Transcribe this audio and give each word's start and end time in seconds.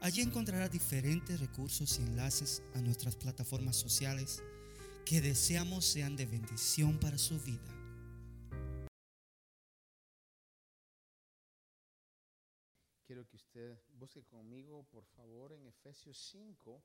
Allí 0.00 0.20
encontrará 0.20 0.68
diferentes 0.68 1.40
recursos 1.40 1.98
y 1.98 2.02
enlaces 2.02 2.62
a 2.74 2.80
nuestras 2.80 3.16
plataformas 3.16 3.76
sociales 3.76 4.42
que 5.04 5.20
deseamos 5.20 5.84
sean 5.84 6.16
de 6.16 6.26
bendición 6.26 6.98
para 6.98 7.16
su 7.16 7.40
vida. 7.40 7.76
Quiero 13.06 13.26
que 13.26 13.36
usted 13.36 13.78
busque 13.94 14.22
conmigo, 14.24 14.84
por 14.90 15.04
favor, 15.04 15.52
en 15.52 15.66
Efesios 15.66 16.18
5. 16.32 16.82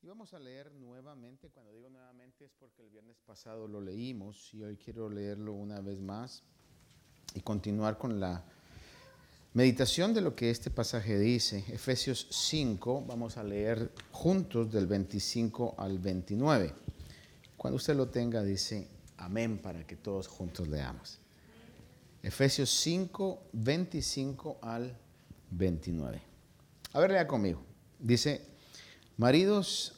Y 0.00 0.08
vamos 0.08 0.34
a 0.34 0.38
leer 0.38 0.72
nuevamente. 0.72 1.50
Cuando 1.50 1.72
digo 1.72 1.88
nuevamente 1.88 2.46
es 2.46 2.52
porque 2.58 2.82
el 2.82 2.90
viernes 2.90 3.20
pasado 3.20 3.68
lo 3.68 3.80
leímos 3.80 4.52
y 4.52 4.62
hoy 4.64 4.76
quiero 4.76 5.08
leerlo 5.08 5.52
una 5.52 5.80
vez 5.80 6.00
más 6.00 6.42
y 7.34 7.40
continuar 7.40 7.98
con 7.98 8.18
la 8.18 8.44
Meditación 9.54 10.14
de 10.14 10.22
lo 10.22 10.34
que 10.34 10.48
este 10.48 10.70
pasaje 10.70 11.18
dice, 11.18 11.62
Efesios 11.68 12.26
5, 12.30 13.04
vamos 13.06 13.36
a 13.36 13.44
leer 13.44 13.92
juntos 14.10 14.72
del 14.72 14.86
25 14.86 15.74
al 15.76 15.98
29. 15.98 16.72
Cuando 17.58 17.76
usted 17.76 17.94
lo 17.94 18.08
tenga, 18.08 18.42
dice 18.42 18.88
amén 19.18 19.58
para 19.58 19.86
que 19.86 19.94
todos 19.94 20.26
juntos 20.26 20.68
leamos. 20.68 21.18
Efesios 22.22 22.70
5, 22.70 23.42
25 23.52 24.56
al 24.62 24.96
29. 25.50 26.22
A 26.94 27.00
ver, 27.00 27.10
lea 27.10 27.26
conmigo. 27.26 27.60
Dice, 27.98 28.40
maridos, 29.18 29.96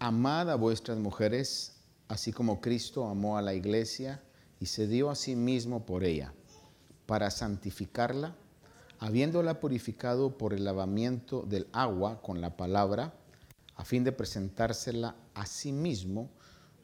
amad 0.00 0.50
a 0.50 0.56
vuestras 0.56 0.98
mujeres, 0.98 1.76
así 2.08 2.32
como 2.32 2.60
Cristo 2.60 3.06
amó 3.06 3.38
a 3.38 3.42
la 3.42 3.54
iglesia 3.54 4.20
y 4.58 4.66
se 4.66 4.88
dio 4.88 5.08
a 5.08 5.14
sí 5.14 5.36
mismo 5.36 5.86
por 5.86 6.02
ella, 6.02 6.32
para 7.06 7.30
santificarla 7.30 8.34
habiéndola 8.98 9.60
purificado 9.60 10.36
por 10.36 10.52
el 10.52 10.64
lavamiento 10.64 11.42
del 11.42 11.68
agua 11.72 12.20
con 12.20 12.40
la 12.40 12.56
palabra, 12.56 13.14
a 13.76 13.84
fin 13.84 14.02
de 14.02 14.12
presentársela 14.12 15.14
a 15.34 15.46
sí 15.46 15.72
mismo, 15.72 16.30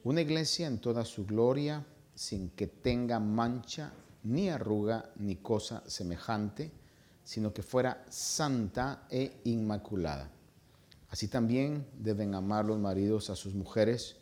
una 0.04 0.20
iglesia 0.20 0.66
en 0.66 0.78
toda 0.78 1.04
su 1.04 1.26
gloria, 1.26 1.84
sin 2.14 2.50
que 2.50 2.66
tenga 2.66 3.18
mancha, 3.18 3.92
ni 4.22 4.48
arruga, 4.48 5.10
ni 5.16 5.36
cosa 5.36 5.82
semejante, 5.86 6.70
sino 7.24 7.52
que 7.52 7.62
fuera 7.62 8.04
santa 8.08 9.06
e 9.10 9.40
inmaculada. 9.44 10.30
Así 11.08 11.28
también 11.28 11.86
deben 11.98 12.34
amar 12.34 12.64
los 12.64 12.78
maridos 12.78 13.30
a 13.30 13.36
sus 13.36 13.54
mujeres 13.54 14.16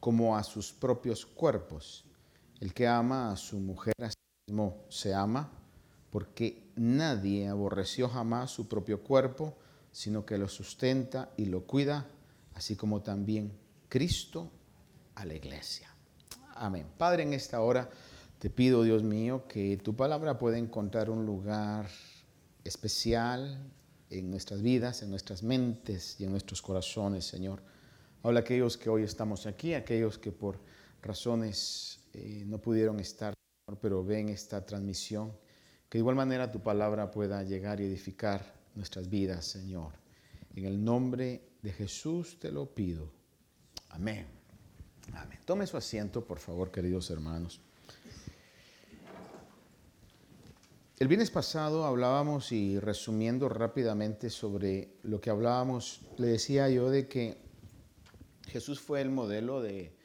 como 0.00 0.36
a 0.36 0.42
sus 0.42 0.72
propios 0.72 1.26
cuerpos. 1.26 2.04
El 2.60 2.72
que 2.72 2.86
ama 2.86 3.32
a 3.32 3.36
su 3.36 3.58
mujer 3.58 3.94
a 4.00 4.08
sí 4.08 4.16
mismo 4.46 4.84
se 4.88 5.14
ama 5.14 5.50
porque 6.10 6.67
nadie 6.78 7.48
aborreció 7.48 8.08
jamás 8.08 8.50
su 8.50 8.68
propio 8.68 9.02
cuerpo, 9.02 9.56
sino 9.92 10.24
que 10.24 10.38
lo 10.38 10.48
sustenta 10.48 11.30
y 11.36 11.46
lo 11.46 11.64
cuida, 11.64 12.06
así 12.54 12.76
como 12.76 13.02
también 13.02 13.52
Cristo 13.88 14.50
a 15.14 15.24
la 15.24 15.34
iglesia. 15.34 15.88
Amén. 16.54 16.86
Padre, 16.96 17.24
en 17.24 17.32
esta 17.32 17.60
hora 17.60 17.90
te 18.38 18.50
pido, 18.50 18.82
Dios 18.82 19.02
mío, 19.02 19.46
que 19.48 19.76
tu 19.78 19.96
palabra 19.96 20.38
pueda 20.38 20.58
encontrar 20.58 21.10
un 21.10 21.26
lugar 21.26 21.88
especial 22.64 23.58
en 24.10 24.30
nuestras 24.30 24.62
vidas, 24.62 25.02
en 25.02 25.10
nuestras 25.10 25.42
mentes 25.42 26.16
y 26.20 26.24
en 26.24 26.30
nuestros 26.30 26.62
corazones, 26.62 27.24
Señor. 27.24 27.62
Habla 28.22 28.40
a 28.40 28.42
aquellos 28.42 28.76
que 28.76 28.90
hoy 28.90 29.02
estamos 29.02 29.46
aquí, 29.46 29.74
aquellos 29.74 30.18
que 30.18 30.32
por 30.32 30.60
razones 31.02 32.00
eh, 32.12 32.44
no 32.46 32.58
pudieron 32.58 33.00
estar, 33.00 33.34
pero 33.80 34.04
ven 34.04 34.28
esta 34.28 34.64
transmisión. 34.64 35.32
Que 35.88 35.98
de 35.98 36.00
igual 36.00 36.16
manera 36.16 36.50
tu 36.52 36.60
palabra 36.62 37.10
pueda 37.10 37.42
llegar 37.42 37.80
y 37.80 37.84
edificar 37.84 38.54
nuestras 38.74 39.08
vidas, 39.08 39.46
Señor. 39.46 39.92
En 40.54 40.64
el 40.64 40.84
nombre 40.84 41.42
de 41.62 41.72
Jesús 41.72 42.38
te 42.38 42.52
lo 42.52 42.66
pido. 42.66 43.10
Amén. 43.90 44.26
Amén. 45.14 45.38
Tome 45.44 45.66
su 45.66 45.76
asiento, 45.76 46.24
por 46.24 46.38
favor, 46.38 46.70
queridos 46.70 47.10
hermanos. 47.10 47.60
El 50.98 51.06
viernes 51.06 51.30
pasado 51.30 51.84
hablábamos 51.84 52.50
y 52.50 52.78
resumiendo 52.80 53.48
rápidamente 53.48 54.30
sobre 54.30 54.96
lo 55.04 55.20
que 55.20 55.30
hablábamos, 55.30 56.00
le 56.16 56.26
decía 56.26 56.68
yo 56.68 56.90
de 56.90 57.06
que 57.06 57.38
Jesús 58.48 58.80
fue 58.80 59.00
el 59.00 59.10
modelo 59.10 59.62
de 59.62 59.96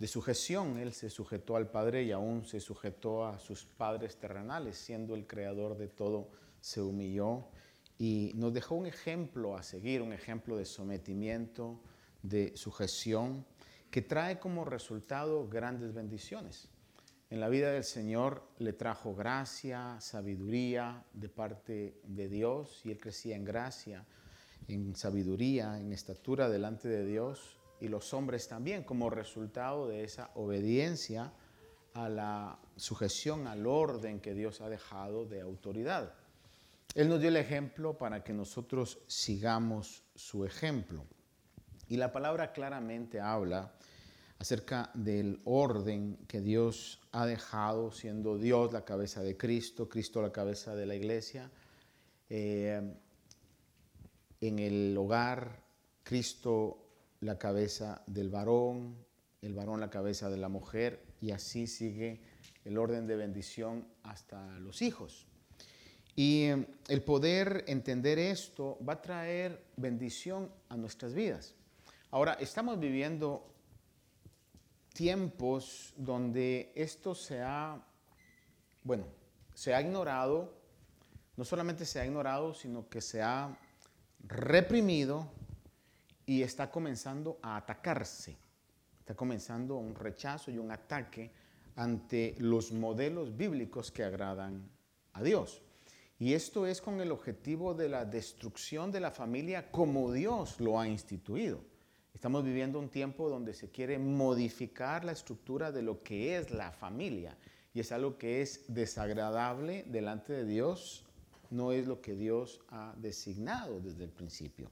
de 0.00 0.08
sujeción. 0.08 0.78
Él 0.78 0.92
se 0.92 1.10
sujetó 1.10 1.54
al 1.54 1.70
Padre 1.70 2.02
y 2.02 2.10
aún 2.10 2.44
se 2.44 2.58
sujetó 2.58 3.26
a 3.26 3.38
sus 3.38 3.64
padres 3.64 4.16
terrenales, 4.16 4.76
siendo 4.76 5.14
el 5.14 5.26
creador 5.26 5.76
de 5.76 5.86
todo, 5.86 6.28
se 6.60 6.80
humilló 6.80 7.46
y 7.98 8.32
nos 8.34 8.52
dejó 8.52 8.74
un 8.74 8.86
ejemplo 8.86 9.56
a 9.56 9.62
seguir, 9.62 10.02
un 10.02 10.12
ejemplo 10.12 10.56
de 10.56 10.64
sometimiento, 10.64 11.78
de 12.22 12.56
sujeción, 12.56 13.44
que 13.90 14.02
trae 14.02 14.38
como 14.38 14.64
resultado 14.64 15.48
grandes 15.48 15.92
bendiciones. 15.92 16.68
En 17.28 17.40
la 17.40 17.48
vida 17.48 17.70
del 17.70 17.84
Señor 17.84 18.42
le 18.58 18.72
trajo 18.72 19.14
gracia, 19.14 20.00
sabiduría 20.00 21.04
de 21.12 21.28
parte 21.28 22.00
de 22.04 22.28
Dios 22.28 22.80
y 22.84 22.90
él 22.90 22.98
crecía 22.98 23.36
en 23.36 23.44
gracia, 23.44 24.06
en 24.66 24.96
sabiduría, 24.96 25.78
en 25.78 25.92
estatura 25.92 26.48
delante 26.48 26.88
de 26.88 27.04
Dios 27.04 27.59
y 27.80 27.88
los 27.88 28.12
hombres 28.14 28.48
también, 28.48 28.84
como 28.84 29.10
resultado 29.10 29.88
de 29.88 30.04
esa 30.04 30.30
obediencia 30.34 31.32
a 31.94 32.08
la 32.08 32.58
sujeción 32.76 33.46
al 33.46 33.66
orden 33.66 34.20
que 34.20 34.34
Dios 34.34 34.60
ha 34.60 34.68
dejado 34.68 35.24
de 35.24 35.40
autoridad. 35.40 36.14
Él 36.94 37.08
nos 37.08 37.20
dio 37.20 37.28
el 37.28 37.36
ejemplo 37.36 37.96
para 37.96 38.22
que 38.22 38.32
nosotros 38.32 38.98
sigamos 39.06 40.02
su 40.14 40.44
ejemplo. 40.44 41.04
Y 41.88 41.96
la 41.96 42.12
palabra 42.12 42.52
claramente 42.52 43.20
habla 43.20 43.72
acerca 44.38 44.90
del 44.94 45.40
orden 45.44 46.18
que 46.26 46.40
Dios 46.40 47.00
ha 47.12 47.26
dejado, 47.26 47.92
siendo 47.92 48.38
Dios 48.38 48.72
la 48.72 48.84
cabeza 48.84 49.22
de 49.22 49.36
Cristo, 49.36 49.88
Cristo 49.88 50.22
la 50.22 50.32
cabeza 50.32 50.74
de 50.74 50.86
la 50.86 50.94
iglesia. 50.94 51.50
Eh, 52.28 52.80
en 54.40 54.58
el 54.58 54.96
hogar, 54.96 55.62
Cristo 56.02 56.89
la 57.20 57.38
cabeza 57.38 58.02
del 58.06 58.30
varón, 58.30 58.96
el 59.42 59.54
varón 59.54 59.80
la 59.80 59.90
cabeza 59.90 60.30
de 60.30 60.36
la 60.36 60.48
mujer, 60.48 61.02
y 61.20 61.30
así 61.30 61.66
sigue 61.66 62.20
el 62.64 62.78
orden 62.78 63.06
de 63.06 63.16
bendición 63.16 63.86
hasta 64.02 64.58
los 64.58 64.82
hijos. 64.82 65.26
Y 66.16 66.44
eh, 66.44 66.66
el 66.88 67.02
poder 67.02 67.64
entender 67.66 68.18
esto 68.18 68.78
va 68.86 68.94
a 68.94 69.02
traer 69.02 69.64
bendición 69.76 70.50
a 70.68 70.76
nuestras 70.76 71.14
vidas. 71.14 71.54
Ahora, 72.10 72.34
estamos 72.34 72.78
viviendo 72.80 73.46
tiempos 74.92 75.94
donde 75.96 76.72
esto 76.74 77.14
se 77.14 77.40
ha, 77.40 77.80
bueno, 78.82 79.06
se 79.54 79.74
ha 79.74 79.80
ignorado, 79.80 80.52
no 81.36 81.44
solamente 81.44 81.84
se 81.84 82.00
ha 82.00 82.04
ignorado, 82.04 82.52
sino 82.54 82.88
que 82.88 83.00
se 83.00 83.22
ha 83.22 83.56
reprimido 84.26 85.30
y 86.30 86.44
está 86.44 86.70
comenzando 86.70 87.40
a 87.42 87.56
atacarse. 87.56 88.36
Está 89.00 89.16
comenzando 89.16 89.78
un 89.78 89.96
rechazo 89.96 90.52
y 90.52 90.58
un 90.58 90.70
ataque 90.70 91.32
ante 91.74 92.36
los 92.38 92.70
modelos 92.70 93.36
bíblicos 93.36 93.90
que 93.90 94.04
agradan 94.04 94.70
a 95.12 95.24
Dios. 95.24 95.60
Y 96.20 96.34
esto 96.34 96.68
es 96.68 96.80
con 96.80 97.00
el 97.00 97.10
objetivo 97.10 97.74
de 97.74 97.88
la 97.88 98.04
destrucción 98.04 98.92
de 98.92 99.00
la 99.00 99.10
familia 99.10 99.72
como 99.72 100.12
Dios 100.12 100.60
lo 100.60 100.78
ha 100.78 100.86
instituido. 100.86 101.64
Estamos 102.14 102.44
viviendo 102.44 102.78
un 102.78 102.90
tiempo 102.90 103.28
donde 103.28 103.52
se 103.52 103.72
quiere 103.72 103.98
modificar 103.98 105.04
la 105.04 105.10
estructura 105.10 105.72
de 105.72 105.82
lo 105.82 105.98
que 105.98 106.36
es 106.36 106.52
la 106.52 106.70
familia. 106.70 107.36
Y 107.74 107.80
es 107.80 107.90
algo 107.90 108.18
que 108.18 108.40
es 108.40 108.72
desagradable 108.72 109.84
delante 109.88 110.32
de 110.32 110.44
Dios. 110.44 111.04
No 111.50 111.72
es 111.72 111.88
lo 111.88 112.00
que 112.00 112.14
Dios 112.14 112.60
ha 112.68 112.94
designado 112.98 113.80
desde 113.80 114.04
el 114.04 114.10
principio. 114.10 114.70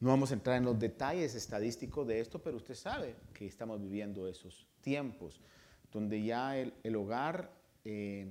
No 0.00 0.10
vamos 0.10 0.30
a 0.30 0.34
entrar 0.34 0.56
en 0.56 0.64
los 0.64 0.78
detalles 0.78 1.34
estadísticos 1.34 2.06
de 2.06 2.20
esto, 2.20 2.38
pero 2.38 2.58
usted 2.58 2.74
sabe 2.74 3.16
que 3.32 3.46
estamos 3.46 3.80
viviendo 3.80 4.28
esos 4.28 4.66
tiempos 4.82 5.40
donde 5.90 6.22
ya 6.22 6.58
el, 6.58 6.96
hogar 6.96 7.50
eh, 7.84 8.30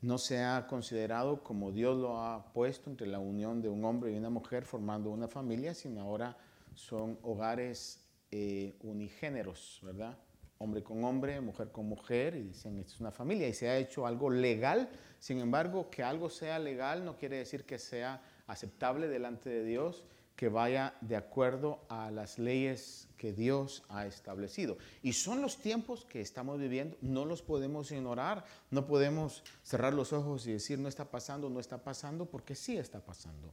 no 0.00 0.18
se 0.18 0.40
ha 0.40 0.66
considerado 0.68 1.42
como 1.42 1.72
Dios 1.72 1.96
lo 1.96 2.18
ha 2.20 2.52
puesto 2.52 2.90
entre 2.90 3.06
la 3.08 3.18
unión 3.18 3.60
de 3.60 3.68
un 3.68 3.84
hombre 3.84 4.12
y 4.12 4.16
una 4.16 4.30
mujer 4.30 4.64
formando 4.64 5.10
una 5.10 5.26
familia, 5.26 5.74
sino 5.74 6.00
ahora 6.00 6.36
son 6.74 7.18
hogares 7.22 8.04
eh, 8.30 8.76
unigéneros, 8.82 9.80
¿verdad? 9.82 10.16
Hombre 10.58 10.84
con 10.84 11.02
hombre, 11.02 11.40
mujer 11.40 11.72
con 11.72 11.86
mujer, 11.86 12.36
y 12.36 12.42
dicen, 12.42 12.78
esto 12.78 12.94
es 12.94 13.00
una 13.00 13.10
familia, 13.10 13.48
y 13.48 13.54
se 13.54 13.68
ha 13.68 13.76
hecho 13.76 14.06
algo 14.06 14.30
legal. 14.30 14.88
Sin 15.18 15.38
embargo, 15.40 15.90
que 15.90 16.04
algo 16.04 16.30
sea 16.30 16.58
legal 16.60 17.04
no 17.04 17.16
quiere 17.16 17.38
decir 17.38 17.64
que 17.64 17.78
sea 17.78 18.22
aceptable 18.46 19.08
delante 19.08 19.50
de 19.50 19.64
Dios, 19.64 20.04
que 20.36 20.48
vaya 20.48 20.94
de 21.00 21.16
acuerdo 21.16 21.84
a 21.88 22.10
las 22.10 22.38
leyes 22.38 23.08
que 23.16 23.32
Dios 23.32 23.84
ha 23.88 24.06
establecido. 24.06 24.78
Y 25.02 25.12
son 25.12 25.42
los 25.42 25.58
tiempos 25.58 26.04
que 26.04 26.20
estamos 26.20 26.58
viviendo, 26.58 26.96
no 27.00 27.24
los 27.24 27.42
podemos 27.42 27.92
ignorar, 27.92 28.44
no 28.70 28.86
podemos 28.86 29.44
cerrar 29.62 29.94
los 29.94 30.12
ojos 30.12 30.46
y 30.46 30.52
decir 30.52 30.78
no 30.78 30.88
está 30.88 31.04
pasando, 31.04 31.48
no 31.48 31.60
está 31.60 31.78
pasando, 31.78 32.26
porque 32.26 32.54
sí 32.54 32.76
está 32.76 33.00
pasando. 33.00 33.52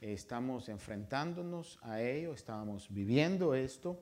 Estamos 0.00 0.68
enfrentándonos 0.68 1.78
a 1.82 2.00
ello, 2.00 2.32
estamos 2.32 2.86
viviendo 2.90 3.54
esto, 3.54 3.98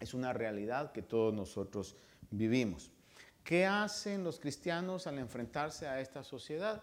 es 0.00 0.14
una 0.14 0.32
realidad 0.32 0.92
que 0.92 1.02
todos 1.02 1.34
nosotros 1.34 1.96
vivimos. 2.30 2.90
¿Qué 3.44 3.66
hacen 3.66 4.24
los 4.24 4.38
cristianos 4.38 5.06
al 5.06 5.18
enfrentarse 5.18 5.86
a 5.86 6.00
esta 6.00 6.22
sociedad? 6.22 6.82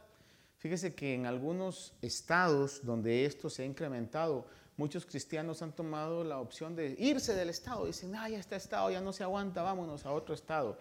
Fíjese 0.57 0.95
que 0.95 1.13
en 1.13 1.25
algunos 1.25 1.93
estados 2.01 2.83
donde 2.83 3.25
esto 3.25 3.49
se 3.49 3.63
ha 3.63 3.65
incrementado, 3.65 4.47
muchos 4.77 5.05
cristianos 5.05 5.61
han 5.61 5.73
tomado 5.73 6.23
la 6.23 6.39
opción 6.39 6.75
de 6.75 6.95
irse 6.99 7.33
del 7.33 7.49
Estado. 7.49 7.85
Dicen, 7.85 8.15
ah, 8.15 8.29
ya 8.29 8.39
está 8.39 8.55
Estado, 8.55 8.91
ya 8.91 9.01
no 9.01 9.13
se 9.13 9.23
aguanta, 9.23 9.61
vámonos 9.61 10.05
a 10.05 10.11
otro 10.11 10.33
Estado. 10.33 10.77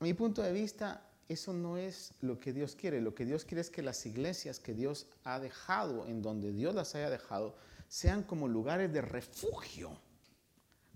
Mi 0.00 0.12
punto 0.12 0.42
de 0.42 0.52
vista, 0.52 1.02
eso 1.28 1.52
no 1.52 1.76
es 1.76 2.12
lo 2.20 2.38
que 2.38 2.52
Dios 2.52 2.74
quiere. 2.74 3.00
Lo 3.00 3.14
que 3.14 3.24
Dios 3.24 3.44
quiere 3.44 3.62
es 3.62 3.70
que 3.70 3.82
las 3.82 4.04
iglesias 4.06 4.58
que 4.58 4.74
Dios 4.74 5.06
ha 5.24 5.40
dejado, 5.40 6.06
en 6.06 6.20
donde 6.20 6.52
Dios 6.52 6.74
las 6.74 6.94
haya 6.94 7.10
dejado, 7.10 7.56
sean 7.88 8.22
como 8.22 8.48
lugares 8.48 8.92
de 8.92 9.00
refugio 9.00 9.96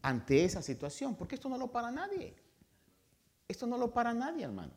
ante 0.02 0.44
esa 0.44 0.62
situación. 0.62 1.14
Porque 1.14 1.36
esto 1.36 1.48
no 1.48 1.56
lo 1.56 1.70
para 1.70 1.90
nadie. 1.90 2.34
Esto 3.46 3.66
no 3.66 3.78
lo 3.78 3.90
para 3.90 4.12
nadie, 4.12 4.44
hermano. 4.44 4.72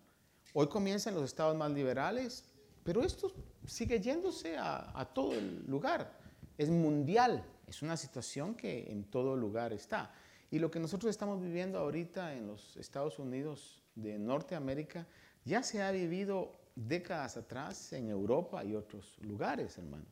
Hoy 0.53 0.67
comienzan 0.67 1.15
los 1.15 1.25
estados 1.25 1.55
más 1.55 1.71
liberales, 1.71 2.45
pero 2.83 3.03
esto 3.03 3.33
sigue 3.65 3.99
yéndose 3.99 4.57
a 4.57 5.09
todo 5.13 5.33
el 5.33 5.65
lugar 5.65 6.20
es 6.57 6.69
mundial, 6.69 7.45
es 7.67 7.81
una 7.81 7.97
situación 7.97 8.55
que 8.55 8.91
en 8.91 9.03
todo 9.05 9.35
lugar 9.35 9.73
está. 9.73 10.13
Y 10.49 10.59
lo 10.59 10.69
que 10.69 10.79
nosotros 10.79 11.09
estamos 11.09 11.41
viviendo 11.41 11.79
ahorita 11.79 12.35
en 12.35 12.47
los 12.47 12.75
Estados 12.77 13.19
Unidos 13.19 13.81
de 13.95 14.19
Norteamérica 14.19 15.07
ya 15.45 15.63
se 15.63 15.81
ha 15.81 15.91
vivido 15.91 16.59
décadas 16.75 17.37
atrás 17.37 17.93
en 17.93 18.09
Europa 18.09 18.63
y 18.63 18.75
otros 18.75 19.17
lugares, 19.19 19.77
hermano. 19.77 20.05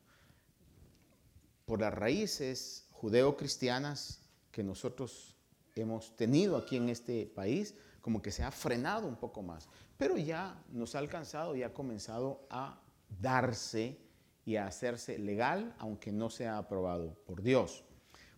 Por 1.66 1.80
las 1.80 1.94
raíces 1.94 2.86
judeo-cristianas 2.92 4.22
que 4.50 4.62
nosotros 4.62 5.36
hemos 5.76 6.16
tenido 6.16 6.56
aquí 6.56 6.76
en 6.76 6.88
este 6.88 7.26
país, 7.26 7.74
como 8.00 8.20
que 8.22 8.32
se 8.32 8.42
ha 8.42 8.50
frenado 8.50 9.06
un 9.06 9.16
poco 9.16 9.42
más. 9.42 9.68
Pero 9.96 10.16
ya 10.16 10.62
nos 10.70 10.94
ha 10.94 10.98
alcanzado 10.98 11.54
y 11.54 11.62
ha 11.62 11.72
comenzado 11.72 12.46
a 12.50 12.80
darse 13.20 13.98
y 14.44 14.56
a 14.56 14.66
hacerse 14.66 15.18
legal, 15.18 15.74
aunque 15.78 16.12
no 16.12 16.30
sea 16.30 16.58
aprobado 16.58 17.14
por 17.26 17.42
Dios. 17.42 17.84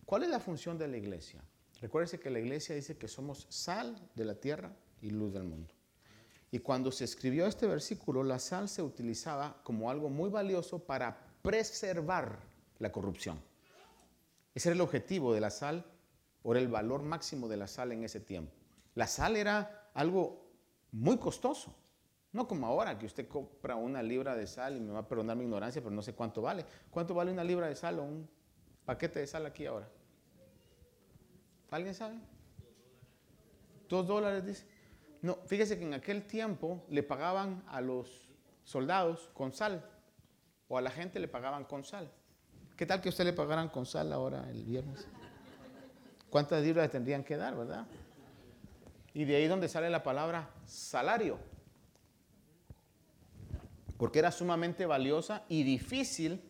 ¿Cuál 0.05 0.23
es 0.23 0.29
la 0.29 0.39
función 0.39 0.77
de 0.77 0.87
la 0.87 0.97
iglesia? 0.97 1.41
Recuérdese 1.81 2.19
que 2.19 2.29
la 2.29 2.39
iglesia 2.39 2.75
dice 2.75 2.97
que 2.97 3.07
somos 3.07 3.47
sal 3.49 4.09
de 4.15 4.25
la 4.25 4.35
tierra 4.35 4.71
y 5.01 5.09
luz 5.09 5.33
del 5.33 5.43
mundo. 5.43 5.73
Y 6.51 6.59
cuando 6.59 6.91
se 6.91 7.03
escribió 7.03 7.47
este 7.47 7.67
versículo, 7.67 8.23
la 8.23 8.39
sal 8.39 8.69
se 8.69 8.83
utilizaba 8.83 9.61
como 9.63 9.89
algo 9.89 10.09
muy 10.09 10.29
valioso 10.29 10.79
para 10.79 11.17
preservar 11.41 12.39
la 12.79 12.91
corrupción. 12.91 13.41
Ese 14.53 14.69
era 14.69 14.75
el 14.75 14.81
objetivo 14.81 15.33
de 15.33 15.41
la 15.41 15.49
sal, 15.49 15.85
por 16.43 16.57
el 16.57 16.67
valor 16.67 17.01
máximo 17.01 17.47
de 17.47 17.57
la 17.57 17.67
sal 17.67 17.91
en 17.91 18.03
ese 18.03 18.19
tiempo. 18.19 18.51
La 18.95 19.07
sal 19.07 19.35
era 19.35 19.89
algo 19.95 20.45
muy 20.91 21.17
costoso. 21.17 21.73
No 22.33 22.47
como 22.47 22.65
ahora 22.65 22.97
que 22.97 23.05
usted 23.05 23.27
compra 23.27 23.75
una 23.75 24.01
libra 24.01 24.35
de 24.35 24.47
sal 24.47 24.75
y 24.75 24.79
me 24.79 24.91
va 24.91 24.99
a 24.99 25.07
perdonar 25.07 25.37
mi 25.37 25.43
ignorancia, 25.43 25.81
pero 25.83 25.93
no 25.93 26.01
sé 26.01 26.13
cuánto 26.13 26.41
vale. 26.41 26.65
¿Cuánto 26.89 27.13
vale 27.13 27.31
una 27.31 27.43
libra 27.43 27.67
de 27.67 27.75
sal 27.75 27.99
o 27.99 28.03
un 28.03 28.27
paquete 28.85 29.19
de 29.19 29.27
sal 29.27 29.45
aquí 29.45 29.67
ahora? 29.67 29.87
¿Alguien 31.69 31.93
sabe? 31.93 32.15
Dos 33.87 34.07
dólares, 34.07 34.43
dice. 34.45 34.65
No, 35.21 35.35
fíjese 35.45 35.77
que 35.77 35.85
en 35.85 35.93
aquel 35.93 36.25
tiempo 36.25 36.83
le 36.89 37.03
pagaban 37.03 37.63
a 37.67 37.81
los 37.81 38.29
soldados 38.63 39.29
con 39.35 39.53
sal 39.53 39.87
o 40.67 40.77
a 40.77 40.81
la 40.81 40.89
gente 40.89 41.19
le 41.19 41.27
pagaban 41.27 41.65
con 41.65 41.83
sal. 41.83 42.11
¿Qué 42.75 42.87
tal 42.87 42.99
que 42.99 43.09
usted 43.09 43.25
le 43.25 43.33
pagaran 43.33 43.69
con 43.69 43.85
sal 43.85 44.11
ahora 44.11 44.49
el 44.49 44.63
viernes? 44.63 45.07
¿Cuántas 46.31 46.63
libras 46.63 46.89
tendrían 46.89 47.23
que 47.23 47.37
dar, 47.37 47.55
verdad? 47.55 47.85
Y 49.13 49.23
de 49.25 49.35
ahí 49.35 49.47
donde 49.47 49.69
sale 49.69 49.91
la 49.91 50.01
palabra 50.01 50.49
salario 50.65 51.52
porque 54.03 54.19
era 54.19 54.33
sumamente 54.33 54.85
valiosa 54.85 55.45
y 55.47 55.63
difícil 55.63 56.41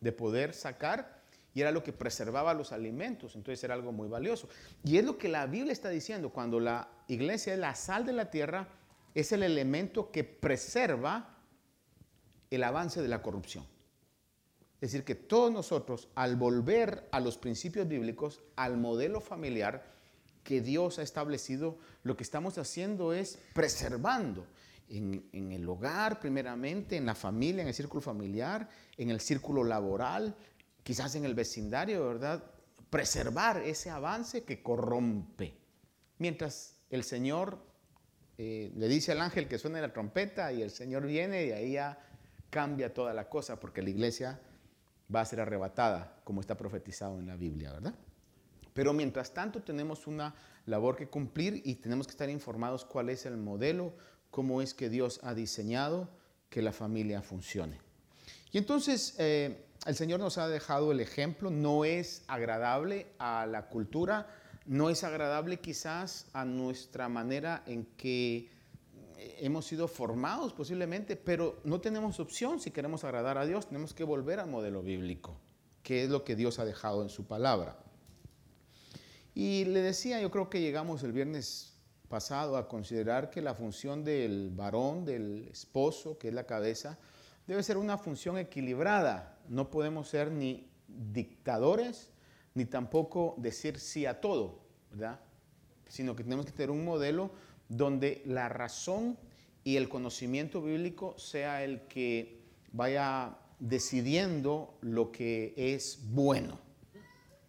de 0.00 0.12
poder 0.12 0.54
sacar 0.54 1.24
y 1.52 1.60
era 1.60 1.72
lo 1.72 1.82
que 1.82 1.92
preservaba 1.92 2.54
los 2.54 2.70
alimentos, 2.70 3.34
entonces 3.34 3.64
era 3.64 3.74
algo 3.74 3.90
muy 3.90 4.06
valioso. 4.06 4.48
Y 4.84 4.96
es 4.96 5.04
lo 5.04 5.18
que 5.18 5.28
la 5.28 5.46
Biblia 5.46 5.72
está 5.72 5.88
diciendo, 5.88 6.30
cuando 6.30 6.60
la 6.60 6.88
iglesia 7.08 7.52
es 7.52 7.58
la 7.58 7.74
sal 7.74 8.06
de 8.06 8.12
la 8.12 8.30
tierra, 8.30 8.68
es 9.12 9.32
el 9.32 9.42
elemento 9.42 10.12
que 10.12 10.22
preserva 10.22 11.36
el 12.48 12.62
avance 12.62 13.02
de 13.02 13.08
la 13.08 13.22
corrupción. 13.22 13.66
Es 14.80 14.92
decir, 14.92 15.04
que 15.04 15.16
todos 15.16 15.50
nosotros, 15.50 16.06
al 16.14 16.36
volver 16.36 17.08
a 17.10 17.18
los 17.18 17.38
principios 17.38 17.88
bíblicos, 17.88 18.40
al 18.54 18.76
modelo 18.76 19.20
familiar 19.20 19.84
que 20.44 20.60
Dios 20.60 21.00
ha 21.00 21.02
establecido, 21.02 21.76
lo 22.04 22.16
que 22.16 22.22
estamos 22.22 22.56
haciendo 22.56 23.12
es 23.12 23.40
preservando 23.52 24.46
en, 24.90 25.52
el 25.52 25.68
hogar 25.68 26.20
primeramente, 26.20 26.96
en 26.96 27.06
la 27.06 27.14
familia, 27.14 27.62
en 27.62 27.68
el 27.68 27.74
círculo 27.74 28.00
familiar, 28.00 28.68
en 28.96 29.10
el 29.10 29.20
círculo 29.20 29.64
laboral, 29.64 30.34
quizás 30.82 31.14
en 31.14 31.24
el 31.24 31.34
vecindario, 31.34 32.06
¿verdad? 32.06 32.42
Preservar 32.90 33.58
ese 33.58 33.90
avance 33.90 34.44
que 34.44 34.62
corrompe. 34.62 35.54
Mientras 36.18 36.76
el 36.90 37.04
Señor 37.04 37.58
eh, 38.38 38.72
le 38.74 38.88
dice 38.88 39.12
al 39.12 39.20
ángel 39.20 39.48
que 39.48 39.58
suene 39.58 39.80
la 39.80 39.92
trompeta 39.92 40.52
y 40.52 40.62
el 40.62 40.70
Señor 40.70 41.06
viene 41.06 41.46
y 41.46 41.52
ahí 41.52 41.72
ya 41.72 41.98
cambia 42.50 42.94
toda 42.94 43.12
la 43.12 43.28
cosa 43.28 43.60
porque 43.60 43.82
la 43.82 43.90
iglesia 43.90 44.40
va 45.14 45.20
a 45.20 45.24
ser 45.24 45.40
arrebatada, 45.40 46.20
como 46.24 46.40
está 46.40 46.56
profetizado 46.56 47.18
en 47.18 47.26
la 47.26 47.36
Biblia, 47.36 47.72
¿verdad? 47.72 47.94
Pero 48.72 48.92
mientras 48.92 49.34
tanto 49.34 49.62
tenemos 49.62 50.06
una 50.06 50.34
labor 50.66 50.96
que 50.96 51.08
cumplir 51.08 51.62
y 51.64 51.76
tenemos 51.76 52.06
que 52.06 52.12
estar 52.12 52.30
informados 52.30 52.84
cuál 52.84 53.08
es 53.08 53.26
el 53.26 53.36
modelo 53.36 53.94
cómo 54.30 54.62
es 54.62 54.74
que 54.74 54.88
Dios 54.88 55.20
ha 55.22 55.34
diseñado 55.34 56.08
que 56.50 56.62
la 56.62 56.72
familia 56.72 57.22
funcione. 57.22 57.80
Y 58.52 58.58
entonces 58.58 59.14
eh, 59.18 59.66
el 59.86 59.94
Señor 59.94 60.20
nos 60.20 60.38
ha 60.38 60.48
dejado 60.48 60.92
el 60.92 61.00
ejemplo, 61.00 61.50
no 61.50 61.84
es 61.84 62.22
agradable 62.26 63.06
a 63.18 63.46
la 63.46 63.68
cultura, 63.68 64.26
no 64.66 64.90
es 64.90 65.04
agradable 65.04 65.60
quizás 65.60 66.26
a 66.32 66.44
nuestra 66.44 67.08
manera 67.08 67.62
en 67.66 67.84
que 67.96 68.50
hemos 69.38 69.66
sido 69.66 69.88
formados 69.88 70.52
posiblemente, 70.52 71.16
pero 71.16 71.60
no 71.64 71.80
tenemos 71.80 72.20
opción 72.20 72.60
si 72.60 72.70
queremos 72.70 73.04
agradar 73.04 73.38
a 73.38 73.46
Dios, 73.46 73.66
tenemos 73.66 73.94
que 73.94 74.04
volver 74.04 74.40
al 74.40 74.48
modelo 74.48 74.82
bíblico, 74.82 75.36
que 75.82 76.04
es 76.04 76.10
lo 76.10 76.24
que 76.24 76.36
Dios 76.36 76.58
ha 76.58 76.64
dejado 76.64 77.02
en 77.02 77.08
su 77.08 77.26
palabra. 77.26 77.78
Y 79.34 79.64
le 79.66 79.82
decía, 79.82 80.20
yo 80.20 80.30
creo 80.30 80.50
que 80.50 80.60
llegamos 80.60 81.02
el 81.02 81.12
viernes 81.12 81.77
pasado 82.08 82.56
a 82.56 82.68
considerar 82.68 83.30
que 83.30 83.42
la 83.42 83.54
función 83.54 84.04
del 84.04 84.50
varón, 84.50 85.04
del 85.04 85.48
esposo, 85.50 86.18
que 86.18 86.28
es 86.28 86.34
la 86.34 86.44
cabeza, 86.44 86.98
debe 87.46 87.62
ser 87.62 87.76
una 87.76 87.98
función 87.98 88.38
equilibrada. 88.38 89.38
No 89.48 89.70
podemos 89.70 90.08
ser 90.08 90.30
ni 90.30 90.68
dictadores, 90.86 92.10
ni 92.54 92.64
tampoco 92.64 93.34
decir 93.38 93.78
sí 93.78 94.06
a 94.06 94.20
todo, 94.20 94.60
¿verdad? 94.90 95.20
Sino 95.88 96.16
que 96.16 96.24
tenemos 96.24 96.46
que 96.46 96.52
tener 96.52 96.70
un 96.70 96.84
modelo 96.84 97.30
donde 97.68 98.22
la 98.24 98.48
razón 98.48 99.18
y 99.64 99.76
el 99.76 99.88
conocimiento 99.88 100.62
bíblico 100.62 101.18
sea 101.18 101.62
el 101.62 101.82
que 101.88 102.40
vaya 102.72 103.38
decidiendo 103.58 104.78
lo 104.80 105.10
que 105.12 105.54
es 105.56 106.00
bueno 106.10 106.58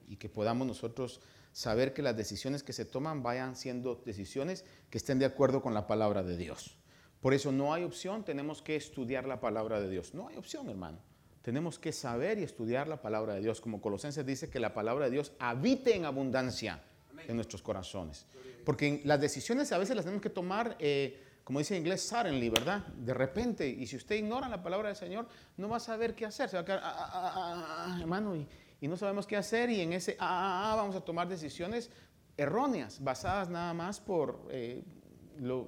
y 0.08 0.18
que 0.18 0.28
podamos 0.28 0.68
nosotros 0.68 1.22
saber 1.52 1.94
que 1.94 2.02
las 2.02 2.16
decisiones 2.16 2.64
que 2.64 2.74
se 2.74 2.86
toman 2.86 3.24
vayan 3.24 3.56
siendo 3.56 3.96
decisiones 4.06 4.66
que 4.90 4.98
estén 4.98 5.20
de 5.20 5.26
acuerdo 5.26 5.62
con 5.62 5.74
la 5.74 5.88
palabra 5.88 6.24
de 6.24 6.38
Dios. 6.38 6.78
Por 7.22 7.34
eso 7.34 7.52
no 7.52 7.74
hay 7.74 7.84
opción, 7.84 8.24
tenemos 8.24 8.62
que 8.62 8.76
estudiar 8.76 9.28
la 9.28 9.42
palabra 9.42 9.82
de 9.82 9.90
Dios. 9.90 10.14
No 10.14 10.30
hay 10.30 10.38
opción, 10.38 10.70
hermano. 10.70 11.00
Tenemos 11.42 11.80
que 11.80 11.92
saber 11.92 12.40
y 12.40 12.44
estudiar 12.44 12.88
la 12.88 13.02
palabra 13.02 13.34
de 13.34 13.42
Dios. 13.42 13.60
Como 13.62 13.82
Colosenses 13.82 14.26
dice 14.26 14.50
que 14.50 14.60
la 14.60 14.74
palabra 14.74 15.06
de 15.06 15.12
Dios 15.12 15.34
habite 15.40 15.96
en 15.96 16.06
abundancia 16.06 16.84
en 17.28 17.36
nuestros 17.36 17.62
corazones. 17.62 18.26
Porque 18.66 19.02
las 19.04 19.20
decisiones 19.20 19.72
a 19.72 19.78
veces 19.78 19.96
las 19.96 20.06
tenemos 20.06 20.22
que 20.22 20.30
tomar, 20.30 20.76
eh, 20.80 21.22
como 21.44 21.60
dice 21.60 21.76
en 21.76 21.82
inglés, 21.82 22.02
suddenly, 22.08 22.50
¿verdad? 22.50 22.86
De 22.88 23.14
repente. 23.14 23.68
Y 23.68 23.88
si 23.88 23.96
usted 23.96 24.16
ignora 24.16 24.48
la 24.48 24.62
palabra 24.62 24.90
del 24.90 24.98
Señor, 24.98 25.28
no 25.58 25.70
va 25.70 25.78
a 25.78 25.82
saber 25.82 26.14
qué 26.14 26.26
hacer. 26.26 26.50
Se 26.50 26.58
va 26.58 26.62
a 26.62 26.66
quedar, 26.66 26.82
ah, 26.84 27.12
ah, 27.14 27.86
ah, 27.88 27.98
hermano, 28.00 28.36
y, 28.36 28.48
y, 28.82 28.88
no 28.88 28.98
sabemos 28.98 29.28
qué 29.28 29.36
hacer. 29.36 29.70
Y 29.70 29.82
en 29.82 29.94
ese, 29.94 30.16
ah, 30.20 30.74
vamos 30.78 30.96
a 30.96 31.02
tomar 31.02 31.28
decisiones 31.28 31.90
erróneas, 32.38 33.04
basadas 33.04 33.50
nada 33.50 33.74
más 33.74 34.00
por 34.00 34.48
eh, 34.50 34.84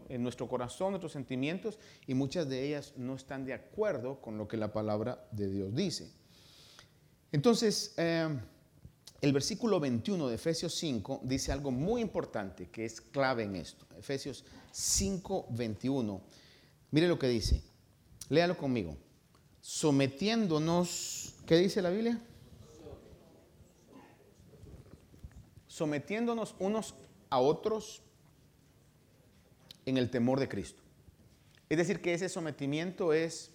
en 0.09 0.23
nuestro 0.23 0.47
corazón, 0.47 0.91
nuestros 0.91 1.11
sentimientos, 1.11 1.79
y 2.07 2.13
muchas 2.13 2.49
de 2.49 2.67
ellas 2.67 2.93
no 2.97 3.15
están 3.15 3.45
de 3.45 3.53
acuerdo 3.53 4.19
con 4.21 4.37
lo 4.37 4.47
que 4.47 4.57
la 4.57 4.71
palabra 4.71 5.25
de 5.31 5.49
Dios 5.49 5.73
dice. 5.73 6.11
Entonces, 7.31 7.93
eh, 7.97 8.27
el 9.21 9.33
versículo 9.33 9.79
21 9.79 10.27
de 10.27 10.35
Efesios 10.35 10.73
5 10.75 11.21
dice 11.23 11.51
algo 11.51 11.71
muy 11.71 12.01
importante 12.01 12.69
que 12.69 12.85
es 12.85 12.99
clave 12.99 13.43
en 13.43 13.55
esto. 13.55 13.85
Efesios 13.97 14.43
5, 14.71 15.47
21. 15.51 16.21
Mire 16.91 17.07
lo 17.07 17.19
que 17.19 17.27
dice. 17.27 17.61
Léalo 18.29 18.57
conmigo. 18.57 18.97
Sometiéndonos, 19.61 21.35
¿qué 21.45 21.55
dice 21.57 21.81
la 21.81 21.91
Biblia? 21.91 22.19
Sometiéndonos 25.81 26.53
unos 26.59 26.93
a 27.31 27.39
otros 27.39 28.03
en 29.87 29.97
el 29.97 30.11
temor 30.11 30.39
de 30.39 30.47
Cristo. 30.47 30.83
Es 31.69 31.79
decir, 31.79 32.03
que 32.03 32.13
ese 32.13 32.29
sometimiento 32.29 33.13
es 33.13 33.49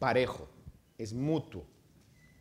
parejo, 0.00 0.48
es 0.98 1.12
mutuo, 1.12 1.64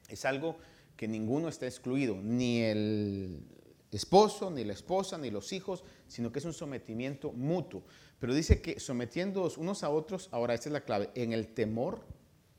es 0.09 0.25
algo 0.25 0.57
que 0.97 1.07
ninguno 1.07 1.47
está 1.47 1.67
excluido, 1.67 2.15
ni 2.15 2.61
el 2.61 3.45
esposo, 3.91 4.49
ni 4.49 4.63
la 4.63 4.73
esposa, 4.73 5.19
ni 5.19 5.29
los 5.29 5.53
hijos, 5.53 5.83
sino 6.07 6.31
que 6.31 6.39
es 6.39 6.45
un 6.45 6.53
sometimiento 6.53 7.31
mutuo. 7.33 7.83
Pero 8.17 8.33
dice 8.33 8.63
que 8.63 8.79
sometiéndonos 8.79 9.59
unos 9.59 9.83
a 9.83 9.91
otros, 9.91 10.27
ahora 10.31 10.55
esta 10.55 10.69
es 10.69 10.73
la 10.73 10.85
clave, 10.85 11.11
en 11.13 11.33
el 11.33 11.49
temor 11.53 12.01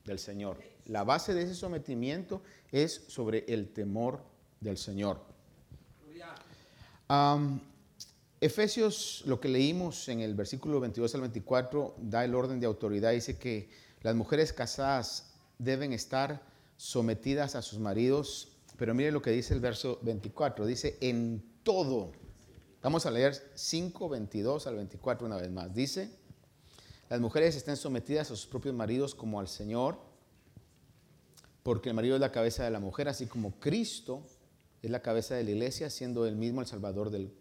del 0.05 0.19
Señor. 0.19 0.61
La 0.85 1.03
base 1.03 1.33
de 1.33 1.41
ese 1.41 1.53
sometimiento 1.53 2.43
es 2.71 3.03
sobre 3.09 3.43
el 3.49 3.73
temor 3.73 4.23
del 4.61 4.77
Señor. 4.77 5.34
Efesios, 8.41 9.23
lo 9.25 9.39
que 9.39 9.47
leímos 9.47 10.07
en 10.09 10.19
el 10.19 10.33
versículo 10.35 10.79
22 10.79 11.15
al 11.15 11.21
24, 11.21 11.95
da 11.97 12.25
el 12.25 12.35
orden 12.35 12.59
de 12.59 12.65
autoridad. 12.65 13.11
Dice 13.11 13.37
que 13.37 13.69
las 14.01 14.15
mujeres 14.15 14.53
casadas 14.53 15.33
deben 15.57 15.93
estar 15.93 16.41
sometidas 16.77 17.55
a 17.55 17.61
sus 17.61 17.79
maridos. 17.79 18.49
Pero 18.77 18.93
mire 18.93 19.11
lo 19.11 19.21
que 19.21 19.31
dice 19.31 19.53
el 19.53 19.61
verso 19.61 19.99
24. 20.01 20.65
Dice, 20.65 20.97
en 21.01 21.43
todo. 21.63 22.11
Vamos 22.81 23.05
a 23.05 23.11
leer 23.11 23.51
5, 23.55 24.09
22 24.09 24.67
al 24.67 24.75
24 24.75 25.25
una 25.25 25.37
vez 25.37 25.49
más. 25.49 25.73
Dice, 25.73 26.11
las 27.09 27.19
mujeres 27.19 27.55
estén 27.55 27.77
sometidas 27.77 28.31
a 28.31 28.35
sus 28.35 28.45
propios 28.45 28.75
maridos 28.75 29.15
como 29.15 29.39
al 29.39 29.47
Señor, 29.47 29.97
porque 31.63 31.89
el 31.89 31.95
marido 31.95 32.15
es 32.15 32.21
la 32.21 32.31
cabeza 32.31 32.63
de 32.63 32.71
la 32.71 32.79
mujer, 32.79 33.07
así 33.07 33.25
como 33.25 33.59
Cristo 33.59 34.23
es 34.85 34.91
la 34.91 35.01
cabeza 35.01 35.35
de 35.35 35.43
la 35.43 35.51
iglesia, 35.51 35.89
siendo 35.89 36.25
él 36.25 36.35
mismo 36.35 36.61
el 36.61 36.67
Salvador 36.67 37.09
del 37.09 37.33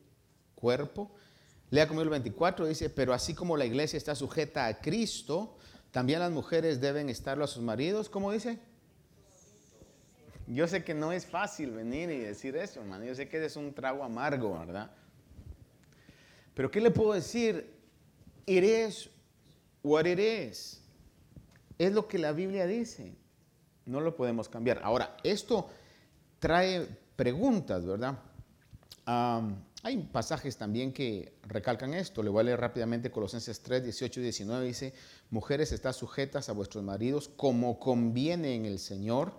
cuerpo. 0.55 1.11
Lea 1.71 1.87
conmigo 1.87 2.05
el 2.05 2.11
24, 2.11 2.67
dice, 2.67 2.89
pero 2.91 3.13
así 3.13 3.35
como 3.35 3.57
la 3.57 3.67
iglesia 3.67 3.97
está 3.97 4.15
sujeta 4.15 4.67
a 4.67 4.81
Cristo, 4.81 5.57
también 5.91 6.21
las 6.21 6.31
mujeres 6.31 6.81
deben 6.81 7.09
estarlo 7.09 7.45
a 7.45 7.47
sus 7.47 7.63
maridos, 7.63 8.09
¿cómo 8.09 8.33
dice? 8.33 8.59
Yo 10.47 10.67
sé 10.67 10.85
que 10.85 10.95
no 10.95 11.13
es 11.13 11.27
fácil 11.27 11.71
venir 11.71 12.11
y 12.11 12.19
decir 12.19 12.57
eso, 12.57 12.81
hermano. 12.81 13.05
Yo 13.05 13.15
sé 13.15 13.29
que 13.29 13.45
es 13.45 13.57
un 13.57 13.75
trago 13.75 14.05
amargo, 14.05 14.59
¿verdad? 14.59 14.91
Pero 16.55 16.71
¿qué 16.71 16.81
le 16.81 16.91
puedo 16.91 17.13
decir? 17.13 17.75
It 18.47 18.63
is 18.63 19.11
what 19.83 20.07
it 20.07 20.19
is. 20.19 20.83
Es 21.79 21.93
lo 21.93 22.09
que 22.09 22.19
la 22.19 22.33
Biblia 22.33 22.67
dice. 22.67 23.15
No 23.87 24.01
lo 24.01 24.17
podemos 24.17 24.49
cambiar. 24.49 24.81
Ahora, 24.83 25.17
esto 25.25 25.69
trae 26.39 27.04
preguntas, 27.17 27.85
¿verdad? 27.85 28.19
Hay 29.07 29.99
pasajes 30.13 30.57
también 30.57 30.93
que 30.93 31.35
recalcan 31.43 31.93
esto. 31.93 32.23
Le 32.23 32.31
voy 32.31 32.41
a 32.41 32.45
leer 32.45 32.61
rápidamente 32.61 33.11
Colosenses 33.11 33.61
3, 33.61 33.85
18 33.85 34.21
y 34.21 34.23
19. 34.23 34.67
Dice, 34.67 34.95
mujeres, 35.31 35.73
están 35.73 35.93
sujetas 35.93 36.49
a 36.49 36.53
vuestros 36.53 36.83
maridos 36.83 37.29
como 37.37 37.79
conviene 37.79 38.55
en 38.55 38.65
el 38.65 38.79
Señor. 38.79 39.33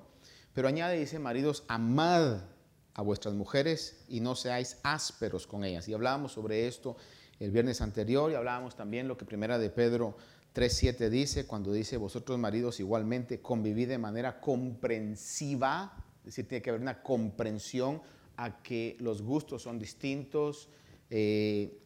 Pero 0.53 0.67
añade, 0.67 0.99
dice, 0.99 1.17
maridos, 1.19 1.63
amad 1.67 2.41
a 2.93 3.01
vuestras 3.01 3.33
mujeres 3.33 4.05
y 4.07 4.19
no 4.19 4.35
seáis 4.35 4.77
ásperos 4.83 5.47
con 5.47 5.63
ellas. 5.65 5.87
Y 5.87 5.93
hablábamos 5.93 6.33
sobre 6.33 6.67
esto 6.67 6.95
el 7.39 7.51
viernes 7.51 7.81
anterior 7.81 8.31
y 8.31 8.35
hablábamos 8.35 8.75
también 8.75 9.07
lo 9.07 9.17
que 9.17 9.25
primera 9.25 9.57
de 9.57 9.69
Pedro 9.69 10.15
3.7 10.53 11.09
dice, 11.09 11.45
cuando 11.45 11.73
dice, 11.73 11.97
vosotros 11.97 12.39
maridos 12.39 12.79
igualmente 12.79 13.41
convivid 13.41 13.89
de 13.89 13.97
manera 13.97 14.39
comprensiva, 14.39 16.04
es 16.25 16.33
decir, 16.33 16.47
tiene 16.47 16.63
que 16.63 16.71
haber 16.71 16.81
una 16.81 17.03
comprensión 17.03 18.01
a 18.35 18.63
que 18.63 18.97
los 18.99 19.21
gustos 19.21 19.61
son 19.61 19.77
distintos, 19.77 20.69
eh, 21.11 21.79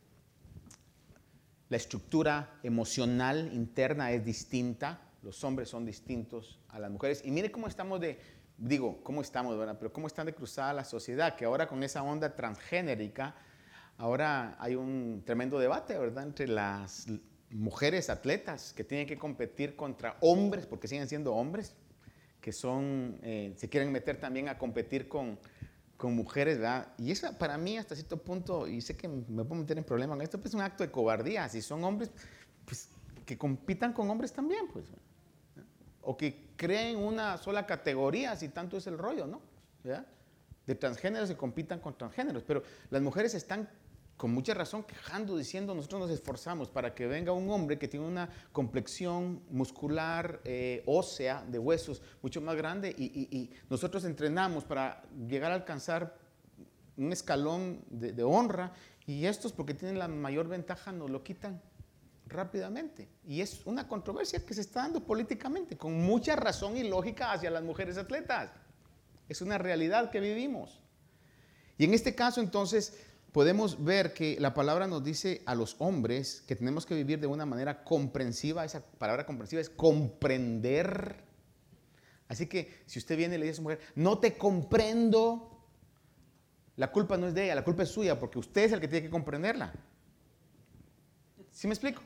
la 1.68 1.76
estructura 1.76 2.58
emocional 2.64 3.52
interna 3.54 4.14
es 4.14 4.24
distinta, 4.24 5.02
los 5.24 5.44
hombres 5.44 5.68
son 5.68 5.86
distintos 5.86 6.62
a 6.70 6.80
las 6.80 6.90
mujeres. 6.90 7.22
Y 7.26 7.32
mire 7.32 7.52
cómo 7.52 7.68
estamos 7.68 8.00
de, 8.00 8.18
digo, 8.58 9.04
cómo 9.04 9.22
estamos, 9.22 9.58
¿verdad? 9.58 9.76
Pero 9.78 9.92
cómo 9.92 10.08
están 10.08 10.26
de 10.26 10.34
cruzada 10.34 10.72
la 10.72 10.86
sociedad, 10.86 11.36
que 11.36 11.44
ahora 11.44 11.68
con 11.68 11.84
esa 11.84 12.02
onda 12.02 12.34
transgénerica, 12.34 13.36
ahora 13.98 14.56
hay 14.58 14.76
un 14.76 15.22
tremendo 15.26 15.60
debate, 15.60 15.98
¿verdad? 15.98 16.24
Entre 16.24 16.48
las 16.48 17.08
mujeres 17.52 18.10
atletas 18.10 18.72
que 18.72 18.86
tienen 18.86 19.06
que 19.06 19.18
competir 19.18 19.76
contra 19.76 20.16
hombres, 20.22 20.66
porque 20.66 20.88
siguen 20.88 21.10
siendo 21.10 21.34
hombres, 21.34 21.76
que 22.42 22.52
son, 22.52 23.20
eh, 23.24 23.54
se 23.56 23.70
quieren 23.70 23.92
meter 23.92 24.20
también 24.20 24.50
a 24.50 24.58
competir 24.58 25.08
con 25.08 25.38
con 26.00 26.16
mujeres, 26.16 26.58
¿verdad? 26.58 26.94
Y 26.98 27.12
eso 27.12 27.28
para 27.38 27.58
mí 27.58 27.78
hasta 27.78 27.94
cierto 27.94 28.16
punto, 28.16 28.68
y 28.68 28.80
sé 28.80 28.96
que 28.96 29.10
me 29.10 29.44
puedo 29.44 29.56
meter 29.56 29.78
en 29.78 29.84
problemas 29.84 30.16
con 30.16 30.22
esto, 30.22 30.38
pues 30.38 30.52
es 30.52 30.56
un 30.56 30.62
acto 30.62 30.82
de 30.82 30.90
cobardía. 30.90 31.50
Si 31.50 31.62
son 31.62 31.84
hombres, 31.84 32.10
pues 32.64 32.88
que 33.26 33.38
compitan 33.38 33.92
con 33.92 34.10
hombres 34.10 34.32
también, 34.32 34.70
pues. 34.72 34.86
O 36.02 36.16
que 36.16 36.52
creen 36.56 36.96
una 36.96 37.38
sola 37.38 37.66
categoría, 37.66 38.38
si 38.38 38.48
tanto 38.48 38.78
es 38.78 38.88
el 38.88 38.98
rollo, 38.98 39.28
¿no? 39.28 39.42
¿verdad? 39.84 40.08
De 40.66 40.74
transgéneros 40.74 41.30
y 41.32 41.36
compitan 41.36 41.82
con 41.82 41.98
transgéneros. 41.98 42.44
Pero 42.44 42.64
las 42.92 43.02
mujeres 43.02 43.34
están 43.34 43.68
con 44.20 44.34
mucha 44.34 44.54
razón 44.54 44.84
quejando, 44.84 45.38
diciendo, 45.38 45.74
nosotros 45.74 46.02
nos 46.02 46.12
esforzamos 46.12 46.68
para 46.68 46.94
que 46.94 47.08
venga 47.08 47.32
un 47.32 47.50
hombre 47.52 47.80
que 47.80 47.88
tiene 47.88 48.06
una 48.06 48.30
complexión 48.52 49.42
muscular, 49.50 50.42
eh, 50.44 50.84
ósea, 50.88 51.46
de 51.48 51.58
huesos, 51.58 52.02
mucho 52.22 52.42
más 52.42 52.58
grande, 52.58 52.90
y, 52.90 53.50
nosotros 53.70 54.04
entrenamos 54.04 54.66
para 54.66 55.04
llegar 55.26 55.54
a 55.54 55.56
alcanzar 55.56 56.18
un 56.98 57.14
escalón 57.14 57.82
de, 57.90 58.22
honra, 58.24 58.74
y 59.08 59.26
estos, 59.26 59.54
porque 59.54 59.74
tienen 59.74 59.98
la 59.98 60.10
mayor 60.10 60.50
ventaja, 60.50 60.92
nos 60.92 61.10
lo 61.10 61.24
quitan 61.24 61.62
rápidamente. 62.28 63.08
Y 63.26 63.40
es 63.40 63.66
una 63.66 63.88
controversia 63.88 64.46
que 64.46 64.54
se 64.54 64.60
está 64.60 64.82
dando 64.82 65.02
políticamente, 65.02 65.78
con 65.78 65.98
mucha 65.98 66.36
razón 66.36 66.76
y 66.76 66.84
lógica 66.84 67.32
hacia 67.32 67.50
las 67.50 67.64
mujeres 67.64 67.98
atletas. 67.98 68.52
Es 69.30 69.42
una 69.42 69.58
realidad 69.58 70.12
que 70.12 70.20
vivimos. 70.20 70.78
Y 71.78 71.86
en 71.86 71.94
este 71.94 72.14
caso, 72.14 72.42
entonces, 72.42 72.94
podemos 73.32 73.84
ver 73.84 74.14
que 74.14 74.40
la 74.40 74.54
palabra 74.54 74.88
nos 74.88 75.04
dice 75.04 75.42
a 75.46 75.56
los 75.56 75.76
hombres 75.80 76.44
que 76.48 76.56
tenemos 76.56 76.86
que 76.86 76.96
vivir 76.96 77.20
de 77.20 77.28
una 77.28 77.46
manera 77.46 77.84
comprensiva. 77.84 78.66
Esa 78.66 78.82
palabra 78.82 79.26
comprensiva 79.26 79.62
es 79.62 79.70
comprender. 79.70 81.24
Así 82.28 82.48
que 82.48 82.84
si 82.86 83.00
usted 83.00 83.18
viene 83.18 83.36
y 83.36 83.38
le 83.40 83.46
dice 83.46 83.54
a 83.54 83.56
su 83.58 83.62
mujer, 83.64 83.80
no 83.96 84.20
te 84.20 84.38
comprendo, 84.38 85.66
la 86.76 86.92
culpa 86.92 87.18
no 87.18 87.28
es 87.28 87.34
de 87.34 87.46
ella, 87.46 87.56
la 87.56 87.64
culpa 87.64 87.84
es 87.84 87.90
suya, 87.90 88.20
porque 88.20 88.40
usted 88.40 88.66
es 88.66 88.72
el 88.72 88.80
que 88.80 88.88
tiene 88.88 89.06
que 89.06 89.12
comprenderla. 89.12 89.74
¿Sí 91.52 91.68
me 91.68 91.74
explico? 91.74 92.02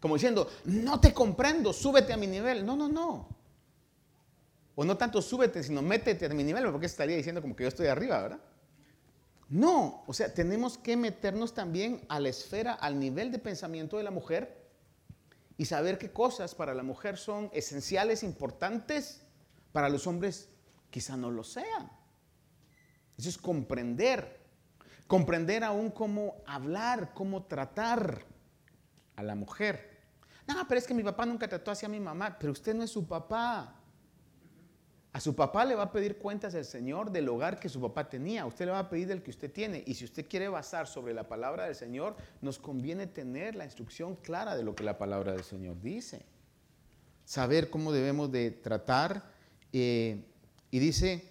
Como 0.00 0.14
diciendo, 0.14 0.48
no 0.64 1.00
te 1.00 1.12
comprendo, 1.12 1.72
súbete 1.72 2.12
a 2.12 2.16
mi 2.16 2.26
nivel. 2.26 2.64
No, 2.64 2.76
no, 2.76 2.88
no. 2.88 3.28
O 4.74 4.84
no 4.84 4.96
tanto 4.96 5.22
súbete, 5.22 5.62
sino 5.62 5.80
métete 5.80 6.26
a 6.26 6.28
mi 6.28 6.44
nivel, 6.44 6.70
porque 6.70 6.86
estaría 6.86 7.16
diciendo 7.16 7.40
como 7.40 7.56
que 7.56 7.64
yo 7.64 7.68
estoy 7.68 7.86
arriba, 7.86 8.20
¿verdad? 8.20 8.40
No, 9.48 10.02
o 10.06 10.12
sea, 10.12 10.34
tenemos 10.34 10.76
que 10.76 10.96
meternos 10.96 11.54
también 11.54 12.04
a 12.08 12.18
la 12.18 12.28
esfera, 12.28 12.72
al 12.72 12.98
nivel 12.98 13.30
de 13.30 13.38
pensamiento 13.38 13.96
de 13.96 14.02
la 14.02 14.10
mujer 14.10 14.66
y 15.56 15.66
saber 15.66 15.98
qué 15.98 16.12
cosas 16.12 16.54
para 16.54 16.74
la 16.74 16.82
mujer 16.82 17.16
son 17.16 17.50
esenciales, 17.52 18.22
importantes, 18.22 19.22
para 19.72 19.88
los 19.88 20.06
hombres 20.06 20.48
quizá 20.90 21.16
no 21.16 21.30
lo 21.30 21.44
sean. 21.44 21.90
Eso 23.16 23.28
es 23.28 23.38
comprender, 23.38 24.40
comprender 25.06 25.62
aún 25.62 25.90
cómo 25.90 26.42
hablar, 26.46 27.14
cómo 27.14 27.44
tratar 27.44 28.24
a 29.14 29.22
la 29.22 29.34
mujer. 29.34 29.96
No, 30.46 30.66
pero 30.68 30.78
es 30.78 30.86
que 30.86 30.94
mi 30.94 31.02
papá 31.02 31.24
nunca 31.24 31.48
trató 31.48 31.70
así 31.70 31.86
a 31.86 31.88
mi 31.88 32.00
mamá, 32.00 32.36
pero 32.38 32.52
usted 32.52 32.74
no 32.74 32.82
es 32.82 32.90
su 32.90 33.06
papá. 33.06 33.74
A 35.16 35.20
su 35.20 35.34
papá 35.34 35.64
le 35.64 35.74
va 35.74 35.84
a 35.84 35.92
pedir 35.92 36.18
cuentas 36.18 36.52
el 36.52 36.66
Señor 36.66 37.10
del 37.10 37.26
hogar 37.30 37.58
que 37.58 37.70
su 37.70 37.80
papá 37.80 38.06
tenía. 38.06 38.44
Usted 38.44 38.66
le 38.66 38.72
va 38.72 38.80
a 38.80 38.90
pedir 38.90 39.08
del 39.08 39.22
que 39.22 39.30
usted 39.30 39.50
tiene. 39.50 39.82
Y 39.86 39.94
si 39.94 40.04
usted 40.04 40.26
quiere 40.28 40.46
basar 40.46 40.86
sobre 40.86 41.14
la 41.14 41.26
palabra 41.26 41.64
del 41.64 41.74
Señor, 41.74 42.14
nos 42.42 42.58
conviene 42.58 43.06
tener 43.06 43.54
la 43.54 43.64
instrucción 43.64 44.16
clara 44.16 44.54
de 44.54 44.62
lo 44.62 44.74
que 44.74 44.84
la 44.84 44.98
palabra 44.98 45.32
del 45.32 45.42
Señor 45.42 45.80
dice. 45.80 46.26
Saber 47.24 47.70
cómo 47.70 47.92
debemos 47.92 48.30
de 48.30 48.50
tratar. 48.50 49.22
Eh, 49.72 50.22
y 50.70 50.78
dice 50.80 51.24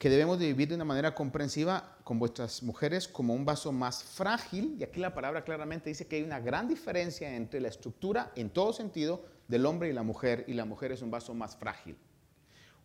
que 0.00 0.10
debemos 0.10 0.40
de 0.40 0.46
vivir 0.46 0.70
de 0.70 0.74
una 0.74 0.84
manera 0.84 1.14
comprensiva 1.14 1.98
con 2.02 2.18
vuestras 2.18 2.60
mujeres 2.64 3.06
como 3.06 3.34
un 3.34 3.44
vaso 3.44 3.70
más 3.70 4.02
frágil. 4.02 4.74
Y 4.80 4.82
aquí 4.82 4.98
la 4.98 5.14
palabra 5.14 5.44
claramente 5.44 5.90
dice 5.90 6.08
que 6.08 6.16
hay 6.16 6.24
una 6.24 6.40
gran 6.40 6.66
diferencia 6.66 7.36
entre 7.36 7.60
la 7.60 7.68
estructura 7.68 8.32
en 8.34 8.50
todo 8.50 8.72
sentido 8.72 9.24
del 9.46 9.64
hombre 9.64 9.90
y 9.90 9.92
la 9.92 10.02
mujer. 10.02 10.44
Y 10.48 10.54
la 10.54 10.64
mujer 10.64 10.90
es 10.90 11.02
un 11.02 11.12
vaso 11.12 11.34
más 11.34 11.54
frágil 11.54 11.96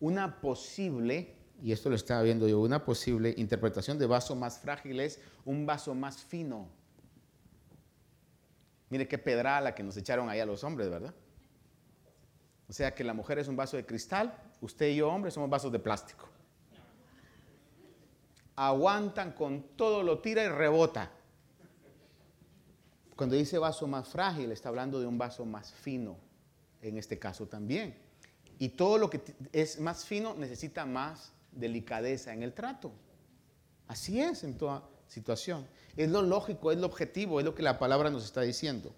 una 0.02 0.42
posible, 0.42 1.36
y 1.64 1.72
esto 1.72 1.90
lo 1.90 1.96
estaba 1.96 2.24
viendo 2.24 2.48
yo, 2.48 2.60
una 2.60 2.84
posible 2.84 3.34
interpretación 3.38 3.98
de 3.98 4.08
vaso 4.08 4.36
más 4.36 4.60
frágil 4.60 5.00
es 5.00 5.22
un 5.46 5.66
vaso 5.66 5.96
más 5.96 6.18
fino. 6.18 6.68
Mire 8.90 9.08
qué 9.08 9.18
pedra 9.18 9.62
la 9.62 9.74
que 9.74 9.84
nos 9.84 9.96
echaron 9.96 10.28
ahí 10.28 10.40
a 10.40 10.46
los 10.46 10.64
hombres, 10.66 10.90
¿verdad? 10.90 11.14
O 12.68 12.74
sea 12.74 12.94
que 12.94 13.04
la 13.04 13.14
mujer 13.14 13.38
es 13.38 13.48
un 13.48 13.56
vaso 13.56 13.78
de 13.78 13.86
cristal, 13.86 14.36
usted 14.60 14.90
y 14.90 14.98
yo, 14.98 15.10
hombres, 15.10 15.36
somos 15.36 15.50
vasos 15.50 15.72
de 15.72 15.80
plástico. 15.80 16.28
Aguantan 18.56 19.34
con 19.34 19.62
todo, 19.76 20.04
lo 20.04 20.20
tira 20.20 20.44
y 20.44 20.50
rebota. 20.50 21.12
Cuando 23.16 23.36
dice 23.36 23.60
vaso 23.60 23.88
más 23.88 24.10
frágil, 24.10 24.52
está 24.52 24.70
hablando 24.70 25.00
de 25.00 25.06
un 25.06 25.18
vaso 25.18 25.46
más 25.46 25.72
fino, 25.72 26.18
en 26.82 26.98
este 26.98 27.20
caso 27.20 27.48
también. 27.48 27.96
Y 28.62 28.70
todo 28.70 29.00
lo 29.00 29.10
que 29.10 29.20
es 29.54 29.80
más 29.80 30.06
fino 30.06 30.36
necesita 30.36 30.86
más 30.86 31.34
delicadeza 31.52 32.32
en 32.32 32.44
el 32.44 32.54
trato. 32.54 32.92
Así 33.88 34.22
es 34.22 34.44
en 34.44 34.56
toda 34.56 34.88
situación. 35.08 35.66
Es 35.98 36.12
lo 36.12 36.22
lógico, 36.22 36.72
es 36.72 36.78
lo 36.78 36.86
objetivo, 36.86 37.40
es 37.40 37.46
lo 37.46 37.56
que 37.56 37.64
la 37.64 37.80
palabra 37.80 38.12
nos 38.12 38.24
está 38.24 38.42
diciendo. 38.42 38.94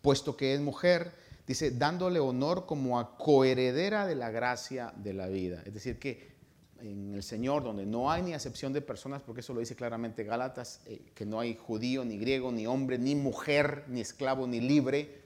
Puesto 0.00 0.38
que 0.38 0.54
es 0.54 0.60
mujer, 0.62 1.12
dice, 1.46 1.70
dándole 1.70 2.18
honor 2.18 2.64
como 2.64 2.98
a 2.98 3.18
coheredera 3.18 4.06
de 4.06 4.14
la 4.14 4.30
gracia 4.30 4.94
de 4.96 5.12
la 5.12 5.26
vida. 5.26 5.62
Es 5.66 5.74
decir, 5.74 5.98
que 5.98 6.32
en 6.80 7.12
el 7.12 7.22
Señor, 7.22 7.62
donde 7.62 7.84
no 7.84 8.10
hay 8.10 8.22
ni 8.22 8.32
acepción 8.32 8.72
de 8.72 8.80
personas, 8.80 9.20
porque 9.20 9.42
eso 9.42 9.52
lo 9.52 9.60
dice 9.60 9.76
claramente 9.76 10.24
Gálatas, 10.24 10.80
eh, 10.86 11.12
que 11.14 11.26
no 11.26 11.40
hay 11.40 11.56
judío, 11.56 12.06
ni 12.06 12.16
griego, 12.16 12.50
ni 12.50 12.66
hombre, 12.66 12.96
ni 12.96 13.14
mujer, 13.14 13.84
ni 13.86 14.00
esclavo, 14.00 14.46
ni 14.46 14.62
libre, 14.62 15.20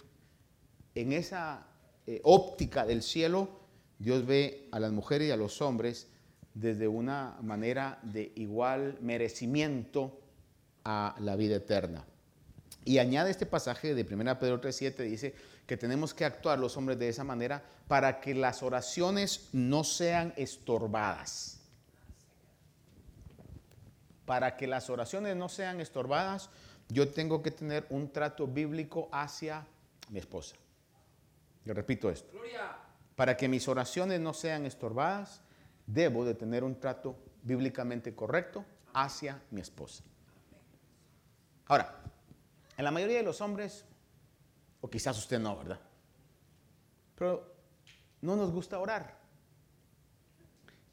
en 0.96 1.12
esa 1.12 1.64
eh, 2.08 2.20
óptica 2.24 2.84
del 2.84 3.04
cielo, 3.04 3.67
Dios 3.98 4.26
ve 4.26 4.68
a 4.70 4.80
las 4.80 4.92
mujeres 4.92 5.28
y 5.28 5.30
a 5.30 5.36
los 5.36 5.60
hombres 5.60 6.08
desde 6.54 6.88
una 6.88 7.36
manera 7.42 7.98
de 8.02 8.32
igual 8.36 8.98
merecimiento 9.00 10.20
a 10.84 11.14
la 11.20 11.36
vida 11.36 11.56
eterna. 11.56 12.04
Y 12.84 12.98
añade 12.98 13.30
este 13.30 13.46
pasaje 13.46 13.94
de 13.94 14.02
1 14.02 14.38
Pedro 14.38 14.60
3.7, 14.60 14.96
dice 15.04 15.34
que 15.66 15.76
tenemos 15.76 16.14
que 16.14 16.24
actuar 16.24 16.58
los 16.58 16.76
hombres 16.76 16.98
de 16.98 17.08
esa 17.08 17.24
manera 17.24 17.62
para 17.86 18.20
que 18.20 18.34
las 18.34 18.62
oraciones 18.62 19.50
no 19.52 19.84
sean 19.84 20.32
estorbadas. 20.36 21.60
Para 24.24 24.56
que 24.56 24.66
las 24.66 24.88
oraciones 24.90 25.36
no 25.36 25.48
sean 25.48 25.80
estorbadas, 25.80 26.50
yo 26.88 27.08
tengo 27.08 27.42
que 27.42 27.50
tener 27.50 27.86
un 27.90 28.10
trato 28.10 28.46
bíblico 28.46 29.08
hacia 29.12 29.66
mi 30.10 30.18
esposa. 30.18 30.56
Yo 31.64 31.74
repito 31.74 32.10
esto. 32.10 32.32
Gloria. 32.32 32.87
Para 33.18 33.36
que 33.36 33.48
mis 33.48 33.66
oraciones 33.66 34.20
no 34.20 34.32
sean 34.32 34.64
estorbadas, 34.64 35.40
debo 35.88 36.24
de 36.24 36.34
tener 36.34 36.62
un 36.62 36.78
trato 36.78 37.16
bíblicamente 37.42 38.14
correcto 38.14 38.64
hacia 38.94 39.42
mi 39.50 39.60
esposa. 39.60 40.04
Ahora, 41.66 42.00
en 42.76 42.84
la 42.84 42.92
mayoría 42.92 43.16
de 43.16 43.24
los 43.24 43.40
hombres, 43.40 43.84
o 44.80 44.88
quizás 44.88 45.18
usted 45.18 45.40
no, 45.40 45.56
¿verdad? 45.56 45.80
Pero 47.16 47.56
no 48.20 48.36
nos 48.36 48.52
gusta 48.52 48.78
orar. 48.78 49.18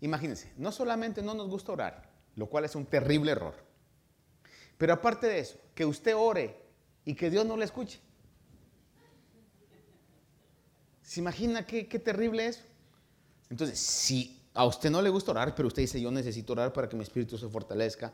Imagínense, 0.02 0.52
no 0.58 0.72
solamente 0.72 1.22
no 1.22 1.36
nos 1.36 1.48
gusta 1.48 1.74
orar, 1.74 2.10
lo 2.38 2.48
cual 2.48 2.66
es 2.66 2.74
un 2.74 2.88
terrible 2.88 3.34
error, 3.34 3.54
pero 4.80 4.94
aparte 4.94 5.28
de 5.28 5.38
eso, 5.42 5.60
que 5.76 5.86
usted 5.86 6.16
ore 6.16 6.60
y 7.06 7.14
que 7.14 7.30
Dios 7.30 7.46
no 7.46 7.56
le 7.56 7.66
escuche. 7.66 8.02
¿Se 11.06 11.20
imagina 11.20 11.68
qué, 11.68 11.84
terrible 11.84 12.48
es? 12.48 12.64
Entonces, 13.52 13.80
si 13.80 14.42
a 14.56 14.66
usted 14.66 14.90
no 14.90 15.04
le 15.04 15.12
gusta 15.12 15.32
orar, 15.32 15.54
pero 15.54 15.68
usted 15.68 15.84
dice, 15.84 16.02
yo 16.02 16.10
necesito 16.10 16.54
orar 16.54 16.74
para 16.74 16.90
que 16.90 16.96
mi 16.96 17.04
espíritu 17.04 17.38
se 17.38 17.48
fortalezca, 17.48 18.12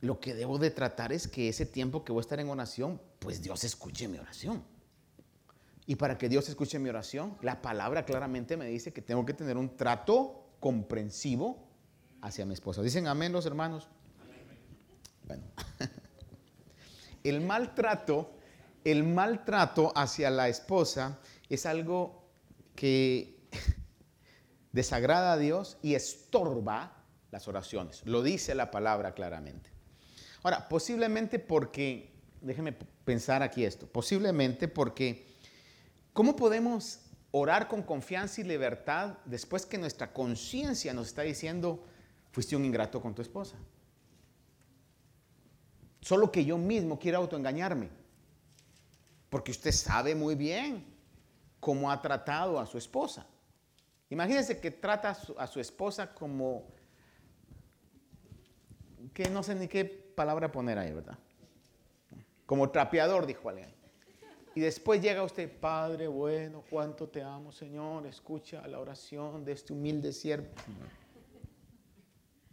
lo 0.00 0.20
que 0.20 0.32
debo 0.32 0.56
de 0.58 0.70
tratar 0.70 1.12
es 1.12 1.26
que 1.26 1.48
ese 1.48 1.66
tiempo 1.66 2.04
que 2.04 2.12
voy 2.12 2.20
a 2.20 2.22
estar 2.22 2.38
en 2.38 2.48
oración, 2.48 3.00
pues 3.18 3.42
Dios 3.42 3.64
escuche 3.64 4.06
mi 4.06 4.18
oración. 4.18 4.62
Y 5.84 5.96
para 5.96 6.16
que 6.16 6.28
Dios 6.28 6.48
escuche 6.48 6.78
mi 6.78 6.88
oración, 6.88 7.36
la 7.42 7.60
palabra 7.60 8.04
claramente 8.04 8.56
me 8.56 8.66
dice 8.66 8.92
que 8.92 9.02
tengo 9.02 9.26
que 9.26 9.34
tener 9.34 9.56
un 9.56 9.76
trato 9.76 10.46
comprensivo 10.60 11.66
hacia 12.20 12.46
mi 12.46 12.54
esposa. 12.54 12.82
¿Dicen 12.82 13.08
amén 13.08 13.32
los 13.32 13.46
hermanos? 13.46 13.88
Bueno, 15.26 15.42
el 17.24 17.40
maltrato, 17.40 18.30
el 18.84 19.02
maltrato 19.02 19.92
hacia 19.96 20.30
la 20.30 20.48
esposa 20.48 21.18
es 21.54 21.66
algo 21.66 22.30
que 22.74 23.38
desagrada 24.72 25.34
a 25.34 25.36
Dios 25.36 25.76
y 25.82 25.94
estorba 25.94 27.04
las 27.30 27.46
oraciones. 27.46 28.02
Lo 28.06 28.22
dice 28.22 28.54
la 28.54 28.70
palabra 28.70 29.12
claramente. 29.12 29.70
Ahora, 30.42 30.68
posiblemente 30.68 31.38
porque, 31.38 32.14
déjeme 32.40 32.72
pensar 32.72 33.42
aquí 33.42 33.64
esto, 33.64 33.86
posiblemente 33.86 34.66
porque, 34.66 35.26
¿cómo 36.14 36.36
podemos 36.36 37.00
orar 37.32 37.68
con 37.68 37.82
confianza 37.82 38.40
y 38.40 38.44
libertad 38.44 39.18
después 39.26 39.66
que 39.66 39.78
nuestra 39.78 40.12
conciencia 40.12 40.94
nos 40.94 41.08
está 41.08 41.22
diciendo, 41.22 41.84
fuiste 42.30 42.56
un 42.56 42.64
ingrato 42.64 43.00
con 43.00 43.14
tu 43.14 43.20
esposa? 43.20 43.56
Solo 46.00 46.32
que 46.32 46.44
yo 46.44 46.56
mismo 46.56 46.98
quiero 46.98 47.18
autoengañarme. 47.18 47.90
Porque 49.28 49.50
usted 49.50 49.72
sabe 49.72 50.14
muy 50.14 50.34
bien 50.34 50.91
cómo 51.62 51.92
ha 51.92 52.02
tratado 52.02 52.58
a 52.58 52.66
su 52.66 52.76
esposa. 52.76 53.24
Imagínense 54.10 54.58
que 54.58 54.72
trata 54.72 55.16
a 55.38 55.46
su, 55.46 55.60
esposa 55.60 56.12
como, 56.12 56.64
que 59.14 59.30
no 59.30 59.44
sé 59.44 59.54
ni 59.54 59.68
qué 59.68 59.84
palabra 59.84 60.50
poner 60.50 60.76
ahí, 60.76 60.92
¿verdad? 60.92 61.16
Como 62.46 62.68
trapeador, 62.70 63.26
dijo 63.26 63.48
alguien. 63.48 63.72
Y 64.56 64.60
después 64.60 65.00
llega 65.00 65.22
usted, 65.22 65.48
Padre 65.60 66.08
bueno, 66.08 66.64
cuánto 66.68 67.08
te 67.08 67.22
amo, 67.22 67.52
Señor, 67.52 68.06
escucha 68.06 68.66
la 68.66 68.80
oración 68.80 69.44
de 69.44 69.52
este 69.52 69.72
humilde 69.72 70.12
siervo. 70.12 70.48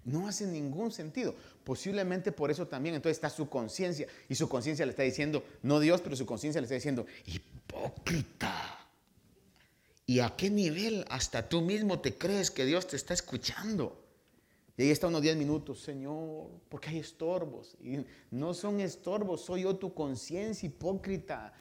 No 0.06 0.28
hace 0.28 0.46
ningún 0.46 0.92
sentido. 0.92 1.34
Posiblemente 1.64 2.32
por 2.32 2.52
eso 2.52 2.68
también 2.68 2.94
entonces 2.94 3.18
está 3.18 3.32
su 3.32 3.50
conciencia. 3.50 4.06
Y 4.30 4.36
su 4.36 4.48
conciencia 4.48 4.86
le 4.86 4.92
está 4.92 5.02
diciendo, 5.02 5.44
no 5.64 5.80
Dios, 5.80 6.00
pero 6.00 6.16
su 6.16 6.28
conciencia 6.28 6.62
le 6.62 6.66
está 6.66 6.76
diciendo, 6.76 7.08
hipócrita. 7.26 8.79
¿Y 10.10 10.22
a 10.22 10.36
qué 10.36 10.50
nivel 10.50 11.06
hasta 11.08 11.48
tú 11.48 11.62
mismo 11.62 12.00
te 12.00 12.18
crees 12.18 12.50
que 12.50 12.66
Dios 12.66 12.88
te 12.88 12.96
está 12.96 13.14
escuchando? 13.14 14.04
Y 14.76 14.82
ahí 14.82 14.90
está 14.90 15.06
unos 15.06 15.22
10 15.22 15.38
minutos, 15.38 15.82
Señor, 15.82 16.50
porque 16.68 16.90
hay 16.90 16.98
estorbos. 16.98 17.78
Y 17.80 18.04
no 18.32 18.56
son 18.56 18.80
estorbos, 18.80 19.46
soy 19.46 19.62
yo 19.62 19.76
tu 19.76 19.94
conciencia 19.94 20.66
hipócrita. 20.66 21.54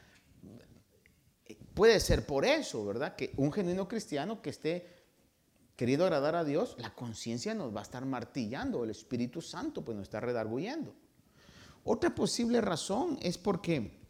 Puede 1.74 2.00
ser 2.00 2.24
por 2.24 2.46
eso, 2.46 2.86
¿verdad? 2.86 3.16
Que 3.16 3.34
un 3.36 3.52
genuino 3.52 3.86
cristiano 3.86 4.40
que 4.40 4.48
esté 4.48 4.86
queriendo 5.76 6.06
agradar 6.06 6.34
a 6.34 6.42
Dios, 6.42 6.74
la 6.78 6.94
conciencia 6.94 7.52
nos 7.54 7.76
va 7.76 7.80
a 7.80 7.82
estar 7.82 8.06
martillando, 8.06 8.82
el 8.82 8.88
Espíritu 8.88 9.42
Santo 9.42 9.84
pues 9.84 9.94
nos 9.94 10.04
está 10.04 10.20
redarguyendo. 10.20 10.94
Otra 11.84 12.14
posible 12.14 12.62
razón 12.62 13.18
es 13.20 13.36
porque 13.36 14.00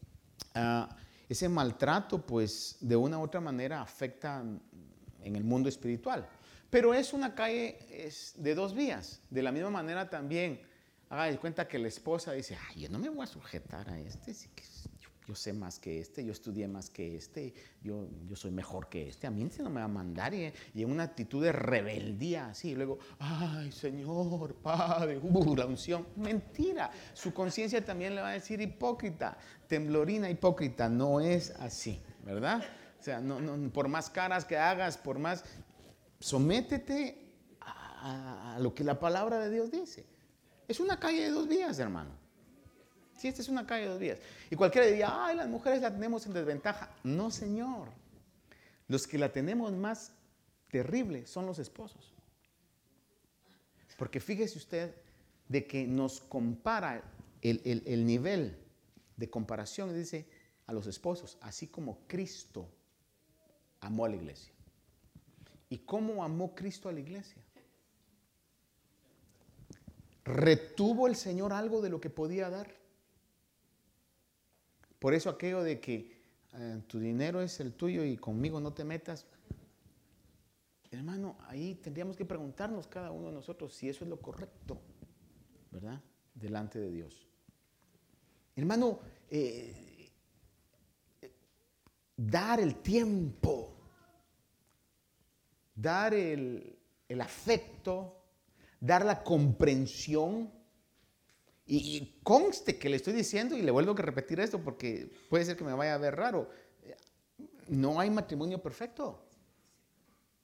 ah, 0.54 0.96
ese 1.28 1.48
maltrato, 1.48 2.24
pues 2.24 2.76
de 2.80 2.96
una 2.96 3.18
u 3.18 3.22
otra 3.22 3.40
manera 3.40 3.82
afecta 3.82 4.42
en 5.22 5.36
el 5.36 5.44
mundo 5.44 5.68
espiritual. 5.68 6.28
Pero 6.70 6.94
es 6.94 7.12
una 7.12 7.34
calle 7.34 7.78
de 8.36 8.54
dos 8.54 8.74
vías. 8.74 9.20
De 9.30 9.42
la 9.42 9.52
misma 9.52 9.70
manera 9.70 10.08
también, 10.08 10.60
haga 11.08 11.24
de 11.24 11.38
cuenta 11.38 11.66
que 11.66 11.78
la 11.78 11.88
esposa 11.88 12.32
dice, 12.32 12.56
ay, 12.68 12.82
yo 12.82 12.88
no 12.88 12.98
me 12.98 13.08
voy 13.08 13.24
a 13.24 13.26
sujetar 13.26 13.88
a 13.88 13.98
este, 13.98 14.34
sí 14.34 14.48
que 14.54 14.62
yo 15.28 15.34
sé 15.34 15.52
más 15.52 15.78
que 15.78 16.00
este, 16.00 16.24
yo 16.24 16.32
estudié 16.32 16.66
más 16.66 16.88
que 16.88 17.14
este, 17.14 17.52
yo, 17.82 18.08
yo 18.26 18.34
soy 18.34 18.50
mejor 18.50 18.88
que 18.88 19.10
este, 19.10 19.26
a 19.26 19.30
mí 19.30 19.46
se 19.50 19.62
no 19.62 19.68
me 19.68 19.80
va 19.80 19.84
a 19.84 19.88
mandar. 19.88 20.32
Y, 20.32 20.50
en 20.74 20.90
una 20.90 21.02
actitud 21.02 21.44
de 21.44 21.52
rebeldía 21.52 22.48
así, 22.48 22.74
luego, 22.74 22.98
ay 23.18 23.70
Señor, 23.70 24.54
Padre, 24.54 25.18
uh, 25.18 25.54
la 25.54 25.66
unción. 25.66 26.06
Mentira, 26.16 26.90
su 27.12 27.34
conciencia 27.34 27.84
también 27.84 28.14
le 28.14 28.22
va 28.22 28.30
a 28.30 28.32
decir 28.32 28.58
hipócrita, 28.62 29.36
temblorina 29.66 30.30
hipócrita, 30.30 30.88
no 30.88 31.20
es 31.20 31.50
así, 31.60 32.00
¿verdad? 32.24 32.64
O 32.98 33.02
sea, 33.02 33.20
no, 33.20 33.38
no, 33.38 33.70
por 33.70 33.86
más 33.88 34.08
caras 34.08 34.46
que 34.46 34.56
hagas, 34.56 34.96
por 34.96 35.18
más, 35.18 35.44
sométete 36.20 37.34
a, 37.60 38.54
a 38.54 38.58
lo 38.60 38.74
que 38.74 38.82
la 38.82 38.98
palabra 38.98 39.40
de 39.40 39.50
Dios 39.50 39.70
dice. 39.70 40.06
Es 40.66 40.80
una 40.80 40.98
calle 40.98 41.20
de 41.20 41.30
dos 41.30 41.46
vías, 41.46 41.78
hermano. 41.78 42.27
Sí, 43.18 43.26
esta 43.28 43.42
es 43.42 43.48
una 43.48 43.66
calle 43.66 43.82
de 43.82 43.88
dos 43.90 43.98
vías. 43.98 44.18
Y 44.48 44.56
cualquiera 44.56 44.86
diría, 44.86 45.08
ay, 45.10 45.36
las 45.36 45.48
mujeres 45.48 45.82
la 45.82 45.92
tenemos 45.92 46.24
en 46.26 46.32
desventaja. 46.32 46.94
No, 47.02 47.30
señor. 47.30 47.88
Los 48.86 49.06
que 49.06 49.18
la 49.18 49.32
tenemos 49.32 49.72
más 49.72 50.12
terrible 50.70 51.26
son 51.26 51.44
los 51.44 51.58
esposos. 51.58 52.14
Porque 53.96 54.20
fíjese 54.20 54.56
usted 54.56 54.94
de 55.48 55.66
que 55.66 55.86
nos 55.86 56.20
compara 56.20 57.02
el, 57.42 57.82
el 57.84 58.06
nivel 58.06 58.56
de 59.16 59.28
comparación, 59.28 59.92
dice, 59.92 60.28
a 60.68 60.72
los 60.72 60.86
esposos, 60.86 61.38
así 61.40 61.66
como 61.66 62.06
Cristo 62.06 62.68
amó 63.80 64.04
a 64.04 64.10
la 64.10 64.16
iglesia. 64.16 64.52
¿Y 65.70 65.78
cómo 65.78 66.22
amó 66.22 66.54
Cristo 66.54 66.88
a 66.88 66.92
la 66.92 67.00
iglesia? 67.00 67.42
¿Retuvo 70.24 71.08
el 71.08 71.16
Señor 71.16 71.52
algo 71.52 71.80
de 71.80 71.88
lo 71.88 72.00
que 72.00 72.10
podía 72.10 72.48
dar? 72.48 72.78
Por 74.98 75.14
eso 75.14 75.30
aquello 75.30 75.62
de 75.62 75.80
que 75.80 76.18
eh, 76.54 76.82
tu 76.86 76.98
dinero 76.98 77.40
es 77.40 77.60
el 77.60 77.72
tuyo 77.74 78.04
y 78.04 78.16
conmigo 78.16 78.60
no 78.60 78.72
te 78.72 78.84
metas. 78.84 79.26
Hermano, 80.90 81.36
ahí 81.46 81.74
tendríamos 81.74 82.16
que 82.16 82.24
preguntarnos 82.24 82.86
cada 82.86 83.10
uno 83.10 83.28
de 83.28 83.34
nosotros 83.34 83.74
si 83.74 83.88
eso 83.88 84.04
es 84.04 84.10
lo 84.10 84.20
correcto, 84.20 84.80
¿verdad? 85.70 86.00
Delante 86.34 86.78
de 86.78 86.90
Dios. 86.90 87.28
Hermano, 88.56 88.98
eh, 89.30 90.10
dar 92.16 92.58
el 92.58 92.76
tiempo, 92.76 93.76
dar 95.74 96.14
el 96.14 96.80
afecto, 97.20 98.18
dar 98.80 99.04
la 99.04 99.22
comprensión. 99.22 100.50
Y, 101.70 102.18
conste 102.22 102.78
que 102.78 102.88
le 102.88 102.96
estoy 102.96 103.12
diciendo, 103.12 103.54
y 103.54 103.60
le 103.60 103.70
vuelvo 103.70 103.92
a 103.92 103.96
repetir 103.96 104.40
esto 104.40 104.58
porque 104.58 105.10
puede 105.28 105.44
ser 105.44 105.54
que 105.54 105.64
me 105.64 105.74
vaya 105.74 105.94
a 105.94 105.98
ver 105.98 106.16
raro, 106.16 106.48
no 107.68 108.00
hay 108.00 108.08
matrimonio 108.08 108.62
perfecto. 108.62 109.22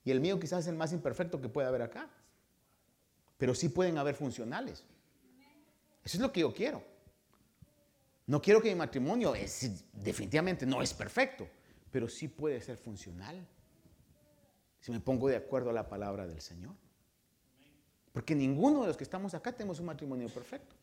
Y 0.04 0.10
el 0.10 0.20
mío 0.20 0.38
quizás 0.38 0.60
es 0.60 0.66
el 0.66 0.76
más 0.76 0.92
imperfecto 0.92 1.40
que 1.40 1.48
puede 1.48 1.66
haber 1.66 1.80
acá. 1.80 2.10
Pero 3.38 3.54
sí 3.54 3.70
pueden 3.70 3.96
haber 3.96 4.14
funcionales. 4.14 4.84
Eso 6.04 6.18
es 6.18 6.20
lo 6.20 6.30
que 6.30 6.40
yo 6.40 6.52
quiero. 6.52 6.84
No 8.26 8.42
quiero 8.42 8.60
que 8.60 8.68
mi 8.68 8.74
matrimonio 8.74 9.34
es, 9.34 9.82
definitivamente 9.94 10.66
no 10.66 10.82
es 10.82 10.92
perfecto, 10.92 11.48
pero 11.90 12.06
sí 12.06 12.28
puede 12.28 12.60
ser 12.60 12.76
funcional. 12.76 13.46
Si 14.78 14.92
me 14.92 15.00
pongo 15.00 15.28
de 15.28 15.36
acuerdo 15.36 15.70
a 15.70 15.72
la 15.72 15.88
palabra 15.88 16.26
del 16.26 16.42
Señor. 16.42 16.74
Porque 18.12 18.34
ninguno 18.34 18.82
de 18.82 18.88
los 18.88 18.96
que 18.98 19.04
estamos 19.04 19.32
acá 19.32 19.52
tenemos 19.52 19.80
un 19.80 19.86
matrimonio 19.86 20.28
perfecto. 20.28 20.76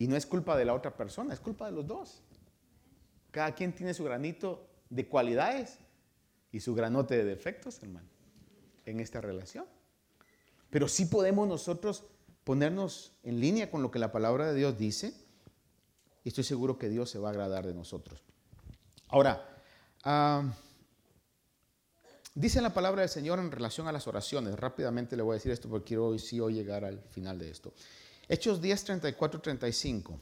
Y 0.00 0.08
no 0.08 0.16
es 0.16 0.24
culpa 0.24 0.56
de 0.56 0.64
la 0.64 0.72
otra 0.74 0.96
persona, 0.96 1.34
es 1.34 1.40
culpa 1.40 1.66
de 1.66 1.72
los 1.72 1.86
dos. 1.86 2.22
Cada 3.30 3.54
quien 3.54 3.74
tiene 3.74 3.94
su 3.94 4.02
granito 4.02 4.66
de 4.88 5.06
cualidades 5.06 5.78
y 6.50 6.60
su 6.60 6.74
granote 6.74 7.18
de 7.18 7.24
defectos, 7.24 7.80
hermano, 7.82 8.08
en 8.86 8.98
esta 8.98 9.20
relación. 9.20 9.66
Pero 10.70 10.88
sí 10.88 11.04
podemos 11.04 11.46
nosotros 11.46 12.04
ponernos 12.44 13.12
en 13.22 13.40
línea 13.40 13.70
con 13.70 13.82
lo 13.82 13.90
que 13.90 13.98
la 13.98 14.10
palabra 14.10 14.50
de 14.50 14.54
Dios 14.58 14.78
dice 14.78 15.12
y 16.24 16.30
estoy 16.30 16.44
seguro 16.44 16.78
que 16.78 16.88
Dios 16.88 17.10
se 17.10 17.18
va 17.18 17.28
a 17.28 17.32
agradar 17.32 17.66
de 17.66 17.74
nosotros. 17.74 18.24
Ahora, 19.08 19.46
ah, 20.04 20.50
Dice 22.34 22.62
la 22.62 22.72
palabra 22.72 23.00
del 23.00 23.10
Señor 23.10 23.40
en 23.40 23.50
relación 23.50 23.88
a 23.88 23.92
las 23.92 24.06
oraciones. 24.06 24.54
Rápidamente 24.58 25.16
le 25.16 25.22
voy 25.22 25.32
a 25.32 25.34
decir 25.34 25.50
esto 25.50 25.68
porque 25.68 25.88
quiero 25.88 26.06
hoy 26.06 26.18
sí 26.20 26.40
hoy 26.40 26.54
llegar 26.54 26.84
al 26.84 27.00
final 27.10 27.38
de 27.38 27.50
esto. 27.50 27.74
Hechos 28.30 28.60
10, 28.60 28.84
34, 28.84 29.40
35. 29.40 30.20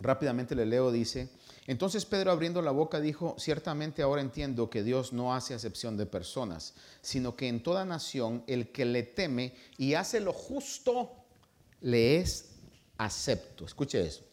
Rápidamente 0.00 0.54
le 0.54 0.66
leo, 0.66 0.92
dice, 0.92 1.30
entonces 1.66 2.04
Pedro 2.04 2.30
abriendo 2.30 2.60
la 2.60 2.72
boca 2.72 3.00
dijo, 3.00 3.36
ciertamente 3.38 4.02
ahora 4.02 4.20
entiendo 4.20 4.68
que 4.68 4.82
Dios 4.82 5.14
no 5.14 5.34
hace 5.34 5.54
acepción 5.54 5.96
de 5.96 6.04
personas, 6.04 6.74
sino 7.00 7.34
que 7.34 7.48
en 7.48 7.62
toda 7.62 7.86
nación 7.86 8.44
el 8.46 8.70
que 8.70 8.84
le 8.84 9.02
teme 9.02 9.54
y 9.78 9.94
hace 9.94 10.20
lo 10.20 10.34
justo, 10.34 11.10
le 11.80 12.18
es 12.18 12.50
acepto. 12.98 13.64
Escuche 13.64 14.06
eso. 14.06 14.24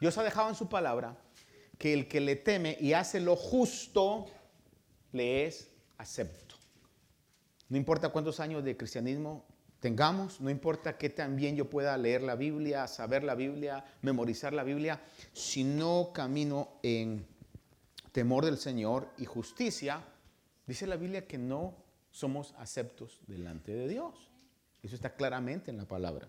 Dios 0.00 0.16
ha 0.18 0.22
dejado 0.22 0.50
en 0.50 0.54
su 0.54 0.68
palabra 0.68 1.16
que 1.78 1.92
el 1.92 2.06
que 2.06 2.20
le 2.20 2.36
teme 2.36 2.76
y 2.80 2.92
hace 2.92 3.18
lo 3.18 3.34
justo 3.34 4.26
le 5.10 5.46
es 5.46 5.66
acepto. 5.98 6.54
No 7.68 7.76
importa 7.76 8.10
cuántos 8.10 8.38
años 8.38 8.62
de 8.62 8.76
cristianismo 8.76 9.55
tengamos, 9.86 10.40
no 10.40 10.50
importa 10.50 10.98
que 10.98 11.10
también 11.10 11.54
yo 11.54 11.70
pueda 11.70 11.96
leer 11.96 12.20
la 12.20 12.34
Biblia, 12.34 12.88
saber 12.88 13.22
la 13.22 13.36
Biblia, 13.36 13.84
memorizar 14.02 14.52
la 14.52 14.64
Biblia, 14.64 15.00
si 15.32 15.62
no 15.62 16.10
camino 16.12 16.80
en 16.82 17.24
temor 18.10 18.44
del 18.44 18.58
Señor 18.58 19.12
y 19.16 19.26
justicia, 19.26 20.02
dice 20.66 20.88
la 20.88 20.96
Biblia 20.96 21.28
que 21.28 21.38
no 21.38 21.76
somos 22.10 22.52
aceptos 22.58 23.20
delante 23.28 23.70
de 23.70 23.86
Dios. 23.86 24.28
Eso 24.82 24.96
está 24.96 25.14
claramente 25.14 25.70
en 25.70 25.76
la 25.76 25.84
palabra. 25.84 26.28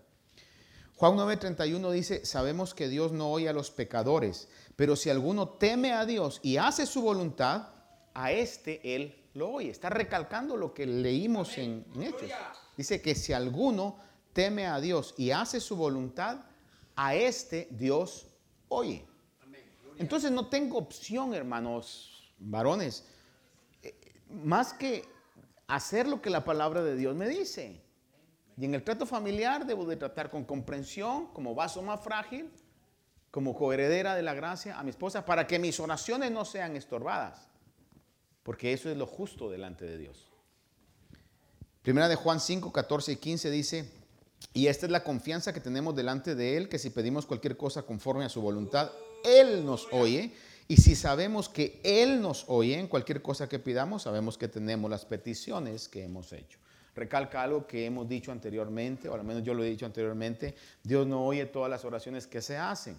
Juan 0.94 1.16
9:31 1.16 1.90
dice, 1.90 2.24
sabemos 2.24 2.74
que 2.74 2.86
Dios 2.86 3.10
no 3.10 3.28
oye 3.28 3.48
a 3.48 3.52
los 3.52 3.72
pecadores, 3.72 4.48
pero 4.76 4.94
si 4.94 5.10
alguno 5.10 5.48
teme 5.48 5.94
a 5.94 6.06
Dios 6.06 6.38
y 6.44 6.58
hace 6.58 6.86
su 6.86 7.02
voluntad, 7.02 7.70
a 8.14 8.30
este 8.30 8.94
Él 8.94 9.16
lo 9.34 9.50
oye. 9.50 9.70
Está 9.70 9.90
recalcando 9.90 10.56
lo 10.56 10.72
que 10.72 10.86
leímos 10.86 11.58
en, 11.58 11.84
Hechos. 12.00 12.30
Dice 12.78 13.02
que 13.02 13.16
si 13.16 13.32
alguno 13.32 13.98
teme 14.32 14.68
a 14.68 14.80
Dios 14.80 15.12
y 15.18 15.32
hace 15.32 15.58
su 15.58 15.74
voluntad, 15.74 16.44
a 16.94 17.16
este 17.16 17.66
Dios 17.72 18.28
oye. 18.68 19.04
Entonces 19.98 20.30
no 20.30 20.46
tengo 20.46 20.78
opción, 20.78 21.34
hermanos, 21.34 22.32
varones, 22.38 23.04
eh, 23.82 23.94
más 24.30 24.72
que 24.72 25.04
hacer 25.66 26.06
lo 26.06 26.22
que 26.22 26.30
la 26.30 26.44
palabra 26.44 26.84
de 26.84 26.94
Dios 26.94 27.16
me 27.16 27.28
dice. 27.28 27.82
Y 28.56 28.64
en 28.64 28.76
el 28.76 28.84
trato 28.84 29.06
familiar 29.06 29.66
debo 29.66 29.84
de 29.84 29.96
tratar 29.96 30.30
con 30.30 30.44
comprensión, 30.44 31.26
como 31.32 31.56
vaso 31.56 31.82
más 31.82 32.00
frágil, 32.00 32.48
como 33.32 33.56
coheredera 33.56 34.14
de 34.14 34.22
la 34.22 34.34
gracia 34.34 34.78
a 34.78 34.84
mi 34.84 34.90
esposa, 34.90 35.24
para 35.24 35.48
que 35.48 35.58
mis 35.58 35.80
oraciones 35.80 36.30
no 36.30 36.44
sean 36.44 36.76
estorbadas. 36.76 37.48
Porque 38.44 38.72
eso 38.72 38.88
es 38.88 38.96
lo 38.96 39.06
justo 39.06 39.50
delante 39.50 39.84
de 39.84 39.98
Dios. 39.98 40.27
Primera 41.88 42.06
de 42.06 42.16
Juan 42.16 42.38
5, 42.38 42.70
14 42.70 43.12
y 43.12 43.16
15 43.16 43.50
dice, 43.50 43.90
y 44.52 44.66
esta 44.66 44.84
es 44.84 44.92
la 44.92 45.04
confianza 45.04 45.54
que 45.54 45.60
tenemos 45.60 45.96
delante 45.96 46.34
de 46.34 46.58
Él, 46.58 46.68
que 46.68 46.78
si 46.78 46.90
pedimos 46.90 47.24
cualquier 47.24 47.56
cosa 47.56 47.80
conforme 47.84 48.26
a 48.26 48.28
su 48.28 48.42
voluntad, 48.42 48.90
Él 49.24 49.64
nos 49.64 49.88
oye. 49.90 50.34
Y 50.68 50.76
si 50.76 50.94
sabemos 50.94 51.48
que 51.48 51.80
Él 51.82 52.20
nos 52.20 52.44
oye 52.48 52.78
en 52.78 52.88
cualquier 52.88 53.22
cosa 53.22 53.48
que 53.48 53.58
pidamos, 53.58 54.02
sabemos 54.02 54.36
que 54.36 54.48
tenemos 54.48 54.90
las 54.90 55.06
peticiones 55.06 55.88
que 55.88 56.04
hemos 56.04 56.30
hecho 56.34 56.58
recalca 56.94 57.42
algo 57.42 57.66
que 57.66 57.86
hemos 57.86 58.06
dicho 58.06 58.32
anteriormente, 58.32 59.08
o 59.08 59.14
al 59.14 59.24
menos 59.24 59.42
yo 59.42 59.54
lo 59.54 59.64
he 59.64 59.70
dicho 59.70 59.86
anteriormente, 59.86 60.56
Dios 60.82 61.06
no 61.06 61.24
oye 61.24 61.46
todas 61.46 61.70
las 61.70 61.86
oraciones 61.86 62.26
que 62.26 62.42
se 62.42 62.58
hacen, 62.58 62.98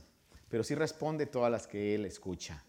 pero 0.49 0.63
sí 0.63 0.73
responde 0.73 1.27
todas 1.27 1.51
las 1.51 1.67
que 1.67 1.93
Él 1.93 2.05
escucha. 2.05 2.63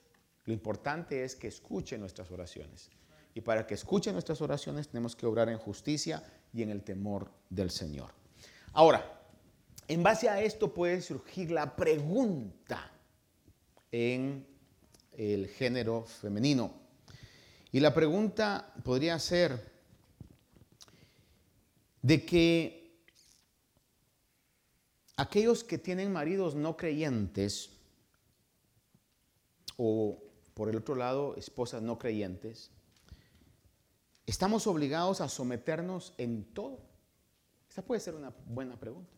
Lo 0.45 0.53
importante 0.53 1.25
es 1.25 1.35
que 1.35 1.49
escuche 1.49 1.97
nuestras 1.97 2.31
oraciones. 2.31 2.91
Y 3.35 3.41
para 3.41 3.67
que 3.67 3.75
escuche 3.75 4.13
nuestras 4.13 4.41
oraciones 4.41 4.89
tenemos 4.89 5.15
que 5.15 5.27
obrar 5.27 5.49
en 5.49 5.59
justicia 5.59 6.23
y 6.53 6.63
en 6.63 6.71
el 6.71 6.83
temor 6.83 7.31
del 7.49 7.71
Señor. 7.71 8.13
Ahora, 8.73 9.21
en 9.89 10.03
base 10.03 10.29
a 10.29 10.41
esto 10.41 10.73
puede 10.73 11.01
surgir 11.01 11.51
la 11.51 11.75
pregunta 11.77 12.91
en 13.93 14.47
el 15.13 15.49
género 15.49 16.05
femenino. 16.05 16.73
Y 17.73 17.81
la 17.81 17.95
pregunta 17.95 18.73
podría 18.85 19.19
ser, 19.19 19.71
de 22.03 22.25
que 22.25 23.05
aquellos 25.17 25.63
que 25.63 25.79
tienen 25.79 26.13
maridos 26.13 26.55
no 26.55 26.77
creyentes 26.77 27.71
o 29.77 30.23
por 30.55 30.69
el 30.69 30.77
otro 30.77 30.95
lado 30.95 31.37
esposas 31.37 31.83
no 31.83 31.99
creyentes, 31.99 32.71
estamos 34.31 34.69
obligados 34.69 35.21
a 35.21 35.29
someternos 35.29 36.15
en 36.17 36.45
todo. 36.55 36.79
Esta 37.69 37.83
puede 37.83 38.01
ser 38.01 38.15
una 38.15 38.33
buena 38.47 38.79
pregunta. 38.79 39.13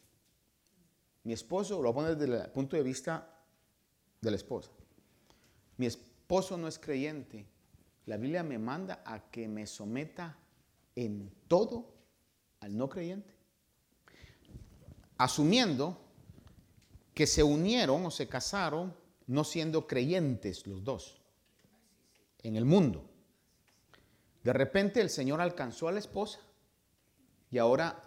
Mi 1.24 1.34
esposo, 1.34 1.82
lo 1.82 1.82
voy 1.82 1.90
a 1.90 1.94
poner 1.94 2.16
desde 2.16 2.44
el 2.44 2.50
punto 2.50 2.76
de 2.76 2.82
vista 2.82 3.44
de 4.20 4.30
la 4.30 4.36
esposa. 4.36 4.70
Mi 5.76 5.84
esposo 5.84 6.56
no 6.56 6.66
es 6.66 6.78
creyente. 6.78 7.46
La 8.06 8.16
Biblia 8.16 8.42
me 8.42 8.58
manda 8.58 9.02
a 9.04 9.30
que 9.30 9.46
me 9.48 9.66
someta 9.66 10.38
en 10.96 11.30
todo 11.46 11.92
al 12.60 12.74
no 12.74 12.88
creyente. 12.88 13.34
Asumiendo 15.18 16.00
que 17.12 17.26
se 17.26 17.42
unieron 17.42 18.06
o 18.06 18.10
se 18.10 18.28
casaron 18.28 18.96
no 19.26 19.44
siendo 19.44 19.86
creyentes 19.86 20.66
los 20.66 20.82
dos 20.82 21.20
en 22.42 22.56
el 22.56 22.64
mundo. 22.64 23.11
De 24.42 24.52
repente 24.52 25.00
el 25.00 25.10
Señor 25.10 25.40
alcanzó 25.40 25.88
a 25.88 25.92
la 25.92 26.00
esposa 26.00 26.40
y 27.50 27.58
ahora 27.58 28.02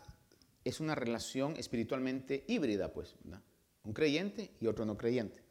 es 0.64 0.80
una 0.80 0.96
relación 0.96 1.56
espiritualmente 1.58 2.44
híbrida, 2.48 2.92
pues, 2.92 3.16
un 3.84 3.94
creyente 3.94 4.52
y 4.60 4.68
otro 4.68 4.86
no 4.86 4.98
creyente. 4.98 5.44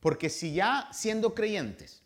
Porque 0.00 0.28
si 0.28 0.52
ya 0.52 0.88
siendo 0.92 1.34
creyentes, 1.34 2.02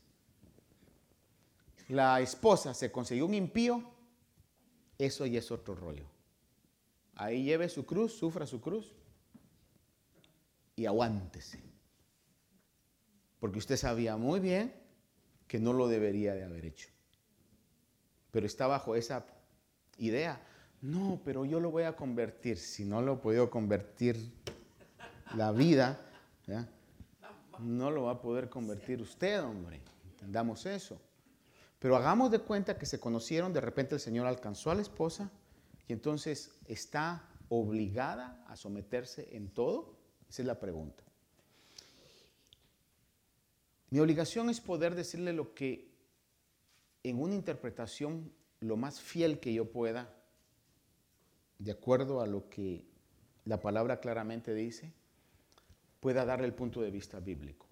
la 1.89 2.21
esposa 2.21 2.75
se 2.75 2.93
consiguió 2.93 3.27
un 3.27 3.35
impío, 3.35 3.83
eso 4.99 5.27
ya 5.27 5.39
es 5.39 5.51
otro 5.51 5.75
rollo. 5.75 6.07
Ahí 7.15 7.43
lleve 7.43 7.69
su 7.69 7.85
cruz, 7.87 8.13
sufra 8.13 8.47
su 8.47 8.61
cruz 8.61 8.93
y 10.77 10.87
aguántese. 10.87 11.61
Porque 13.41 13.59
usted 13.59 13.77
sabía 13.77 14.17
muy 14.17 14.39
bien 14.39 14.75
que 15.49 15.59
no 15.59 15.73
lo 15.73 15.89
debería 15.89 16.35
de 16.35 16.45
haber 16.45 16.67
hecho. 16.67 16.91
Pero 18.31 18.47
está 18.47 18.67
bajo 18.67 18.95
esa 18.95 19.25
idea. 19.99 20.41
No, 20.81 21.21
pero 21.25 21.45
yo 21.45 21.61
lo 21.61 21.71
voy 21.71 21.85
a 21.85 21.97
convertir. 21.97 22.59
Si 22.59 22.85
no 22.85 23.03
lo 23.03 23.21
puedo 23.21 23.51
convertir 23.51 24.17
la 25.35 25.53
vida, 25.53 26.01
no 27.59 27.91
lo 27.91 28.05
va 28.05 28.13
a 28.13 28.21
poder 28.21 28.49
convertir 28.49 29.01
usted, 29.03 29.43
hombre. 29.43 29.81
Entendamos 30.13 30.67
eso. 30.67 31.01
Pero 31.79 31.97
hagamos 31.97 32.31
de 32.31 32.41
cuenta 32.41 32.79
que 32.79 32.87
se 32.87 32.99
conocieron, 32.99 33.53
de 33.53 33.61
repente 33.61 33.95
el 33.95 34.01
Señor 34.01 34.27
alcanzó 34.27 34.71
a 34.71 34.75
la 34.75 34.83
esposa 34.83 35.31
y 35.87 35.93
entonces 35.93 36.53
está 36.67 37.29
obligada 37.49 38.45
a 38.49 38.57
someterse 38.57 39.29
en 39.37 39.49
todo. 39.49 39.97
Esa 40.29 40.43
es 40.43 40.47
la 40.47 40.59
pregunta. 40.59 41.03
Mi 43.91 44.01
obligación 44.01 44.51
es 44.51 44.61
poder 44.61 44.95
decirle 44.95 45.33
lo 45.33 45.55
que 45.55 45.88
en 47.03 47.21
una 47.21 47.35
interpretación 47.35 48.33
lo 48.61 48.77
más 48.77 49.01
fiel 49.01 49.41
que 49.41 49.53
yo 49.53 49.71
pueda, 49.71 50.15
de 51.59 51.73
acuerdo 51.73 52.21
a 52.21 52.27
lo 52.27 52.49
que 52.49 52.87
la 53.45 53.61
palabra 53.61 54.01
claramente 54.01 54.55
dice, 54.55 54.93
pueda 56.01 56.25
darle 56.25 56.47
el 56.47 56.55
punto 56.55 56.81
de 56.81 56.91
vista 56.91 57.21
bíblico. 57.21 57.67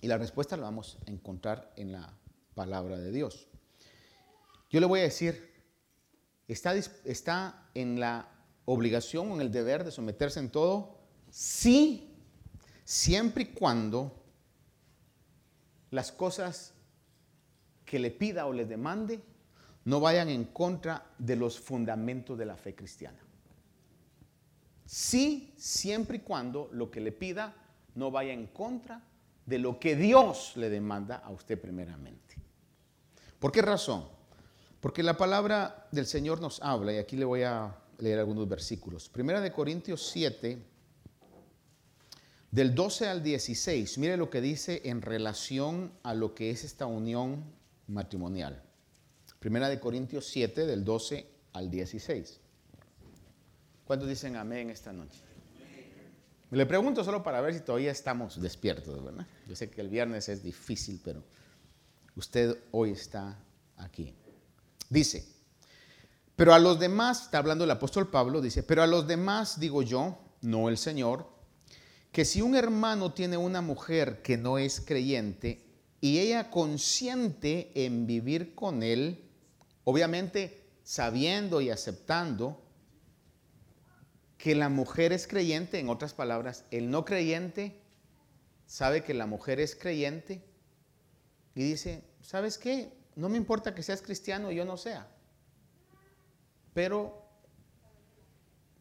Y 0.00 0.08
la 0.08 0.18
respuesta 0.18 0.56
la 0.56 0.64
vamos 0.64 0.98
a 1.06 1.10
encontrar 1.10 1.72
en 1.76 1.92
la 1.92 2.12
palabra 2.54 2.98
de 2.98 3.12
Dios. 3.12 3.48
Yo 4.70 4.80
le 4.80 4.86
voy 4.86 5.00
a 5.00 5.04
decir, 5.04 5.50
está, 6.48 6.74
está 6.74 7.68
en 7.74 8.00
la 8.00 8.28
obligación 8.64 9.30
o 9.30 9.34
en 9.34 9.40
el 9.42 9.52
deber 9.52 9.84
de 9.84 9.90
someterse 9.90 10.40
en 10.40 10.50
todo, 10.50 10.98
sí, 11.30 12.16
siempre 12.84 13.44
y 13.44 13.46
cuando 13.46 14.24
las 15.90 16.10
cosas 16.10 16.74
que 17.92 17.98
le 17.98 18.10
pida 18.10 18.46
o 18.46 18.54
le 18.54 18.64
demande 18.64 19.20
no 19.84 20.00
vayan 20.00 20.30
en 20.30 20.44
contra 20.44 21.12
de 21.18 21.36
los 21.36 21.60
fundamentos 21.60 22.38
de 22.38 22.46
la 22.46 22.56
fe 22.56 22.74
cristiana. 22.74 23.18
Sí, 24.86 25.52
siempre 25.58 26.16
y 26.16 26.20
cuando 26.20 26.70
lo 26.72 26.90
que 26.90 27.02
le 27.02 27.12
pida 27.12 27.54
no 27.96 28.10
vaya 28.10 28.32
en 28.32 28.46
contra 28.46 29.02
de 29.44 29.58
lo 29.58 29.78
que 29.78 29.94
Dios 29.94 30.54
le 30.56 30.70
demanda 30.70 31.16
a 31.16 31.32
usted 31.32 31.60
primeramente. 31.60 32.36
¿Por 33.38 33.52
qué 33.52 33.60
razón? 33.60 34.08
Porque 34.80 35.02
la 35.02 35.18
palabra 35.18 35.86
del 35.92 36.06
Señor 36.06 36.40
nos 36.40 36.62
habla, 36.62 36.94
y 36.94 36.96
aquí 36.96 37.18
le 37.18 37.26
voy 37.26 37.42
a 37.42 37.76
leer 37.98 38.20
algunos 38.20 38.48
versículos. 38.48 39.10
Primera 39.10 39.42
de 39.42 39.52
Corintios 39.52 40.08
7, 40.12 40.58
del 42.52 42.74
12 42.74 43.08
al 43.08 43.22
16, 43.22 43.98
mire 43.98 44.16
lo 44.16 44.30
que 44.30 44.40
dice 44.40 44.80
en 44.86 45.02
relación 45.02 45.92
a 46.02 46.14
lo 46.14 46.34
que 46.34 46.48
es 46.48 46.64
esta 46.64 46.86
unión 46.86 47.60
matrimonial. 47.92 48.62
Primera 49.38 49.68
de 49.68 49.78
Corintios 49.78 50.26
7, 50.26 50.66
del 50.66 50.84
12 50.84 51.26
al 51.52 51.70
16. 51.70 52.40
¿Cuántos 53.84 54.08
dicen 54.08 54.36
amén 54.36 54.70
esta 54.70 54.92
noche? 54.92 55.20
Le 56.50 56.66
pregunto 56.66 57.02
solo 57.02 57.22
para 57.22 57.40
ver 57.40 57.54
si 57.54 57.60
todavía 57.60 57.90
estamos 57.90 58.40
despiertos, 58.40 59.02
¿verdad? 59.02 59.26
Yo 59.48 59.56
sé 59.56 59.70
que 59.70 59.80
el 59.80 59.88
viernes 59.88 60.28
es 60.28 60.42
difícil, 60.42 61.00
pero 61.02 61.24
usted 62.14 62.56
hoy 62.72 62.90
está 62.90 63.38
aquí. 63.78 64.14
Dice, 64.90 65.26
pero 66.36 66.52
a 66.52 66.58
los 66.58 66.78
demás, 66.78 67.22
está 67.22 67.38
hablando 67.38 67.64
el 67.64 67.70
apóstol 67.70 68.10
Pablo, 68.10 68.40
dice, 68.40 68.62
pero 68.62 68.82
a 68.82 68.86
los 68.86 69.06
demás 69.06 69.58
digo 69.58 69.82
yo, 69.82 70.18
no 70.42 70.68
el 70.68 70.76
Señor, 70.76 71.26
que 72.10 72.26
si 72.26 72.42
un 72.42 72.54
hermano 72.54 73.14
tiene 73.14 73.38
una 73.38 73.62
mujer 73.62 74.20
que 74.20 74.36
no 74.36 74.58
es 74.58 74.80
creyente 74.80 75.71
y 76.02 76.18
ella 76.18 76.50
consiente 76.50 77.70
en 77.86 78.06
vivir 78.06 78.54
con 78.54 78.82
él, 78.82 79.24
obviamente 79.84 80.68
sabiendo 80.82 81.62
y 81.62 81.70
aceptando 81.70 82.62
que 84.36 84.54
la 84.54 84.68
mujer 84.68 85.14
es 85.14 85.26
creyente, 85.26 85.78
en 85.78 85.88
otras 85.88 86.12
palabras, 86.12 86.66
el 86.70 86.90
no 86.90 87.06
creyente 87.06 87.80
sabe 88.66 89.02
que 89.02 89.14
la 89.14 89.24
mujer 89.24 89.58
es 89.60 89.74
creyente 89.74 90.44
y 91.54 91.62
dice, 91.62 92.04
¿sabes 92.20 92.58
qué? 92.58 92.92
No 93.16 93.30
me 93.30 93.38
importa 93.38 93.74
que 93.74 93.82
seas 93.82 94.02
cristiano 94.02 94.50
y 94.50 94.56
yo 94.56 94.66
no 94.66 94.76
sea. 94.76 95.08
Pero 96.74 97.26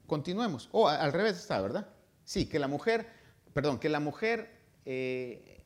continuemos. 0.08 0.68
O 0.74 0.84
oh, 0.84 0.88
al 0.90 1.14
revés 1.14 1.38
está, 1.38 1.62
¿verdad? 1.62 1.88
Sí, 2.26 2.48
que 2.48 2.60
la 2.60 2.68
mujer 2.68 3.22
perdón, 3.54 3.80
que 3.80 3.90
la 3.90 4.00
mujer, 4.00 4.50
eh, 4.86 5.64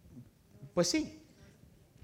pues 0.73 0.87
sí, 0.89 1.24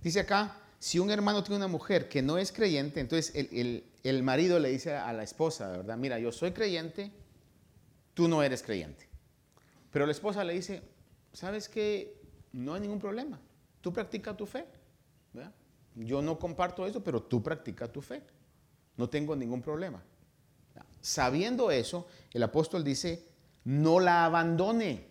dice 0.02 0.22
acá, 0.22 0.58
si 0.80 0.98
un 1.00 1.12
hermano 1.12 1.44
tiene 1.44 1.58
una 1.58 1.68
mujer 1.68 2.10
que 2.10 2.22
no 2.22 2.38
es 2.38 2.52
creyente, 2.52 3.00
entonces 3.00 3.34
el, 3.36 4.24
marido 4.24 4.58
le 4.60 4.70
dice 4.70 4.96
a 4.96 5.14
la 5.14 5.24
esposa, 5.24 5.70
¿verdad? 5.70 5.96
Mira, 5.98 6.18
yo 6.18 6.32
soy 6.32 6.52
creyente, 6.54 7.12
tú 8.14 8.28
no 8.28 8.42
eres 8.42 8.64
creyente. 8.64 9.08
Pero 9.92 10.06
la 10.06 10.12
esposa 10.12 10.44
le 10.44 10.54
dice, 10.54 10.82
¿sabes 11.34 11.70
qué? 11.70 12.20
No 12.52 12.74
hay 12.74 12.82
ningún 12.82 13.00
problema. 13.00 13.40
Tú 13.82 13.94
practicas 13.94 14.36
tu 14.36 14.46
fe. 14.46 14.66
Yo 15.96 16.22
no 16.22 16.40
comparto 16.40 16.88
eso, 16.88 17.04
pero 17.04 17.22
tú 17.22 17.44
practicas 17.44 17.92
tu 17.92 18.02
fe. 18.02 18.24
No 18.98 19.10
tengo 19.10 19.36
ningún 19.36 19.62
problema. 19.62 20.02
Sabiendo 21.02 21.72
eso, 21.72 22.08
el 22.32 22.44
apóstol 22.44 22.84
dice, 22.84 23.28
no 23.64 24.00
la 24.00 24.26
abandone. 24.26 25.08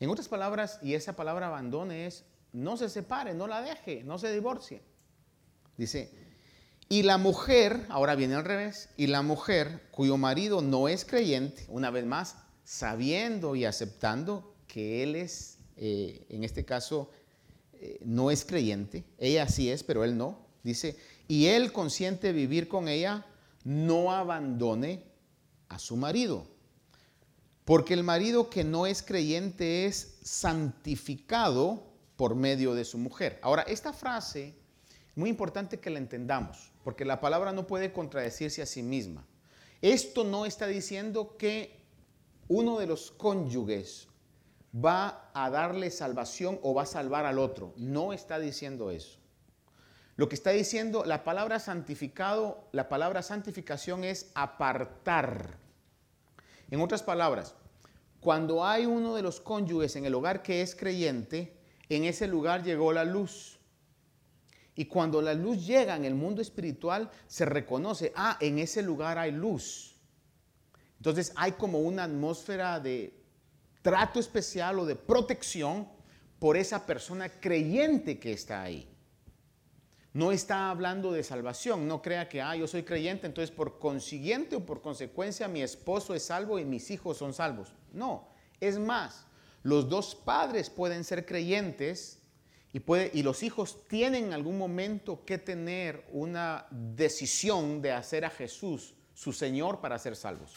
En 0.00 0.10
otras 0.10 0.28
palabras, 0.28 0.78
y 0.82 0.94
esa 0.94 1.16
palabra 1.16 1.46
abandone 1.46 2.06
es, 2.06 2.24
no 2.56 2.78
se 2.78 2.88
separe, 2.88 3.34
no 3.34 3.46
la 3.46 3.60
deje, 3.60 4.02
no 4.02 4.18
se 4.18 4.32
divorcie. 4.32 4.80
Dice, 5.76 6.10
y 6.88 7.02
la 7.02 7.18
mujer, 7.18 7.84
ahora 7.90 8.14
viene 8.14 8.34
al 8.34 8.44
revés, 8.44 8.88
y 8.96 9.08
la 9.08 9.20
mujer 9.20 9.82
cuyo 9.90 10.16
marido 10.16 10.62
no 10.62 10.88
es 10.88 11.04
creyente, 11.04 11.66
una 11.68 11.90
vez 11.90 12.06
más, 12.06 12.36
sabiendo 12.64 13.56
y 13.56 13.66
aceptando 13.66 14.56
que 14.66 15.02
él 15.02 15.16
es, 15.16 15.58
eh, 15.76 16.24
en 16.30 16.44
este 16.44 16.64
caso, 16.64 17.10
eh, 17.74 17.98
no 18.02 18.30
es 18.30 18.46
creyente, 18.46 19.04
ella 19.18 19.46
sí 19.48 19.70
es, 19.70 19.82
pero 19.82 20.02
él 20.02 20.16
no, 20.16 20.46
dice, 20.62 20.96
y 21.28 21.46
él 21.46 21.72
consiente 21.72 22.32
vivir 22.32 22.68
con 22.68 22.88
ella, 22.88 23.26
no 23.64 24.12
abandone 24.12 25.04
a 25.68 25.78
su 25.78 25.96
marido. 25.96 26.46
Porque 27.66 27.92
el 27.92 28.04
marido 28.04 28.48
que 28.48 28.64
no 28.64 28.86
es 28.86 29.02
creyente 29.02 29.84
es 29.84 30.18
santificado 30.22 31.85
por 32.16 32.34
medio 32.34 32.74
de 32.74 32.84
su 32.84 32.98
mujer. 32.98 33.38
Ahora, 33.42 33.62
esta 33.62 33.92
frase, 33.92 34.54
muy 35.14 35.30
importante 35.30 35.80
que 35.80 35.90
la 35.90 35.98
entendamos, 35.98 36.72
porque 36.84 37.04
la 37.04 37.20
palabra 37.20 37.52
no 37.52 37.66
puede 37.66 37.92
contradecirse 37.92 38.62
a 38.62 38.66
sí 38.66 38.82
misma. 38.82 39.26
Esto 39.82 40.24
no 40.24 40.46
está 40.46 40.66
diciendo 40.66 41.36
que 41.36 41.80
uno 42.48 42.78
de 42.78 42.86
los 42.86 43.10
cónyuges 43.10 44.08
va 44.74 45.30
a 45.34 45.50
darle 45.50 45.90
salvación 45.90 46.58
o 46.62 46.74
va 46.74 46.82
a 46.82 46.86
salvar 46.86 47.26
al 47.26 47.38
otro. 47.38 47.72
No 47.76 48.12
está 48.12 48.38
diciendo 48.38 48.90
eso. 48.90 49.18
Lo 50.16 50.28
que 50.28 50.34
está 50.34 50.50
diciendo 50.50 51.04
la 51.04 51.24
palabra 51.24 51.60
santificado, 51.60 52.68
la 52.72 52.88
palabra 52.88 53.22
santificación 53.22 54.04
es 54.04 54.30
apartar. 54.34 55.58
En 56.70 56.80
otras 56.80 57.02
palabras, 57.02 57.54
cuando 58.20 58.64
hay 58.64 58.86
uno 58.86 59.14
de 59.14 59.22
los 59.22 59.40
cónyuges 59.40 59.94
en 59.96 60.06
el 60.06 60.14
hogar 60.14 60.42
que 60.42 60.62
es 60.62 60.74
creyente, 60.74 61.55
en 61.88 62.04
ese 62.04 62.26
lugar 62.26 62.62
llegó 62.62 62.92
la 62.92 63.04
luz. 63.04 63.58
Y 64.74 64.86
cuando 64.86 65.22
la 65.22 65.34
luz 65.34 65.66
llega 65.66 65.96
en 65.96 66.04
el 66.04 66.14
mundo 66.14 66.42
espiritual, 66.42 67.10
se 67.26 67.44
reconoce, 67.44 68.12
ah, 68.14 68.36
en 68.40 68.58
ese 68.58 68.82
lugar 68.82 69.18
hay 69.18 69.32
luz. 69.32 69.96
Entonces 70.98 71.32
hay 71.36 71.52
como 71.52 71.80
una 71.80 72.04
atmósfera 72.04 72.78
de 72.80 73.22
trato 73.82 74.20
especial 74.20 74.78
o 74.78 74.84
de 74.84 74.96
protección 74.96 75.88
por 76.38 76.56
esa 76.56 76.84
persona 76.84 77.28
creyente 77.28 78.18
que 78.18 78.32
está 78.32 78.62
ahí 78.62 78.96
no 80.16 80.32
está 80.32 80.70
hablando 80.70 81.12
de 81.12 81.22
salvación. 81.22 81.86
No 81.86 82.00
crea 82.00 82.26
que, 82.26 82.40
ah, 82.40 82.56
yo 82.56 82.66
soy 82.66 82.84
creyente, 82.84 83.26
entonces 83.26 83.54
por 83.54 83.78
consiguiente 83.78 84.56
o 84.56 84.64
por 84.64 84.80
consecuencia 84.80 85.46
mi 85.46 85.60
esposo 85.60 86.14
es 86.14 86.24
salvo 86.24 86.58
y 86.58 86.64
mis 86.64 86.90
hijos 86.90 87.18
son 87.18 87.34
salvos. 87.34 87.74
No, 87.92 88.26
es 88.58 88.78
más, 88.78 89.25
los 89.66 89.88
dos 89.88 90.14
padres 90.14 90.70
pueden 90.70 91.02
ser 91.02 91.26
creyentes 91.26 92.20
Y, 92.72 93.22
los 93.22 93.42
hijos 93.42 93.88
tienen 93.88 94.26
en 94.26 94.32
algún 94.32 94.58
momento 94.58 95.24
que 95.24 95.38
tener 95.38 96.06
una 96.12 96.66
decisión 96.70 97.82
de 97.82 97.90
hacer 97.90 98.24
a 98.24 98.30
Jesús 98.30 98.94
su 99.14 99.32
Señor 99.32 99.80
para 99.80 99.98
ser 99.98 100.14
salvos. 100.14 100.52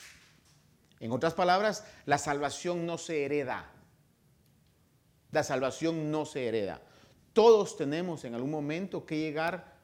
En 1.00 1.12
otras 1.12 1.34
palabras, 1.34 1.86
la 2.06 2.18
salvación 2.18 2.86
no 2.86 2.98
se 2.98 3.24
hereda. 3.26 3.72
La 5.32 5.44
salvación 5.44 6.12
no 6.12 6.26
se 6.26 6.48
hereda. 6.48 6.82
Todos 7.34 7.78
tenemos 7.78 8.26
en 8.26 8.36
algún 8.36 8.52
momento 8.52 9.06
que 9.06 9.18
llegar 9.18 9.78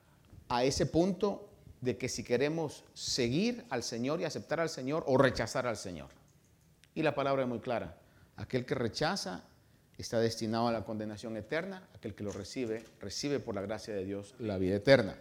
a 0.49 0.65
ese 0.65 0.85
punto 0.85 1.49
de 1.81 1.97
que 1.97 2.09
si 2.09 2.23
queremos 2.23 2.83
seguir 2.93 3.65
al 3.69 3.81
Señor 3.81 4.19
y 4.19 4.25
aceptar 4.25 4.59
al 4.59 4.69
Señor 4.69 5.03
o 5.07 5.17
rechazar 5.17 5.65
al 5.65 5.77
Señor. 5.77 6.09
Y 6.93 7.01
la 7.01 7.15
palabra 7.15 7.43
es 7.43 7.47
muy 7.47 7.59
clara. 7.59 7.97
Aquel 8.37 8.65
que 8.65 8.75
rechaza 8.75 9.43
está 9.97 10.19
destinado 10.19 10.67
a 10.67 10.71
la 10.71 10.83
condenación 10.83 11.37
eterna. 11.37 11.87
Aquel 11.93 12.15
que 12.15 12.23
lo 12.23 12.31
recibe, 12.31 12.83
recibe 12.99 13.39
por 13.39 13.55
la 13.55 13.61
gracia 13.61 13.93
de 13.93 14.05
Dios 14.05 14.35
la 14.39 14.57
vida 14.57 14.75
eterna. 14.75 15.15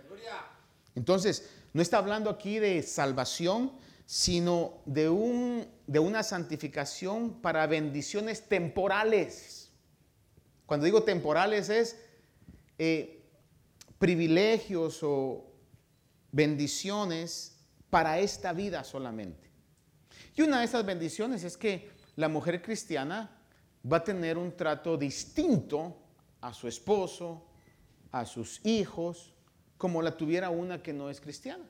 Entonces, 0.94 1.48
no 1.72 1.83
está 1.83 1.98
hablando 1.98 2.31
aquí 2.31 2.59
de 2.59 2.83
salvación, 2.83 3.72
sino 4.07 4.83
de, 4.85 5.09
un, 5.09 5.66
de 5.87 5.98
una 5.98 6.22
santificación 6.22 7.40
para 7.40 7.66
bendiciones 7.66 8.48
temporales. 8.48 9.70
Cuando 10.66 10.85
digo 10.85 11.03
temporales 11.03 11.68
es 11.68 11.96
eh, 12.79 13.22
privilegios 13.98 15.00
o 15.03 15.50
bendiciones 16.33 17.57
para 17.90 18.18
esta 18.18 18.53
vida 18.53 18.83
solamente. 18.85 19.50
Y 20.37 20.42
una 20.42 20.59
de 20.59 20.64
esas 20.64 20.85
bendiciones 20.85 21.44
es 21.44 21.57
que 21.57 21.90
la 22.16 22.29
mujer 22.29 22.62
cristiana 22.62 23.31
va 23.90 23.98
a 23.98 24.05
tener 24.05 24.38
un 24.38 24.57
trato 24.57 24.96
distinto 24.96 25.96
a 26.40 26.53
su 26.53 26.68
esposo, 26.68 27.46
a 28.12 28.24
sus 28.24 28.64
hijos, 28.64 29.35
como 29.77 30.00
la 30.03 30.16
tuviera 30.16 30.50
una 30.50 30.83
que 30.83 30.92
no 30.92 31.11
es 31.11 31.20
cristiana. 31.20 31.64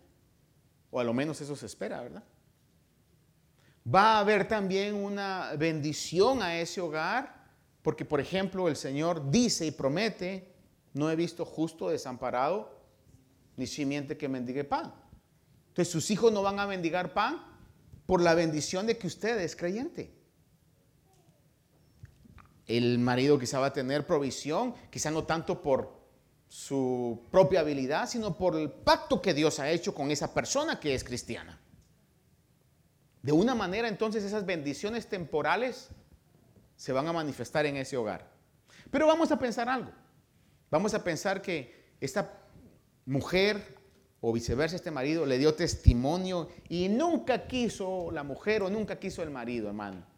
O 0.90 1.00
a 1.00 1.04
lo 1.04 1.12
menos 1.12 1.40
eso 1.40 1.56
se 1.56 1.66
espera, 1.66 2.02
¿verdad? 2.02 2.22
Va 3.92 4.16
a 4.16 4.20
haber 4.20 4.46
también 4.48 4.94
una 4.94 5.52
bendición 5.58 6.42
a 6.42 6.58
ese 6.58 6.80
hogar, 6.80 7.44
porque 7.82 8.04
por 8.04 8.20
ejemplo 8.20 8.68
el 8.68 8.76
Señor 8.76 9.30
dice 9.30 9.66
y 9.66 9.70
promete, 9.70 10.54
no 10.94 11.10
he 11.10 11.16
visto 11.16 11.44
justo 11.44 11.90
desamparado, 11.90 12.80
ni 13.56 13.66
simiente 13.66 14.16
que 14.16 14.28
mendigue 14.28 14.64
pan. 14.64 14.94
Entonces 15.68 15.92
sus 15.92 16.10
hijos 16.10 16.32
no 16.32 16.42
van 16.42 16.60
a 16.60 16.66
mendigar 16.66 17.12
pan 17.12 17.44
por 18.06 18.20
la 18.20 18.34
bendición 18.34 18.86
de 18.86 18.96
que 18.96 19.06
usted 19.06 19.38
es 19.40 19.56
creyente. 19.56 20.23
El 22.66 22.98
marido 22.98 23.38
quizá 23.38 23.58
va 23.58 23.66
a 23.66 23.72
tener 23.72 24.06
provisión, 24.06 24.74
quizá 24.90 25.10
no 25.10 25.24
tanto 25.24 25.60
por 25.60 25.92
su 26.48 27.20
propia 27.30 27.60
habilidad, 27.60 28.08
sino 28.08 28.38
por 28.38 28.56
el 28.56 28.70
pacto 28.70 29.20
que 29.20 29.34
Dios 29.34 29.58
ha 29.58 29.70
hecho 29.70 29.94
con 29.94 30.10
esa 30.10 30.32
persona 30.32 30.78
que 30.78 30.94
es 30.94 31.04
cristiana. 31.04 31.60
De 33.22 33.32
una 33.32 33.54
manera 33.54 33.88
entonces 33.88 34.22
esas 34.22 34.46
bendiciones 34.46 35.08
temporales 35.08 35.88
se 36.76 36.92
van 36.92 37.08
a 37.08 37.12
manifestar 37.12 37.66
en 37.66 37.76
ese 37.76 37.96
hogar. 37.96 38.30
Pero 38.90 39.06
vamos 39.06 39.32
a 39.32 39.38
pensar 39.38 39.68
algo. 39.68 39.90
Vamos 40.70 40.94
a 40.94 41.02
pensar 41.02 41.40
que 41.42 41.94
esta 42.00 42.38
mujer 43.06 43.76
o 44.20 44.32
viceversa 44.32 44.76
este 44.76 44.90
marido 44.90 45.26
le 45.26 45.38
dio 45.38 45.54
testimonio 45.54 46.48
y 46.68 46.88
nunca 46.88 47.46
quiso 47.46 48.10
la 48.10 48.22
mujer 48.22 48.62
o 48.62 48.70
nunca 48.70 48.98
quiso 48.98 49.22
el 49.22 49.30
marido, 49.30 49.68
hermano. 49.68 50.13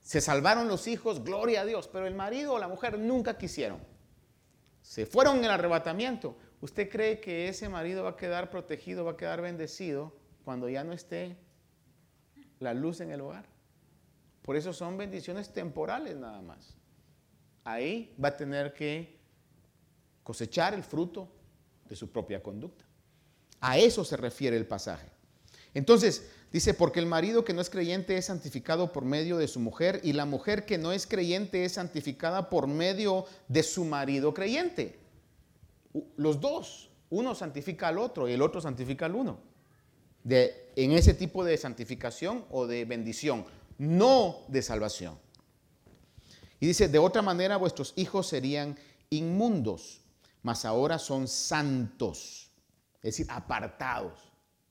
Se 0.00 0.20
salvaron 0.20 0.68
los 0.68 0.86
hijos, 0.88 1.22
gloria 1.22 1.62
a 1.62 1.64
Dios, 1.64 1.88
pero 1.88 2.06
el 2.06 2.14
marido 2.14 2.54
o 2.54 2.58
la 2.58 2.68
mujer 2.68 2.98
nunca 2.98 3.38
quisieron. 3.38 3.78
Se 4.82 5.06
fueron 5.06 5.38
en 5.38 5.44
el 5.44 5.50
arrebatamiento. 5.50 6.36
¿Usted 6.60 6.88
cree 6.90 7.20
que 7.20 7.48
ese 7.48 7.68
marido 7.68 8.04
va 8.04 8.10
a 8.10 8.16
quedar 8.16 8.50
protegido, 8.50 9.04
va 9.04 9.12
a 9.12 9.16
quedar 9.16 9.40
bendecido 9.40 10.16
cuando 10.44 10.68
ya 10.68 10.84
no 10.84 10.92
esté 10.92 11.36
la 12.58 12.74
luz 12.74 13.00
en 13.00 13.10
el 13.10 13.20
hogar? 13.20 13.46
Por 14.42 14.56
eso 14.56 14.72
son 14.72 14.96
bendiciones 14.96 15.52
temporales 15.52 16.16
nada 16.16 16.40
más. 16.42 16.76
Ahí 17.64 18.14
va 18.22 18.28
a 18.28 18.36
tener 18.36 18.72
que 18.72 19.20
cosechar 20.22 20.74
el 20.74 20.82
fruto 20.82 21.30
de 21.88 21.96
su 21.96 22.10
propia 22.10 22.42
conducta. 22.42 22.84
A 23.60 23.78
eso 23.78 24.04
se 24.04 24.16
refiere 24.16 24.56
el 24.56 24.66
pasaje. 24.66 25.10
Entonces, 25.74 26.30
dice, 26.52 26.74
porque 26.74 27.00
el 27.00 27.06
marido 27.06 27.44
que 27.44 27.52
no 27.52 27.60
es 27.60 27.70
creyente 27.70 28.16
es 28.16 28.26
santificado 28.26 28.92
por 28.92 29.04
medio 29.04 29.38
de 29.38 29.48
su 29.48 29.60
mujer 29.60 30.00
y 30.02 30.12
la 30.12 30.24
mujer 30.24 30.66
que 30.66 30.78
no 30.78 30.92
es 30.92 31.06
creyente 31.06 31.64
es 31.64 31.72
santificada 31.72 32.50
por 32.50 32.66
medio 32.66 33.26
de 33.48 33.62
su 33.62 33.84
marido 33.84 34.34
creyente. 34.34 34.98
Los 36.16 36.40
dos, 36.40 36.90
uno 37.10 37.34
santifica 37.34 37.88
al 37.88 37.98
otro 37.98 38.28
y 38.28 38.32
el 38.32 38.42
otro 38.42 38.60
santifica 38.60 39.06
al 39.06 39.14
uno. 39.14 39.40
De, 40.22 40.70
en 40.76 40.92
ese 40.92 41.14
tipo 41.14 41.44
de 41.44 41.56
santificación 41.56 42.44
o 42.50 42.66
de 42.66 42.84
bendición, 42.84 43.46
no 43.78 44.44
de 44.48 44.62
salvación. 44.62 45.18
Y 46.60 46.66
dice, 46.66 46.88
de 46.88 46.98
otra 46.98 47.22
manera 47.22 47.56
vuestros 47.56 47.94
hijos 47.96 48.28
serían 48.28 48.78
inmundos 49.08 50.00
mas 50.42 50.64
ahora 50.64 50.98
son 50.98 51.28
santos, 51.28 52.50
es 52.96 53.16
decir, 53.16 53.26
apartados. 53.30 54.29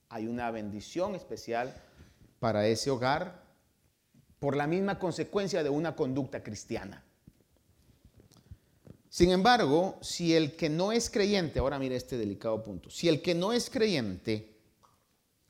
Hay 0.10 0.28
una 0.28 0.50
bendición 0.52 1.16
especial 1.16 1.74
para 2.40 2.68
ese 2.68 2.90
hogar 2.90 3.44
por 4.40 4.56
la 4.56 4.68
misma 4.68 4.98
consecuencia 4.98 5.64
de 5.64 5.70
una 5.70 5.96
conducta 5.96 6.42
cristiana. 6.42 7.04
Sin 9.10 9.32
embargo, 9.32 9.98
si 10.02 10.36
el 10.36 10.56
que 10.56 10.70
no 10.70 10.92
es 10.92 11.10
creyente, 11.10 11.60
ahora 11.60 11.80
mire 11.80 11.96
este 11.96 12.18
delicado 12.18 12.64
punto, 12.64 12.90
si 12.90 13.10
el 13.10 13.22
que 13.22 13.34
no 13.34 13.54
es 13.54 13.70
creyente, 13.70 14.56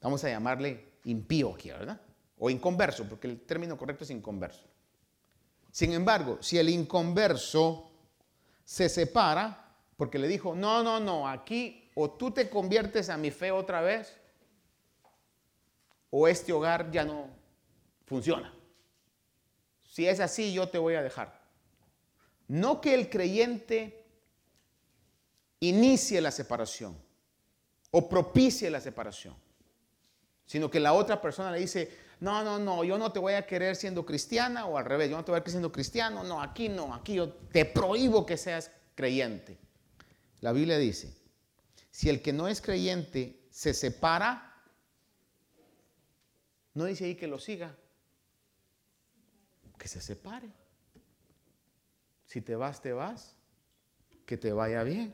vamos 0.01 0.23
a 0.23 0.29
llamarle 0.29 0.93
impío 1.03 1.53
aquí, 1.53 1.69
¿verdad? 1.69 1.99
O 2.37 2.49
inconverso, 2.49 3.07
porque 3.07 3.27
el 3.27 3.41
término 3.41 3.77
correcto 3.77 4.05
es 4.05 4.11
inconverso. 4.11 4.65
Sin 5.71 5.93
embargo, 5.93 6.37
si 6.41 6.57
el 6.57 6.69
inconverso 6.69 7.91
se 8.63 8.87
separa, 8.87 9.75
porque 9.97 10.19
le 10.19 10.27
dijo, 10.27 10.55
no, 10.55 10.81
no, 10.81 10.99
no, 10.99 11.27
aquí 11.27 11.91
o 11.95 12.11
tú 12.11 12.31
te 12.31 12.49
conviertes 12.49 13.09
a 13.09 13.17
mi 13.17 13.29
fe 13.29 13.51
otra 13.51 13.81
vez, 13.81 14.15
o 16.09 16.27
este 16.27 16.53
hogar 16.53 16.91
ya 16.91 17.05
no 17.05 17.29
funciona. 18.05 18.53
Si 19.83 20.07
es 20.07 20.19
así, 20.19 20.53
yo 20.53 20.69
te 20.69 20.77
voy 20.77 20.95
a 20.95 21.03
dejar. 21.03 21.39
No 22.47 22.81
que 22.81 22.93
el 22.93 23.09
creyente 23.09 24.05
inicie 25.59 26.21
la 26.21 26.31
separación 26.31 26.97
o 27.91 28.07
propicie 28.07 28.69
la 28.69 28.81
separación, 28.81 29.35
sino 30.45 30.69
que 30.69 30.79
la 30.79 30.93
otra 30.93 31.21
persona 31.21 31.51
le 31.51 31.59
dice, 31.59 31.91
no, 32.19 32.43
no, 32.43 32.59
no, 32.59 32.83
yo 32.83 32.97
no 32.97 33.11
te 33.11 33.19
voy 33.19 33.33
a 33.33 33.45
querer 33.45 33.75
siendo 33.75 34.05
cristiana 34.05 34.65
o 34.65 34.77
al 34.77 34.85
revés, 34.85 35.09
yo 35.09 35.17
no 35.17 35.23
te 35.23 35.31
voy 35.31 35.39
a 35.39 35.41
querer 35.41 35.51
siendo 35.51 35.71
cristiano, 35.71 36.23
no, 36.23 36.41
aquí 36.41 36.69
no, 36.69 36.93
aquí 36.93 37.15
yo 37.15 37.29
te 37.29 37.65
prohíbo 37.65 38.25
que 38.25 38.37
seas 38.37 38.71
creyente. 38.95 39.57
La 40.41 40.51
Biblia 40.51 40.77
dice, 40.77 41.13
si 41.91 42.09
el 42.09 42.21
que 42.21 42.33
no 42.33 42.47
es 42.47 42.61
creyente 42.61 43.47
se 43.51 43.73
separa, 43.73 44.48
no 46.79 46.85
dice 46.85 47.03
ahí 47.03 47.15
que 47.15 47.27
lo 47.27 47.39
siga, 47.39 47.75
que 49.77 49.89
se 49.89 49.99
separe. 49.99 50.49
Si 52.25 52.39
te 52.39 52.55
vas, 52.55 52.81
te 52.81 52.93
vas, 52.93 53.35
que 54.25 54.37
te 54.37 54.53
vaya 54.53 54.81
bien. 54.83 55.13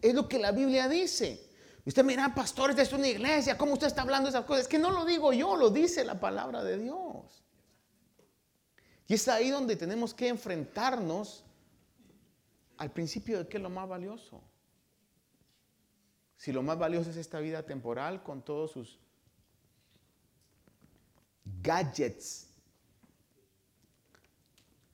Es 0.00 0.14
lo 0.14 0.26
que 0.26 0.38
la 0.38 0.52
Biblia 0.52 0.88
dice. 0.88 1.50
Usted 1.84 2.02
mira, 2.02 2.34
pastor, 2.34 2.70
esta 2.70 2.80
es 2.80 2.92
una 2.94 3.08
iglesia, 3.08 3.58
¿cómo 3.58 3.74
usted 3.74 3.88
está 3.88 4.00
hablando 4.00 4.30
de 4.30 4.38
esas 4.38 4.46
cosas? 4.46 4.62
Es 4.62 4.68
que 4.68 4.78
no 4.78 4.90
lo 4.90 5.04
digo 5.04 5.34
yo, 5.34 5.54
lo 5.56 5.68
dice 5.68 6.02
la 6.02 6.18
palabra 6.18 6.64
de 6.64 6.78
Dios. 6.78 7.44
Y 9.06 9.12
es 9.12 9.28
ahí 9.28 9.50
donde 9.50 9.76
tenemos 9.76 10.14
que 10.14 10.28
enfrentarnos 10.28 11.44
al 12.78 12.90
principio 12.90 13.40
de 13.40 13.48
qué 13.48 13.58
es 13.58 13.62
lo 13.62 13.68
más 13.68 13.86
valioso. 13.86 14.42
Si 16.38 16.52
lo 16.52 16.62
más 16.62 16.78
valioso 16.78 17.10
es 17.10 17.16
esta 17.16 17.40
vida 17.40 17.64
temporal 17.64 18.22
con 18.22 18.42
todos 18.42 18.70
sus 18.70 19.00
gadgets. 21.60 22.48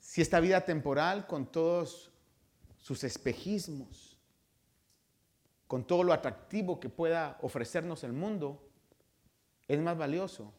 Si 0.00 0.22
esta 0.22 0.40
vida 0.40 0.64
temporal 0.64 1.26
con 1.26 1.52
todos 1.52 2.10
sus 2.78 3.04
espejismos, 3.04 4.18
con 5.66 5.86
todo 5.86 6.02
lo 6.02 6.14
atractivo 6.14 6.80
que 6.80 6.88
pueda 6.88 7.38
ofrecernos 7.42 8.04
el 8.04 8.14
mundo, 8.14 8.66
es 9.68 9.78
más 9.80 9.98
valioso 9.98 10.50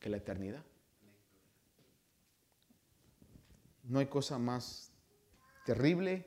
que 0.00 0.10
la 0.10 0.16
eternidad. 0.16 0.64
No 3.84 4.00
hay 4.00 4.06
cosa 4.06 4.40
más 4.40 4.90
terrible 5.64 6.26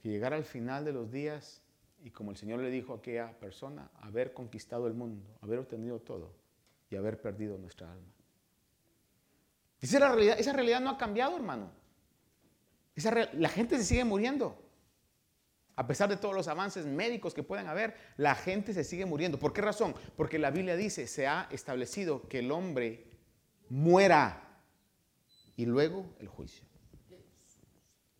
que 0.00 0.10
llegar 0.10 0.32
al 0.32 0.44
final 0.44 0.84
de 0.84 0.92
los 0.92 1.10
días 1.10 1.63
y 2.04 2.10
como 2.10 2.30
el 2.30 2.36
Señor 2.36 2.60
le 2.60 2.70
dijo 2.70 2.92
a 2.92 2.96
aquella 2.96 3.32
persona, 3.40 3.90
haber 4.02 4.34
conquistado 4.34 4.86
el 4.86 4.92
mundo, 4.92 5.24
haber 5.40 5.58
obtenido 5.58 5.98
todo 6.00 6.34
y 6.90 6.96
haber 6.96 7.18
perdido 7.18 7.56
nuestra 7.56 7.90
alma. 7.90 8.12
Esa, 9.80 9.98
realidad, 9.98 10.38
esa 10.38 10.52
realidad 10.52 10.82
no 10.82 10.90
ha 10.90 10.98
cambiado, 10.98 11.34
hermano. 11.34 11.70
la 13.32 13.48
gente 13.48 13.78
se 13.78 13.84
sigue 13.84 14.04
muriendo. 14.04 14.62
A 15.76 15.86
pesar 15.86 16.10
de 16.10 16.18
todos 16.18 16.34
los 16.34 16.46
avances 16.46 16.84
médicos 16.84 17.32
que 17.32 17.42
puedan 17.42 17.68
haber, 17.68 17.96
la 18.18 18.34
gente 18.34 18.74
se 18.74 18.84
sigue 18.84 19.06
muriendo. 19.06 19.38
¿Por 19.38 19.54
qué 19.54 19.62
razón? 19.62 19.94
Porque 20.14 20.38
la 20.38 20.50
Biblia 20.50 20.76
dice, 20.76 21.06
se 21.06 21.26
ha 21.26 21.48
establecido 21.50 22.28
que 22.28 22.40
el 22.40 22.52
hombre 22.52 23.06
muera 23.70 24.60
y 25.56 25.64
luego 25.64 26.14
el 26.20 26.28
juicio. 26.28 26.66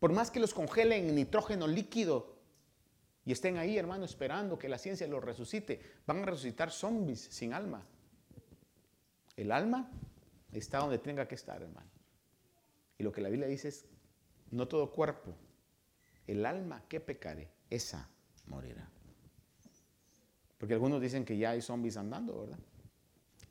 Por 0.00 0.12
más 0.14 0.30
que 0.30 0.40
los 0.40 0.54
congelen 0.54 1.10
en 1.10 1.14
nitrógeno 1.14 1.66
líquido 1.66 2.33
y 3.24 3.32
estén 3.32 3.56
ahí, 3.56 3.78
hermano, 3.78 4.04
esperando 4.04 4.58
que 4.58 4.68
la 4.68 4.78
ciencia 4.78 5.06
los 5.06 5.24
resucite, 5.24 5.80
van 6.06 6.22
a 6.22 6.26
resucitar 6.26 6.70
zombies 6.70 7.20
sin 7.20 7.54
alma. 7.54 7.86
El 9.36 9.50
alma 9.50 9.90
está 10.52 10.78
donde 10.78 10.98
tenga 10.98 11.26
que 11.26 11.34
estar, 11.34 11.62
hermano. 11.62 11.90
Y 12.98 13.02
lo 13.02 13.10
que 13.12 13.22
la 13.22 13.30
Biblia 13.30 13.48
dice 13.48 13.68
es, 13.68 13.86
no 14.50 14.68
todo 14.68 14.92
cuerpo, 14.92 15.34
el 16.26 16.44
alma 16.44 16.84
que 16.88 17.00
pecare, 17.00 17.50
esa 17.70 18.08
morirá. 18.46 18.90
Porque 20.58 20.74
algunos 20.74 21.00
dicen 21.00 21.24
que 21.24 21.36
ya 21.36 21.50
hay 21.50 21.62
zombies 21.62 21.96
andando, 21.96 22.42
¿verdad? 22.42 22.58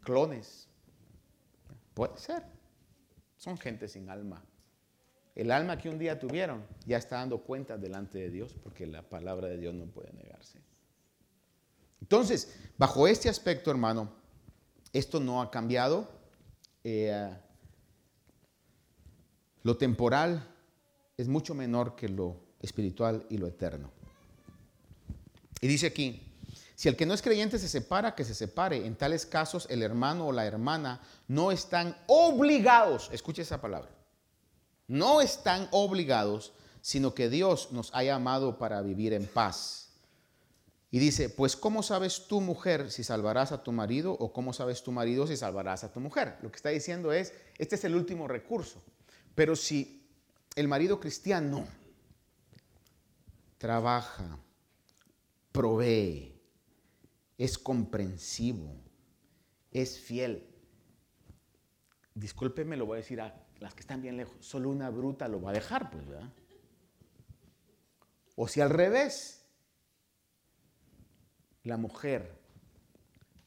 Clones. 0.04 0.68
Puede 1.94 2.18
ser. 2.18 2.44
Son 3.38 3.58
gente 3.58 3.88
sin 3.88 4.10
alma. 4.10 4.44
El 5.36 5.52
alma 5.52 5.78
que 5.78 5.90
un 5.90 5.98
día 5.98 6.20
tuvieron 6.20 6.64
ya 6.86 6.98
está 6.98 7.18
dando 7.18 7.40
cuenta 7.40 7.78
delante 7.78 8.20
de 8.20 8.30
Dios 8.30 8.56
porque 8.62 8.86
la 8.86 9.02
palabra 9.02 9.48
de 9.48 9.58
Dios 9.58 9.74
no 9.74 9.86
puede 9.86 10.14
negarse. 10.14 10.60
Entonces, 12.02 12.54
bajo 12.78 13.08
este 13.08 13.30
aspecto, 13.30 13.72
hermano, 13.72 14.14
esto 14.92 15.20
no 15.20 15.42
ha 15.42 15.50
cambiado. 15.50 16.08
Eh, 16.84 17.30
lo 19.64 19.78
temporal 19.78 20.48
es 21.18 21.28
mucho 21.28 21.56
menor 21.56 21.96
que 21.96 22.10
lo 22.10 22.38
espiritual 22.60 23.26
y 23.30 23.38
lo 23.38 23.48
eterno. 23.48 23.92
Y 25.62 25.68
dice 25.68 25.88
aquí, 25.88 26.22
si 26.76 26.90
el 26.90 26.98
que 26.98 27.06
no 27.06 27.14
es 27.14 27.22
creyente 27.22 27.58
se 27.58 27.70
separa, 27.70 28.16
que 28.16 28.26
se 28.26 28.36
separe. 28.36 28.86
En 28.86 28.96
tales 28.96 29.26
casos 29.26 29.66
el 29.70 29.82
hermano 29.82 30.28
o 30.28 30.32
la 30.32 30.46
hermana 30.46 31.02
no 31.28 31.52
están 31.52 31.96
obligados, 32.08 33.10
escuche 33.14 33.44
esa 33.44 33.62
palabra, 33.62 33.90
no 34.88 35.22
están 35.22 35.68
obligados, 35.72 36.54
sino 36.82 37.14
que 37.14 37.30
Dios 37.30 37.72
nos 37.72 37.94
ha 37.94 38.04
llamado 38.04 38.58
para 38.58 38.82
vivir 38.82 39.14
en 39.14 39.26
paz. 39.26 39.90
Y 40.92 41.00
dice, 41.00 41.30
pues 41.30 41.56
¿cómo 41.56 41.82
sabes 41.82 42.28
tu 42.28 42.40
mujer 42.40 42.92
si 42.92 43.04
salvarás 43.04 43.52
a 43.52 43.64
tu 43.64 43.72
marido 43.72 44.12
o 44.14 44.32
cómo 44.32 44.54
sabes 44.54 44.84
tu 44.84 44.92
marido 44.92 45.26
si 45.26 45.36
salvarás 45.38 45.84
a 45.84 45.92
tu 45.92 46.00
mujer? 46.00 46.38
Lo 46.44 46.52
que 46.52 46.58
está 46.58 46.70
diciendo 46.70 47.12
es, 47.12 47.34
este 47.58 47.76
es 47.76 47.84
el 47.84 47.96
último 47.96 48.28
recurso. 48.28 48.84
Pero 49.34 49.56
si 49.56 50.08
el 50.56 50.68
marido 50.68 51.00
cristiano 51.00 51.66
trabaja, 53.58 54.38
provee, 55.52 56.40
es 57.38 57.58
comprensivo, 57.58 58.76
es 59.72 60.00
fiel, 60.00 60.48
discúlpeme, 62.14 62.78
lo 62.78 62.86
voy 62.86 62.98
a 62.98 63.02
decir 63.02 63.20
a 63.22 63.43
las 63.64 63.74
que 63.74 63.80
están 63.80 64.02
bien 64.02 64.18
lejos, 64.18 64.36
solo 64.46 64.70
una 64.70 64.90
bruta 64.90 65.30
lo 65.30 65.42
va 65.42 65.52
a 65.52 65.54
dejar, 65.54 65.90
pues, 65.90 66.06
¿verdad? 66.06 66.30
O 68.36 68.46
si 68.46 68.60
al 68.60 68.70
revés, 68.70 69.46
la 71.64 71.78
mujer 71.78 72.42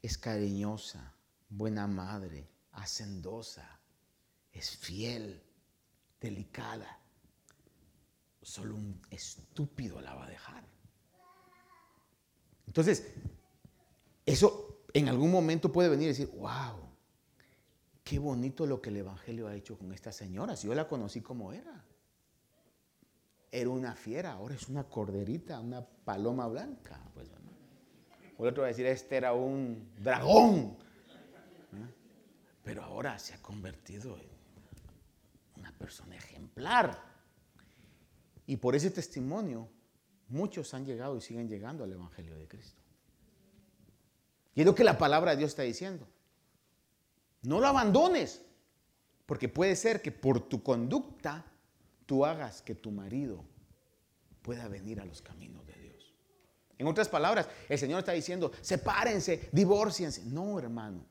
es 0.01 0.17
cariñosa, 0.17 1.13
buena 1.49 1.85
madre, 1.85 2.49
hacendosa, 2.71 3.79
es 4.51 4.75
fiel, 4.75 5.43
delicada. 6.19 6.99
Solo 8.41 8.73
un 8.73 8.99
estúpido 9.11 10.01
la 10.01 10.15
va 10.15 10.25
a 10.25 10.29
dejar. 10.29 10.63
Entonces, 12.65 13.13
eso 14.25 14.81
en 14.93 15.09
algún 15.09 15.29
momento 15.29 15.71
puede 15.71 15.89
venir 15.89 16.05
y 16.05 16.13
decir, 16.13 16.31
wow, 16.35 16.86
qué 18.07 18.19
bonito 18.19 18.65
lo 18.65 18.81
que 18.81 18.89
el 18.89 18.97
Evangelio 18.97 19.47
ha 19.47 19.55
hecho 19.55 19.77
con 19.77 19.91
esta 19.91 20.13
señora. 20.13 20.55
Si 20.55 20.67
yo 20.67 20.73
la 20.73 20.87
conocí 20.87 21.19
como 21.19 21.51
era. 21.51 21.83
Era 23.51 23.69
una 23.69 23.95
fiera, 23.95 24.33
ahora 24.33 24.55
es 24.55 24.69
una 24.69 24.85
corderita, 24.85 25.59
una 25.59 25.85
paloma 25.85 26.47
blanca. 26.47 27.01
Pues, 27.13 27.27
o 28.37 28.43
el 28.43 28.51
otro 28.51 28.61
va 28.61 28.67
a 28.67 28.69
decir, 28.69 28.85
este 28.85 29.17
era 29.17 29.33
un 29.33 29.91
dragón. 29.99 30.77
Pero 32.63 32.83
ahora 32.83 33.19
se 33.19 33.33
ha 33.33 33.41
convertido 33.41 34.17
en 34.17 34.29
una 35.57 35.71
persona 35.73 36.15
ejemplar. 36.15 36.97
Y 38.45 38.55
por 38.55 38.75
ese 38.75 38.89
testimonio, 38.89 39.67
muchos 40.29 40.73
han 40.73 40.85
llegado 40.85 41.17
y 41.17 41.21
siguen 41.21 41.49
llegando 41.49 41.83
al 41.83 41.91
Evangelio 41.91 42.37
de 42.37 42.47
Cristo. 42.47 42.81
Y 44.55 44.61
es 44.61 44.65
lo 44.65 44.75
que 44.75 44.85
la 44.85 44.97
palabra 44.97 45.31
de 45.31 45.37
Dios 45.37 45.49
está 45.49 45.63
diciendo. 45.63 46.07
No 47.43 47.59
lo 47.59 47.67
abandones, 47.67 48.41
porque 49.25 49.49
puede 49.49 49.75
ser 49.75 50.01
que 50.01 50.11
por 50.11 50.47
tu 50.47 50.63
conducta 50.63 51.45
tú 52.05 52.25
hagas 52.25 52.61
que 52.61 52.75
tu 52.75 52.91
marido 52.91 53.43
pueda 54.41 54.67
venir 54.67 54.99
a 54.99 55.05
los 55.05 55.21
caminos 55.21 55.65
de 55.67 55.73
Dios. 55.73 56.13
En 56.77 56.87
otras 56.87 57.09
palabras, 57.09 57.49
el 57.67 57.77
Señor 57.77 57.99
está 57.99 58.13
diciendo, 58.13 58.51
sepárense, 58.61 59.49
divórciense. 59.51 60.23
No, 60.25 60.57
hermano, 60.57 61.05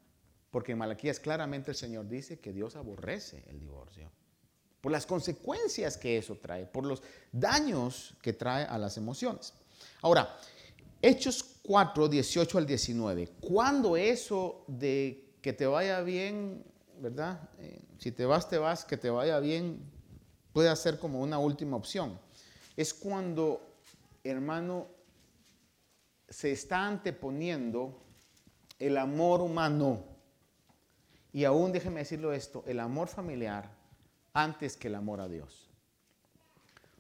porque 0.51 0.73
en 0.73 0.79
Malaquías 0.79 1.21
claramente 1.21 1.71
el 1.71 1.77
Señor 1.77 2.09
dice 2.09 2.39
que 2.39 2.53
Dios 2.53 2.77
aborrece 2.77 3.45
el 3.49 3.61
divorcio. 3.61 4.11
Por 4.81 4.93
las 4.93 5.05
consecuencias 5.05 5.97
que 5.97 6.17
eso 6.17 6.37
trae, 6.37 6.65
por 6.67 6.87
los 6.87 7.03
daños 7.33 8.15
que 8.23 8.33
trae 8.33 8.65
a 8.65 8.79
las 8.79 8.97
emociones. 8.97 9.53
Ahora, 10.01 10.39
Hechos 11.03 11.45
4, 11.63 12.09
18 12.09 12.59
al 12.59 12.67
19. 12.67 13.29
Cuando 13.41 13.97
eso 13.97 14.65
de 14.67 15.26
que 15.47 15.53
te 15.53 15.65
vaya 15.65 16.01
bien, 16.01 16.65
¿verdad? 16.99 17.49
Eh, 17.61 17.81
si 17.99 18.11
te 18.11 18.27
vas, 18.27 18.49
te 18.51 18.59
vas, 18.59 18.85
que 18.85 18.97
te 18.97 19.11
vaya 19.11 19.39
bien, 19.39 19.81
puede 20.53 20.75
ser 20.75 20.99
como 20.99 21.21
una 21.21 21.39
última 21.39 21.77
opción. 21.77 22.19
Es 22.77 22.93
cuando, 22.93 23.79
hermano, 24.25 24.89
se 26.29 26.51
está 26.51 26.85
anteponiendo 26.85 28.03
el 28.81 28.97
amor 28.97 29.41
humano 29.41 30.03
y 31.33 31.45
aún 31.45 31.71
déjeme 31.71 32.01
decirlo 32.01 32.33
esto, 32.33 32.65
el 32.67 32.81
amor 32.81 33.07
familiar 33.07 33.71
antes 34.33 34.77
que 34.77 34.89
el 34.89 34.97
amor 34.97 35.21
a 35.21 35.29
Dios. 35.29 35.71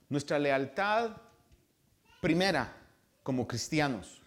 Nuestra 0.09 0.38
lealtad 0.38 1.16
primera 2.20 2.76
como 3.24 3.49
cristianos. 3.49 4.22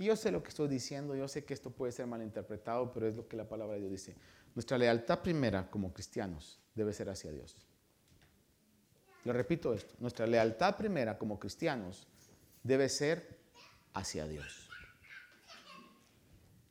Y 0.00 0.06
yo 0.06 0.16
sé 0.16 0.32
lo 0.32 0.42
que 0.42 0.48
estoy 0.48 0.66
diciendo, 0.66 1.14
yo 1.14 1.28
sé 1.28 1.44
que 1.44 1.52
esto 1.52 1.68
puede 1.70 1.92
ser 1.92 2.06
malinterpretado, 2.06 2.90
pero 2.90 3.06
es 3.06 3.14
lo 3.14 3.28
que 3.28 3.36
la 3.36 3.46
palabra 3.46 3.74
de 3.74 3.80
Dios 3.80 3.92
dice. 3.92 4.16
Nuestra 4.54 4.78
lealtad 4.78 5.20
primera 5.20 5.70
como 5.70 5.92
cristianos 5.92 6.58
debe 6.74 6.94
ser 6.94 7.10
hacia 7.10 7.30
Dios. 7.30 7.54
Lo 9.24 9.34
repito 9.34 9.74
esto, 9.74 9.94
nuestra 9.98 10.26
lealtad 10.26 10.74
primera 10.78 11.18
como 11.18 11.38
cristianos 11.38 12.08
debe 12.62 12.88
ser 12.88 13.40
hacia 13.92 14.26
Dios. 14.26 14.70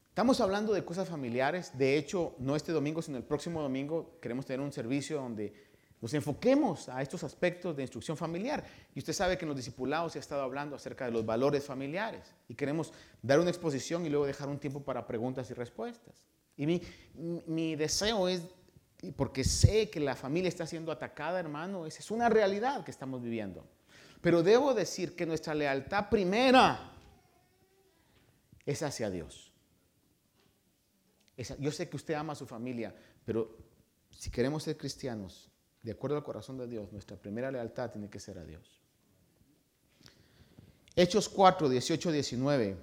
Estamos 0.07 0.41
hablando 0.41 0.73
de 0.73 0.83
cosas 0.83 1.07
familiares. 1.07 1.77
De 1.77 1.99
hecho, 1.99 2.35
no 2.39 2.55
este 2.55 2.71
domingo, 2.71 3.03
sino 3.03 3.19
el 3.19 3.23
próximo 3.23 3.61
domingo 3.61 4.17
queremos 4.19 4.47
tener 4.47 4.61
un 4.61 4.71
servicio 4.71 5.17
donde 5.17 5.68
nos 6.01 6.13
enfoquemos 6.13 6.87
a 6.87 7.01
estos 7.01 7.23
aspectos 7.23 7.75
de 7.75 7.83
instrucción 7.83 8.15
familiar. 8.15 8.63
Y 8.95 8.99
usted 8.99 9.13
sabe 9.13 9.37
que 9.37 9.43
en 9.43 9.49
los 9.49 9.57
discipulados 9.57 10.13
se 10.13 10.19
ha 10.19 10.21
estado 10.21 10.41
hablando 10.41 10.75
acerca 10.75 11.05
de 11.05 11.11
los 11.11 11.25
valores 11.25 11.65
familiares. 11.65 12.21
Y 12.47 12.55
queremos 12.55 12.93
dar 13.21 13.39
una 13.39 13.49
exposición 13.49 14.05
y 14.05 14.09
luego 14.09 14.25
dejar 14.25 14.47
un 14.47 14.59
tiempo 14.59 14.81
para 14.81 15.05
preguntas 15.05 15.49
y 15.51 15.53
respuestas. 15.53 16.23
Y 16.55 16.65
mi, 16.65 17.75
deseo 17.75 18.29
es, 18.29 18.43
porque 19.15 19.43
sé 19.43 19.89
que 19.89 19.99
la 19.99 20.15
familia 20.15 20.47
está 20.47 20.65
siendo 20.65 20.91
atacada, 20.91 21.39
hermano, 21.39 21.85
es 21.85 22.11
una 22.11 22.29
realidad 22.29 22.83
que 22.85 22.91
estamos 22.91 23.21
viviendo. 23.21 23.65
Pero 24.21 24.43
debo 24.43 24.73
decir 24.73 25.15
que 25.15 25.25
nuestra 25.25 25.53
lealtad 25.53 26.09
primera 26.09 26.93
es 28.65 28.83
hacia 28.83 29.09
Dios. 29.09 29.51
yo 31.59 31.71
sé 31.71 31.89
que 31.89 31.95
usted 31.95 32.13
ama 32.13 32.33
a 32.33 32.35
su 32.35 32.45
familia, 32.45 32.93
pero 33.25 33.57
si 34.11 34.29
queremos 34.29 34.63
ser 34.63 34.77
cristianos, 34.77 35.48
de 35.81 35.91
acuerdo 35.91 36.17
al 36.17 36.23
corazón 36.23 36.57
de 36.57 36.67
Dios, 36.67 36.91
nuestra 36.91 37.17
primera 37.17 37.51
lealtad 37.51 37.91
tiene 37.91 38.09
que 38.09 38.19
ser 38.19 38.37
a 38.37 38.43
Dios. 38.43 38.81
Hechos 40.95 41.29
4, 41.29 41.69
18, 41.69 42.11
19, 42.11 42.77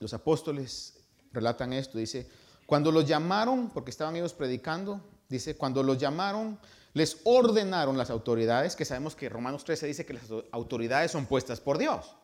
los 0.00 0.14
apóstoles 0.14 0.98
relatan 1.32 1.72
esto, 1.72 1.98
dice, 1.98 2.28
cuando 2.66 2.90
los 2.90 3.06
llamaron, 3.06 3.70
porque 3.70 3.90
estaban 3.90 4.16
ellos 4.16 4.34
predicando, 4.34 5.00
dice, 5.28 5.56
cuando 5.56 5.82
los 5.82 5.98
llamaron, 5.98 6.58
les 6.94 7.18
ordenaron 7.24 7.96
las 7.96 8.10
autoridades, 8.10 8.74
que 8.74 8.84
sabemos 8.84 9.14
que 9.14 9.28
Romanos 9.28 9.64
13 9.64 9.86
dice 9.86 10.06
que 10.06 10.14
las 10.14 10.24
autoridades 10.50 11.10
son 11.10 11.26
puestas 11.26 11.60
por 11.60 11.78
Dios 11.78 12.16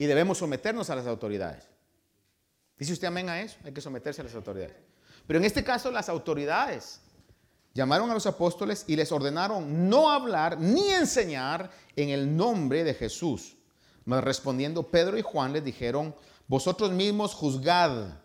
y 0.00 0.06
debemos 0.06 0.38
someternos 0.38 0.88
a 0.88 0.94
las 0.94 1.06
autoridades. 1.06 1.68
¿Dice 2.78 2.94
usted 2.94 3.08
amén 3.08 3.28
a 3.28 3.42
eso? 3.42 3.58
Hay 3.64 3.72
que 3.72 3.82
someterse 3.82 4.22
a 4.22 4.24
las 4.24 4.34
autoridades. 4.34 4.74
Pero 5.26 5.38
en 5.38 5.44
este 5.44 5.62
caso 5.62 5.90
las 5.90 6.08
autoridades 6.08 7.02
llamaron 7.74 8.10
a 8.10 8.14
los 8.14 8.26
apóstoles 8.26 8.84
y 8.86 8.96
les 8.96 9.12
ordenaron 9.12 9.88
no 9.88 10.10
hablar 10.10 10.58
ni 10.58 10.88
enseñar 10.90 11.70
en 11.96 12.10
el 12.10 12.36
nombre 12.36 12.84
de 12.84 12.94
Jesús. 12.94 13.56
Mas 14.04 14.24
respondiendo 14.24 14.88
Pedro 14.90 15.18
y 15.18 15.22
Juan 15.22 15.52
les 15.52 15.64
dijeron, 15.64 16.14
vosotros 16.48 16.90
mismos 16.90 17.34
juzgad 17.34 18.18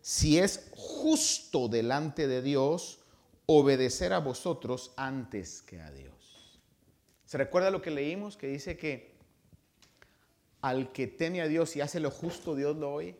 si 0.00 0.38
es 0.38 0.68
justo 0.74 1.68
delante 1.68 2.26
de 2.26 2.42
Dios 2.42 3.00
obedecer 3.46 4.12
a 4.12 4.18
vosotros 4.18 4.92
antes 4.96 5.62
que 5.62 5.80
a 5.80 5.90
Dios. 5.90 6.60
¿Se 7.24 7.38
recuerda 7.38 7.70
lo 7.70 7.82
que 7.82 7.90
leímos? 7.90 8.36
Que 8.36 8.48
dice 8.48 8.76
que 8.76 9.12
al 10.60 10.92
que 10.92 11.06
teme 11.06 11.40
a 11.40 11.48
Dios 11.48 11.74
y 11.76 11.80
hace 11.80 11.98
lo 11.98 12.10
justo, 12.10 12.54
Dios 12.54 12.76
lo 12.76 12.92
oye. 12.92 13.16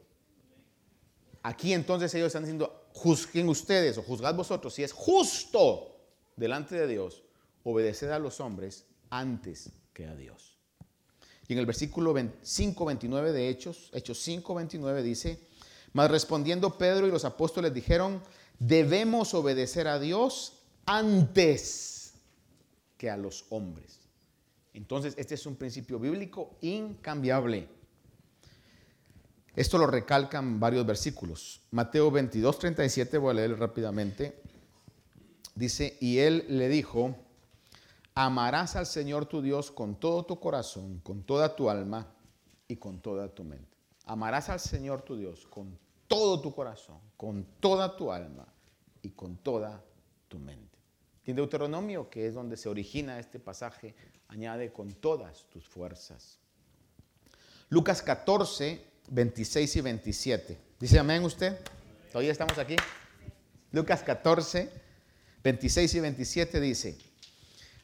Aquí 1.42 1.72
entonces 1.72 2.14
ellos 2.14 2.28
están 2.28 2.44
diciendo, 2.44 2.81
juzguen 2.94 3.48
ustedes 3.48 3.98
o 3.98 4.02
juzgad 4.02 4.34
vosotros 4.34 4.74
si 4.74 4.82
es 4.82 4.92
justo 4.92 5.96
delante 6.36 6.76
de 6.76 6.86
Dios 6.86 7.22
obedecer 7.64 8.12
a 8.12 8.18
los 8.18 8.40
hombres 8.40 8.86
antes 9.10 9.70
que 9.92 10.06
a 10.06 10.14
Dios. 10.14 10.56
Y 11.48 11.54
en 11.54 11.58
el 11.58 11.66
versículo 11.66 12.14
5, 12.42 12.84
29 12.84 13.32
de 13.32 13.48
Hechos, 13.48 13.90
Hechos 13.92 14.18
5, 14.18 14.54
29 14.54 15.02
dice, 15.02 15.38
mas 15.92 16.10
respondiendo 16.10 16.78
Pedro 16.78 17.06
y 17.06 17.10
los 17.10 17.24
apóstoles 17.24 17.74
dijeron, 17.74 18.22
debemos 18.58 19.34
obedecer 19.34 19.88
a 19.88 19.98
Dios 19.98 20.62
antes 20.86 22.14
que 22.96 23.10
a 23.10 23.16
los 23.16 23.44
hombres. 23.50 24.00
Entonces, 24.72 25.14
este 25.18 25.34
es 25.34 25.44
un 25.44 25.56
principio 25.56 25.98
bíblico 25.98 26.56
incambiable. 26.62 27.68
Esto 29.54 29.76
lo 29.76 29.86
recalcan 29.86 30.58
varios 30.58 30.86
versículos. 30.86 31.60
Mateo 31.72 32.10
22, 32.10 32.58
37, 32.58 33.18
voy 33.18 33.32
a 33.32 33.34
leer 33.34 33.58
rápidamente. 33.58 34.40
Dice, 35.54 35.98
y 36.00 36.18
él 36.18 36.46
le 36.48 36.70
dijo, 36.70 37.14
amarás 38.14 38.76
al 38.76 38.86
Señor 38.86 39.26
tu 39.26 39.42
Dios 39.42 39.70
con 39.70 39.96
todo 39.96 40.24
tu 40.24 40.40
corazón, 40.40 41.00
con 41.00 41.22
toda 41.22 41.54
tu 41.54 41.68
alma 41.68 42.06
y 42.66 42.76
con 42.76 43.00
toda 43.00 43.28
tu 43.28 43.44
mente. 43.44 43.76
Amarás 44.06 44.48
al 44.48 44.60
Señor 44.60 45.02
tu 45.02 45.16
Dios 45.16 45.46
con 45.46 45.78
todo 46.08 46.40
tu 46.40 46.54
corazón, 46.54 47.00
con 47.18 47.44
toda 47.60 47.94
tu 47.94 48.10
alma 48.10 48.46
y 49.02 49.10
con 49.10 49.36
toda 49.36 49.84
tu 50.28 50.38
mente. 50.38 50.78
En 51.26 51.36
Deuteronomio, 51.36 52.08
que 52.08 52.26
es 52.26 52.34
donde 52.34 52.56
se 52.56 52.70
origina 52.70 53.18
este 53.18 53.38
pasaje, 53.38 53.94
añade 54.28 54.72
con 54.72 54.90
todas 54.92 55.44
tus 55.50 55.68
fuerzas. 55.68 56.38
Lucas 57.68 58.02
14, 58.02 58.91
26 59.08 59.76
y 59.76 59.80
27. 59.80 60.58
Dice 60.80 60.98
amén 60.98 61.24
usted. 61.24 61.58
Todavía 62.10 62.32
estamos 62.32 62.58
aquí. 62.58 62.76
Lucas 63.72 64.02
14, 64.02 64.70
26 65.42 65.94
y 65.94 66.00
27 66.00 66.60
dice, 66.60 66.98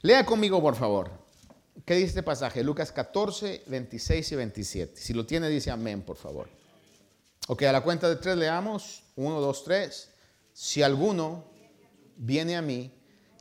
lea 0.02 0.24
conmigo 0.26 0.60
por 0.60 0.76
favor. 0.76 1.10
¿Qué 1.84 1.94
dice 1.94 2.08
este 2.08 2.22
pasaje? 2.22 2.62
Lucas 2.62 2.92
14, 2.92 3.62
26 3.66 4.32
y 4.32 4.36
27. 4.36 5.00
Si 5.00 5.14
lo 5.14 5.24
tiene, 5.24 5.48
dice 5.48 5.70
amén, 5.70 6.02
por 6.02 6.16
favor. 6.16 6.48
Ok, 7.46 7.62
a 7.62 7.72
la 7.72 7.82
cuenta 7.82 8.08
de 8.08 8.16
tres 8.16 8.36
leamos. 8.36 9.04
Uno, 9.16 9.40
dos, 9.40 9.64
tres. 9.64 10.10
Si 10.52 10.82
alguno 10.82 11.44
viene 12.16 12.56
a 12.56 12.62
mí 12.62 12.92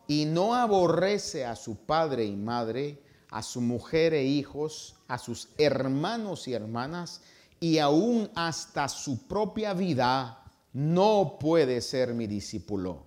y 0.07 0.25
no 0.25 0.55
aborrece 0.55 1.45
a 1.45 1.55
su 1.55 1.75
padre 1.85 2.23
y 2.23 2.35
madre, 2.35 3.01
a 3.29 3.43
su 3.43 3.59
mujer 3.59 4.13
e 4.13 4.23
hijos, 4.23 4.95
a 5.07 5.17
sus 5.17 5.49
hermanos 5.57 6.47
y 6.47 6.53
hermanas, 6.53 7.21
y 7.59 7.79
aún 7.79 8.29
hasta 8.35 8.87
su 8.87 9.27
propia 9.27 9.73
vida, 9.73 10.43
no 10.73 11.37
puede 11.39 11.81
ser 11.81 12.13
mi 12.13 12.27
discípulo. 12.27 13.05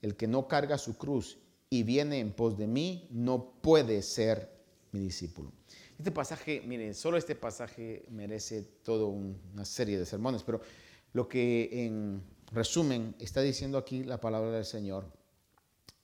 El 0.00 0.16
que 0.16 0.26
no 0.26 0.48
carga 0.48 0.78
su 0.78 0.96
cruz 0.96 1.38
y 1.70 1.84
viene 1.84 2.18
en 2.18 2.32
pos 2.32 2.58
de 2.58 2.66
mí, 2.66 3.06
no 3.10 3.54
puede 3.62 4.02
ser 4.02 4.50
mi 4.90 5.00
discípulo. 5.00 5.52
Este 5.98 6.10
pasaje, 6.10 6.62
miren, 6.66 6.94
solo 6.94 7.16
este 7.16 7.36
pasaje 7.36 8.04
merece 8.10 8.62
toda 8.82 9.06
una 9.06 9.64
serie 9.64 9.98
de 9.98 10.06
sermones, 10.06 10.42
pero 10.42 10.60
lo 11.12 11.28
que 11.28 11.86
en 11.86 12.22
resumen 12.50 13.14
está 13.20 13.40
diciendo 13.40 13.78
aquí 13.78 14.02
la 14.02 14.20
palabra 14.20 14.50
del 14.50 14.64
Señor 14.64 15.06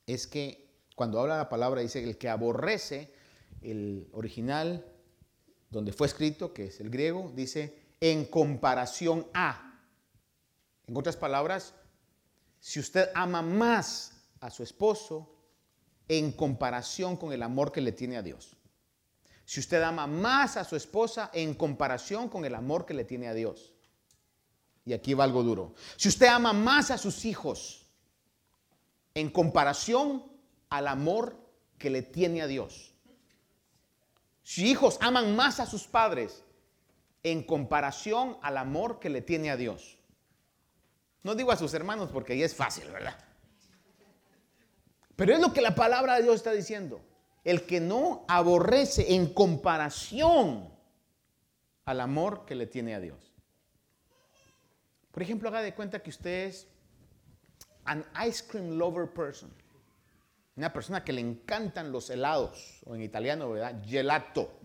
es 0.07 0.25
que 0.25 0.69
cuando 0.95 1.19
habla 1.19 1.37
la 1.37 1.49
palabra 1.49 1.81
dice 1.81 2.03
el 2.03 2.17
que 2.17 2.29
aborrece 2.29 3.11
el 3.61 4.07
original 4.11 4.85
donde 5.69 5.93
fue 5.93 6.07
escrito, 6.07 6.53
que 6.53 6.65
es 6.65 6.79
el 6.79 6.89
griego, 6.89 7.31
dice 7.35 7.78
en 8.01 8.25
comparación 8.25 9.27
a. 9.33 9.79
En 10.87 10.97
otras 10.97 11.17
palabras, 11.17 11.73
si 12.59 12.79
usted 12.79 13.09
ama 13.13 13.41
más 13.41 14.13
a 14.39 14.49
su 14.49 14.63
esposo 14.63 15.35
en 16.07 16.31
comparación 16.31 17.15
con 17.17 17.31
el 17.31 17.43
amor 17.43 17.71
que 17.71 17.81
le 17.81 17.91
tiene 17.91 18.17
a 18.17 18.21
Dios. 18.21 18.55
Si 19.45 19.59
usted 19.59 19.81
ama 19.81 20.07
más 20.07 20.57
a 20.57 20.63
su 20.63 20.75
esposa 20.75 21.29
en 21.33 21.53
comparación 21.53 22.29
con 22.29 22.45
el 22.45 22.55
amor 22.55 22.85
que 22.85 22.93
le 22.93 23.03
tiene 23.03 23.27
a 23.27 23.33
Dios. 23.33 23.73
Y 24.85 24.93
aquí 24.93 25.13
va 25.13 25.23
algo 25.23 25.43
duro. 25.43 25.73
Si 25.97 26.09
usted 26.09 26.27
ama 26.27 26.53
más 26.53 26.91
a 26.91 26.97
sus 26.97 27.25
hijos 27.25 27.85
en 29.13 29.29
comparación 29.29 30.23
al 30.69 30.87
amor 30.87 31.37
que 31.77 31.89
le 31.89 32.01
tiene 32.01 32.41
a 32.41 32.47
Dios. 32.47 32.93
Si 34.43 34.69
hijos 34.69 34.97
aman 35.01 35.35
más 35.35 35.59
a 35.59 35.65
sus 35.65 35.87
padres 35.87 36.43
en 37.23 37.43
comparación 37.43 38.37
al 38.41 38.57
amor 38.57 38.99
que 38.99 39.09
le 39.09 39.21
tiene 39.21 39.51
a 39.51 39.57
Dios. 39.57 39.97
No 41.23 41.35
digo 41.35 41.51
a 41.51 41.57
sus 41.57 41.73
hermanos 41.73 42.09
porque 42.11 42.33
ahí 42.33 42.43
es 42.43 42.55
fácil, 42.55 42.89
¿verdad? 42.91 43.17
Pero 45.15 45.33
es 45.33 45.39
lo 45.39 45.51
que 45.51 45.61
la 45.61 45.75
palabra 45.75 46.15
de 46.15 46.23
Dios 46.23 46.35
está 46.35 46.51
diciendo. 46.51 47.01
El 47.43 47.65
que 47.65 47.81
no 47.81 48.25
aborrece 48.27 49.15
en 49.15 49.33
comparación 49.33 50.73
al 51.85 51.99
amor 51.99 52.45
que 52.45 52.55
le 52.55 52.67
tiene 52.67 52.95
a 52.95 52.99
Dios. 52.99 53.33
Por 55.11 55.23
ejemplo, 55.23 55.49
haga 55.49 55.61
de 55.61 55.73
cuenta 55.73 56.01
que 56.01 56.11
usted 56.11 56.47
es 56.47 56.67
an 57.85 58.05
ice 58.25 58.45
cream 58.47 58.77
lover 58.77 59.11
person. 59.11 59.51
Una 60.55 60.71
persona 60.71 61.03
que 61.03 61.13
le 61.13 61.21
encantan 61.21 61.91
los 61.91 62.09
helados, 62.09 62.81
o 62.85 62.95
en 62.95 63.01
italiano, 63.01 63.49
¿verdad? 63.49 63.81
Gelato 63.85 64.58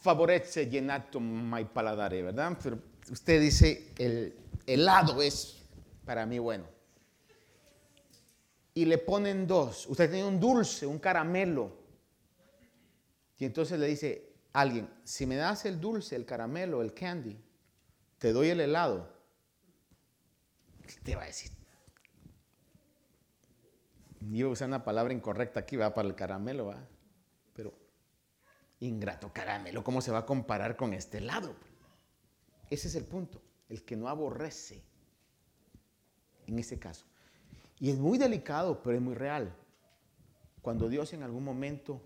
favorece 0.00 0.68
llenato 0.68 1.20
my 1.20 1.64
paladare, 1.64 2.22
¿verdad? 2.22 2.56
Pero 2.62 2.78
usted 3.10 3.40
dice, 3.40 3.92
el 3.98 4.34
helado 4.66 5.20
es 5.22 5.62
para 6.04 6.24
mí 6.26 6.38
bueno. 6.38 6.64
Y 8.74 8.84
le 8.84 8.98
ponen 8.98 9.46
dos. 9.46 9.86
Usted 9.88 10.10
tiene 10.10 10.26
un 10.26 10.38
dulce, 10.38 10.86
un 10.86 10.98
caramelo. 10.98 11.76
Y 13.38 13.44
entonces 13.44 13.78
le 13.78 13.86
dice 13.86 14.32
alguien, 14.52 14.88
si 15.04 15.26
me 15.26 15.36
das 15.36 15.64
el 15.64 15.80
dulce, 15.80 16.16
el 16.16 16.24
caramelo, 16.24 16.82
el 16.82 16.94
candy, 16.94 17.36
te 18.18 18.32
doy 18.32 18.48
el 18.48 18.60
helado. 18.60 19.12
¿Qué 20.86 21.00
te 21.02 21.16
va 21.16 21.22
a 21.22 21.26
decir? 21.26 21.50
Yo 24.20 24.50
usé 24.50 24.64
una 24.64 24.84
palabra 24.84 25.12
incorrecta 25.12 25.60
aquí, 25.60 25.76
va 25.76 25.94
para 25.94 26.08
el 26.08 26.14
caramelo, 26.14 26.66
va. 26.66 26.84
Ingrato 28.80 29.32
caramelo, 29.32 29.82
¿cómo 29.82 30.00
se 30.00 30.12
va 30.12 30.18
a 30.18 30.26
comparar 30.26 30.76
con 30.76 30.92
este 30.92 31.20
lado? 31.20 31.54
Ese 32.70 32.88
es 32.88 32.94
el 32.94 33.04
punto, 33.04 33.42
el 33.68 33.84
que 33.84 33.96
no 33.96 34.08
aborrece 34.08 34.82
en 36.46 36.58
ese 36.58 36.78
caso. 36.78 37.04
Y 37.80 37.90
es 37.90 37.98
muy 37.98 38.18
delicado, 38.18 38.82
pero 38.82 38.96
es 38.96 39.02
muy 39.02 39.14
real. 39.14 39.54
Cuando 40.62 40.88
Dios 40.88 41.12
en 41.12 41.22
algún 41.22 41.44
momento 41.44 42.02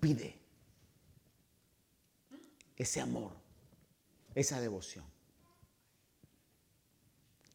pide 0.00 0.38
ese 2.76 3.00
amor, 3.00 3.32
esa 4.34 4.60
devoción. 4.60 5.04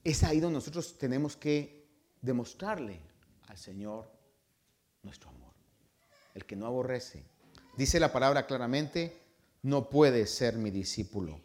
Es 0.03 0.23
ahí 0.23 0.39
donde 0.39 0.55
nosotros 0.55 0.97
tenemos 0.97 1.35
que 1.35 1.87
demostrarle 2.21 2.99
al 3.47 3.57
Señor 3.57 4.11
nuestro 5.03 5.29
amor. 5.29 5.53
El 6.33 6.45
que 6.45 6.55
no 6.55 6.65
aborrece 6.65 7.23
Dice 7.79 7.97
la 8.01 8.11
palabra 8.11 8.45
claramente, 8.45 9.17
no 9.61 9.89
puede 9.89 10.27
ser 10.27 10.57
mi 10.57 10.69
discípulo. 10.69 11.39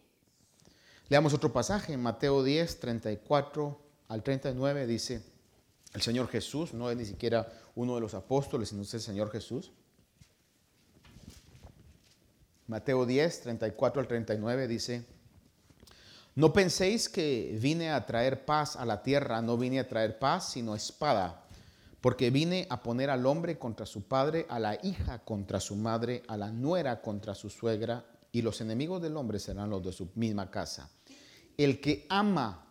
Leamos 1.08 1.32
otro 1.32 1.52
pasaje, 1.52 1.96
Mateo 1.96 2.42
10, 2.42 2.80
34 2.80 3.80
al 4.08 4.24
39, 4.24 4.88
dice 4.88 5.22
el 5.92 6.02
Señor 6.02 6.26
Jesús, 6.26 6.74
no 6.74 6.90
es 6.90 6.96
ni 6.96 7.04
siquiera 7.04 7.46
uno 7.76 7.94
de 7.94 8.00
los 8.00 8.14
apóstoles, 8.14 8.70
sino 8.70 8.82
el 8.82 8.88
Señor 8.88 9.30
Jesús. 9.30 9.70
Mateo 12.66 13.06
10, 13.06 13.42
34 13.42 14.00
al 14.02 14.08
39 14.08 14.66
dice, 14.66 15.04
no 16.34 16.52
penséis 16.52 17.08
que 17.08 17.56
vine 17.60 17.92
a 17.92 18.06
traer 18.06 18.44
paz 18.44 18.74
a 18.74 18.84
la 18.84 19.04
tierra, 19.04 19.40
no 19.40 19.56
vine 19.56 19.78
a 19.78 19.86
traer 19.86 20.18
paz, 20.18 20.50
sino 20.50 20.74
espada 20.74 21.43
porque 22.04 22.28
vine 22.28 22.66
a 22.68 22.82
poner 22.82 23.08
al 23.08 23.24
hombre 23.24 23.58
contra 23.58 23.86
su 23.86 24.02
padre, 24.02 24.44
a 24.50 24.58
la 24.58 24.78
hija 24.82 25.24
contra 25.24 25.58
su 25.58 25.74
madre, 25.74 26.22
a 26.28 26.36
la 26.36 26.52
nuera 26.52 27.00
contra 27.00 27.34
su 27.34 27.48
suegra, 27.48 28.04
y 28.30 28.42
los 28.42 28.60
enemigos 28.60 29.00
del 29.00 29.16
hombre 29.16 29.38
serán 29.38 29.70
los 29.70 29.82
de 29.82 29.90
su 29.90 30.10
misma 30.14 30.50
casa. 30.50 30.90
el 31.56 31.80
que 31.80 32.04
ama 32.10 32.66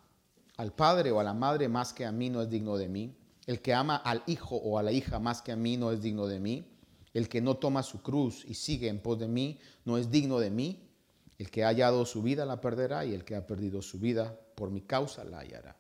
al 0.58 0.72
padre 0.74 1.10
o 1.10 1.20
a 1.20 1.24
la 1.24 1.34
madre 1.34 1.68
más 1.68 1.94
que 1.94 2.06
a 2.06 2.12
mí 2.12 2.30
no 2.30 2.44
es 2.44 2.50
digno 2.52 2.78
de 2.78 2.88
mí. 2.88 3.18
El 3.48 3.60
que 3.60 3.74
ama 3.74 3.96
al 3.96 4.22
hijo 4.28 4.56
o 4.56 4.78
a 4.78 4.84
la 4.84 4.92
hija 4.92 5.18
más 5.18 5.42
que 5.42 5.52
a 5.52 5.56
mí 5.56 5.78
no 5.78 5.92
es 5.92 6.04
digno 6.04 6.28
de 6.28 6.40
mí. 6.40 6.72
El 7.16 7.28
que 7.28 7.42
no 7.42 7.56
toma 7.56 7.82
su 7.82 8.04
cruz 8.04 8.46
y 8.48 8.54
sigue 8.54 8.88
en 8.88 9.00
pos 9.00 9.18
de 9.18 9.28
mí 9.28 9.60
no 9.84 9.98
es 9.98 10.12
digno 10.12 10.38
de 10.38 10.52
mí. 10.52 10.92
El 11.40 11.50
que 11.50 11.64
ha 11.64 11.70
hallado 11.70 12.06
su 12.06 12.22
vida 12.22 12.46
la 12.46 12.62
perderá 12.62 13.04
y 13.04 13.16
el 13.16 13.26
que 13.26 13.36
ha 13.36 13.48
perdido 13.48 13.82
su 13.82 13.98
vida 13.98 14.40
por 14.54 14.70
mi 14.70 14.82
causa 14.82 15.24
la 15.24 15.40
hallará. 15.40 15.76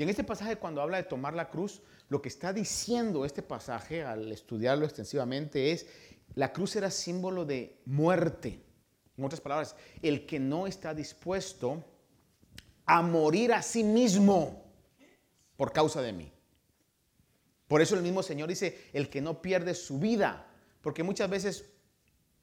Y 0.00 0.04
en 0.04 0.08
este 0.08 0.22
pasaje 0.22 0.56
cuando 0.56 0.80
habla 0.80 0.98
de 0.98 1.02
tomar 1.02 1.34
la 1.34 1.50
cruz, 1.50 1.82
lo 2.10 2.20
que 2.20 2.28
está 2.28 2.52
diciendo 2.52 3.24
este 3.24 3.40
pasaje 3.40 4.02
al 4.02 4.30
estudiarlo 4.32 4.84
extensivamente 4.84 5.70
es, 5.70 5.86
la 6.34 6.52
cruz 6.52 6.74
era 6.74 6.90
símbolo 6.90 7.44
de 7.44 7.80
muerte. 7.86 8.60
En 9.16 9.24
otras 9.24 9.40
palabras, 9.40 9.76
el 10.02 10.26
que 10.26 10.40
no 10.40 10.66
está 10.66 10.92
dispuesto 10.92 11.84
a 12.84 13.00
morir 13.00 13.52
a 13.52 13.62
sí 13.62 13.84
mismo 13.84 14.64
por 15.56 15.72
causa 15.72 16.02
de 16.02 16.12
mí. 16.12 16.32
Por 17.68 17.80
eso 17.80 17.94
el 17.94 18.02
mismo 18.02 18.24
Señor 18.24 18.48
dice, 18.48 18.90
el 18.92 19.08
que 19.08 19.20
no 19.20 19.40
pierde 19.40 19.74
su 19.74 20.00
vida. 20.00 20.48
Porque 20.80 21.04
muchas 21.04 21.30
veces 21.30 21.64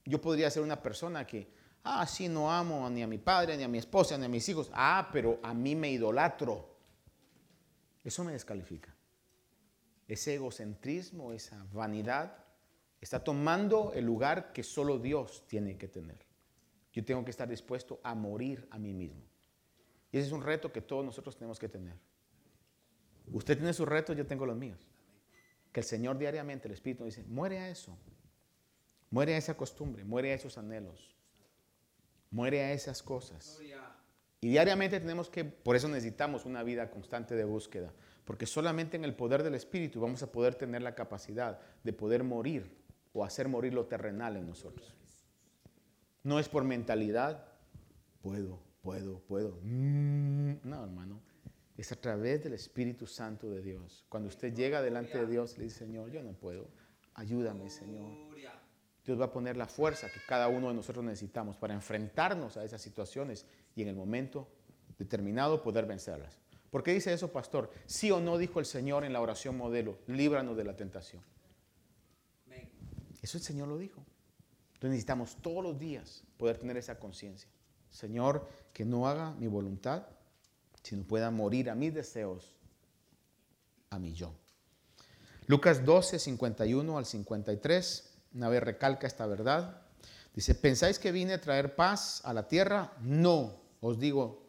yo 0.05 0.21
podría 0.21 0.49
ser 0.49 0.63
una 0.63 0.81
persona 0.81 1.27
que, 1.27 1.51
ah, 1.83 2.07
sí, 2.07 2.29
no 2.29 2.49
amo 2.49 2.89
ni 2.89 3.03
a 3.03 3.07
mi 3.07 3.17
padre, 3.17 3.57
ni 3.57 3.63
a 3.63 3.67
mi 3.67 3.79
esposa, 3.79 4.17
ni 4.17 4.25
a 4.25 4.29
mis 4.29 4.47
hijos. 4.47 4.69
Ah, 4.71 5.09
pero 5.11 5.41
a 5.43 5.53
mí 5.53 5.75
me 5.75 5.91
idolatro. 5.91 6.77
Eso 8.01 8.23
me 8.23 8.31
descalifica. 8.31 8.96
Ese 10.07 10.35
egocentrismo, 10.35 11.33
esa 11.33 11.65
vanidad, 11.71 12.43
está 13.01 13.23
tomando 13.23 13.91
el 13.93 14.05
lugar 14.05 14.53
que 14.53 14.63
solo 14.63 14.97
Dios 14.99 15.45
tiene 15.47 15.77
que 15.77 15.87
tener. 15.87 16.25
Yo 16.93 17.03
tengo 17.05 17.23
que 17.23 17.31
estar 17.31 17.47
dispuesto 17.47 17.99
a 18.03 18.15
morir 18.15 18.67
a 18.71 18.79
mí 18.79 18.93
mismo. 18.93 19.21
Y 20.11 20.17
ese 20.17 20.27
es 20.27 20.33
un 20.33 20.41
reto 20.41 20.71
que 20.71 20.81
todos 20.81 21.05
nosotros 21.05 21.35
tenemos 21.35 21.59
que 21.59 21.69
tener. 21.69 21.95
Usted 23.31 23.57
tiene 23.57 23.73
sus 23.73 23.87
retos, 23.87 24.15
yo 24.15 24.25
tengo 24.25 24.45
los 24.45 24.57
míos. 24.57 24.87
Que 25.71 25.81
el 25.81 25.85
Señor 25.85 26.17
diariamente, 26.17 26.67
el 26.67 26.73
Espíritu 26.73 27.03
dice, 27.05 27.23
muere 27.25 27.59
a 27.59 27.69
eso. 27.69 27.97
Muere 29.09 29.35
a 29.35 29.37
esa 29.37 29.55
costumbre, 29.55 30.03
muere 30.03 30.31
a 30.31 30.35
esos 30.35 30.57
anhelos. 30.57 31.15
Muere 32.31 32.63
a 32.63 32.71
esas 32.71 33.03
cosas. 33.03 33.59
Y 34.39 34.49
diariamente 34.49 34.99
tenemos 34.99 35.29
que, 35.29 35.45
por 35.45 35.75
eso 35.75 35.87
necesitamos 35.87 36.45
una 36.45 36.63
vida 36.63 36.89
constante 36.89 37.35
de 37.35 37.43
búsqueda, 37.43 37.93
porque 38.27 38.45
solamente 38.45 38.97
en 38.97 39.05
el 39.05 39.15
poder 39.15 39.41
del 39.41 39.55
Espíritu 39.55 40.01
vamos 40.01 40.21
a 40.21 40.29
poder 40.29 40.55
tener 40.55 40.81
la 40.81 40.95
capacidad 40.95 41.61
de 41.81 41.93
poder 41.93 42.25
morir 42.25 42.69
o 43.13 43.23
hacer 43.23 43.47
morir 43.47 43.73
lo 43.73 43.85
terrenal 43.85 44.35
en 44.35 44.45
nosotros. 44.45 44.93
No 46.23 46.37
es 46.37 46.49
por 46.49 46.65
mentalidad, 46.65 47.45
puedo, 48.21 48.59
puedo, 48.81 49.21
puedo. 49.21 49.61
Mm, 49.63 50.55
no, 50.61 50.83
hermano, 50.83 51.21
es 51.77 51.89
a 51.93 51.95
través 51.95 52.43
del 52.43 52.51
Espíritu 52.51 53.07
Santo 53.07 53.49
de 53.49 53.61
Dios. 53.61 54.05
Cuando 54.09 54.27
usted 54.27 54.53
llega 54.53 54.81
delante 54.81 55.19
de 55.19 55.25
Dios, 55.25 55.57
le 55.57 55.63
dice, 55.63 55.85
Señor, 55.85 56.11
yo 56.11 56.21
no 56.21 56.33
puedo, 56.33 56.67
ayúdame, 57.13 57.69
Señor. 57.69 58.11
Dios 59.05 59.17
va 59.17 59.25
a 59.25 59.31
poner 59.31 59.55
la 59.55 59.67
fuerza 59.67 60.11
que 60.11 60.19
cada 60.27 60.49
uno 60.49 60.67
de 60.67 60.73
nosotros 60.73 61.05
necesitamos 61.05 61.55
para 61.55 61.73
enfrentarnos 61.73 62.57
a 62.57 62.65
esas 62.65 62.81
situaciones 62.81 63.45
y 63.73 63.83
en 63.83 63.87
el 63.87 63.95
momento 63.95 64.49
determinado 64.99 65.63
poder 65.63 65.85
vencerlas. 65.85 66.41
¿Por 66.77 66.83
qué 66.83 66.93
dice 66.93 67.11
eso, 67.11 67.31
pastor? 67.31 67.71
Sí 67.87 68.11
o 68.11 68.19
no 68.19 68.37
dijo 68.37 68.59
el 68.59 68.67
Señor 68.67 69.03
en 69.03 69.11
la 69.11 69.19
oración 69.19 69.57
modelo, 69.57 69.97
líbranos 70.05 70.55
de 70.55 70.63
la 70.63 70.75
tentación. 70.75 71.23
Eso 73.19 73.39
el 73.39 73.43
Señor 73.43 73.67
lo 73.67 73.79
dijo. 73.79 74.05
Entonces 74.75 74.91
necesitamos 74.91 75.37
todos 75.41 75.63
los 75.63 75.79
días 75.79 76.23
poder 76.37 76.59
tener 76.59 76.77
esa 76.77 76.99
conciencia. 76.99 77.49
Señor, 77.89 78.47
que 78.73 78.85
no 78.85 79.07
haga 79.07 79.31
mi 79.31 79.47
voluntad, 79.47 80.05
sino 80.83 81.01
pueda 81.01 81.31
morir 81.31 81.71
a 81.71 81.73
mis 81.73 81.95
deseos, 81.95 82.55
a 83.89 83.97
mi 83.97 84.13
yo. 84.13 84.35
Lucas 85.47 85.83
12, 85.83 86.19
51 86.19 86.95
al 86.95 87.07
53 87.07 88.13
una 88.35 88.49
vez 88.49 88.61
recalca 88.61 89.07
esta 89.07 89.25
verdad. 89.25 89.81
Dice, 90.35 90.53
¿pensáis 90.53 90.99
que 90.99 91.11
vine 91.11 91.33
a 91.33 91.41
traer 91.41 91.75
paz 91.75 92.21
a 92.23 92.33
la 92.33 92.47
tierra? 92.47 92.93
No, 93.01 93.63
os 93.81 93.97
digo, 93.97 94.46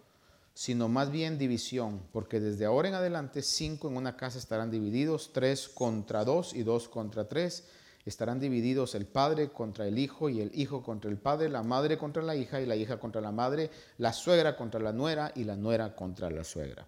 sino 0.59 0.89
más 0.89 1.13
bien 1.13 1.39
división, 1.39 2.03
porque 2.11 2.41
desde 2.41 2.65
ahora 2.65 2.89
en 2.89 2.95
adelante 2.95 3.43
cinco 3.43 3.87
en 3.87 3.97
una 3.97 4.17
casa 4.17 4.41
estarán 4.41 4.73
divididos, 4.73 5.33
tres 5.33 5.69
contra 5.69 6.25
dos 6.25 6.53
y 6.53 6.65
dos 6.65 6.89
contra 6.89 7.29
tres. 7.29 7.69
Estarán 8.05 8.41
divididos 8.41 8.97
el 8.97 9.07
padre 9.07 9.53
contra 9.53 9.87
el 9.87 10.01
hijo 10.01 10.29
y 10.29 10.41
el 10.41 10.51
hijo 10.53 10.83
contra 10.83 11.13
el 11.13 11.17
padre, 11.17 11.49
la 11.49 11.63
madre 11.63 11.97
contra 11.97 12.25
la 12.25 12.35
hija 12.35 12.61
y 12.61 12.67
la 12.67 12.75
hija 12.75 12.99
contra 12.99 13.21
la 13.21 13.31
madre, 13.31 13.71
la 13.99 14.13
suegra 14.13 14.57
contra 14.57 14.81
la 14.81 14.93
nuera 14.93 15.31
y 15.37 15.45
la 15.45 15.55
nuera 15.55 15.95
contra 15.95 16.29
la 16.29 16.43
suegra. 16.43 16.85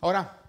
Ahora, 0.00 0.42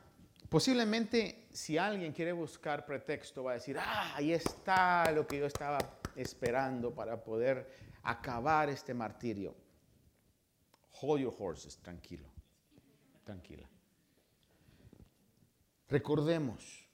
Posiblemente 0.48 1.48
si 1.52 1.80
alguien 1.80 2.14
quiere 2.14 2.32
buscar 2.32 2.86
pretexto 2.86 3.44
va 3.44 3.52
a 3.52 3.54
decir, 3.56 3.78
ah, 3.80 4.14
ahí 4.16 4.32
está 4.32 5.12
lo 5.12 5.26
que 5.26 5.40
yo 5.40 5.48
estaba 5.48 5.80
esperando 6.16 6.94
para 6.94 7.24
poder 7.24 7.68
acabar 8.04 8.70
este 8.70 8.94
martirio. 8.94 9.65
Hold 11.02 11.22
your 11.22 11.36
horses, 11.38 11.78
tranquilo, 11.78 12.28
tranquila. 13.24 13.68
Recordemos 15.90 16.88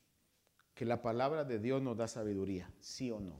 que 0.73 0.85
la 0.85 1.01
palabra 1.01 1.43
de 1.43 1.59
Dios 1.59 1.81
nos 1.81 1.95
da 1.95 2.07
sabiduría, 2.07 2.71
sí 2.79 3.11
o 3.11 3.19
no. 3.19 3.39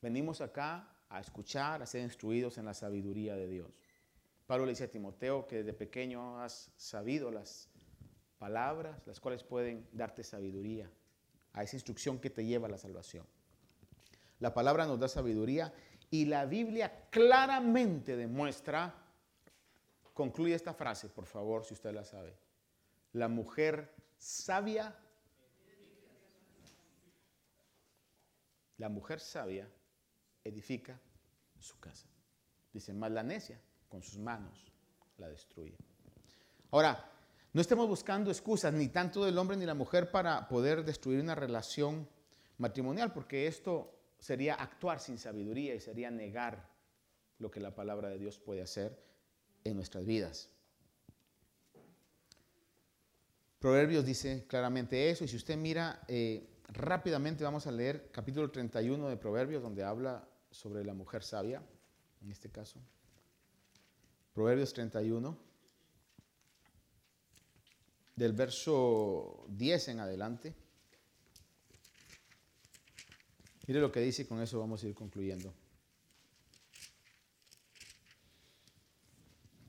Venimos 0.00 0.40
acá 0.40 0.88
a 1.08 1.20
escuchar, 1.20 1.82
a 1.82 1.86
ser 1.86 2.02
instruidos 2.02 2.56
en 2.58 2.64
la 2.64 2.74
sabiduría 2.74 3.36
de 3.36 3.46
Dios. 3.46 3.70
Pablo 4.46 4.64
le 4.64 4.72
dice 4.72 4.84
a 4.84 4.90
Timoteo 4.90 5.46
que 5.46 5.56
desde 5.56 5.72
pequeño 5.74 6.40
has 6.40 6.72
sabido 6.76 7.30
las 7.30 7.68
palabras 8.38 9.06
las 9.06 9.20
cuales 9.20 9.44
pueden 9.44 9.86
darte 9.92 10.24
sabiduría, 10.24 10.90
a 11.52 11.62
esa 11.62 11.76
instrucción 11.76 12.18
que 12.18 12.30
te 12.30 12.44
lleva 12.44 12.66
a 12.66 12.70
la 12.70 12.78
salvación. 12.78 13.26
La 14.38 14.54
palabra 14.54 14.86
nos 14.86 14.98
da 14.98 15.08
sabiduría 15.08 15.72
y 16.10 16.24
la 16.24 16.46
Biblia 16.46 17.06
claramente 17.10 18.16
demuestra, 18.16 18.94
concluye 20.14 20.54
esta 20.54 20.74
frase, 20.74 21.08
por 21.08 21.26
favor, 21.26 21.64
si 21.64 21.74
usted 21.74 21.92
la 21.92 22.04
sabe. 22.04 22.36
La 23.12 23.28
mujer 23.28 23.94
sabia, 24.16 24.94
la 28.78 28.88
mujer 28.88 29.20
sabia 29.20 29.68
edifica 30.44 31.00
su 31.58 31.78
casa. 31.78 32.08
Dice, 32.72 32.92
más 32.92 33.10
la 33.10 33.22
necia 33.22 33.60
con 33.88 34.02
sus 34.02 34.18
manos 34.18 34.72
la 35.18 35.28
destruye. 35.28 35.76
Ahora, 36.70 37.10
no 37.52 37.60
estemos 37.60 37.88
buscando 37.88 38.30
excusas 38.30 38.72
ni 38.72 38.88
tanto 38.88 39.24
del 39.24 39.36
hombre 39.36 39.56
ni 39.56 39.66
la 39.66 39.74
mujer 39.74 40.10
para 40.10 40.46
poder 40.48 40.84
destruir 40.84 41.20
una 41.20 41.34
relación 41.34 42.08
matrimonial, 42.58 43.12
porque 43.12 43.48
esto 43.48 43.92
sería 44.18 44.54
actuar 44.54 45.00
sin 45.00 45.18
sabiduría 45.18 45.74
y 45.74 45.80
sería 45.80 46.10
negar 46.10 46.68
lo 47.38 47.50
que 47.50 47.58
la 47.58 47.74
palabra 47.74 48.08
de 48.08 48.18
Dios 48.18 48.38
puede 48.38 48.62
hacer 48.62 49.09
en 49.64 49.76
nuestras 49.76 50.04
vidas. 50.04 50.48
Proverbios 53.58 54.06
dice 54.06 54.46
claramente 54.46 55.10
eso, 55.10 55.24
y 55.24 55.28
si 55.28 55.36
usted 55.36 55.56
mira 55.56 56.02
eh, 56.08 56.48
rápidamente, 56.68 57.44
vamos 57.44 57.66
a 57.66 57.70
leer 57.70 58.10
capítulo 58.10 58.50
31 58.50 59.08
de 59.08 59.16
Proverbios, 59.16 59.62
donde 59.62 59.84
habla 59.84 60.26
sobre 60.50 60.84
la 60.84 60.94
mujer 60.94 61.22
sabia, 61.22 61.62
en 62.22 62.30
este 62.30 62.50
caso. 62.50 62.80
Proverbios 64.32 64.72
31 64.72 65.36
del 68.16 68.32
verso 68.32 69.46
10 69.48 69.88
en 69.88 70.00
adelante. 70.00 70.54
Mire 73.66 73.80
lo 73.80 73.92
que 73.92 74.00
dice 74.00 74.22
y 74.22 74.24
con 74.24 74.40
eso 74.40 74.58
vamos 74.58 74.82
a 74.82 74.88
ir 74.88 74.94
concluyendo. 74.94 75.54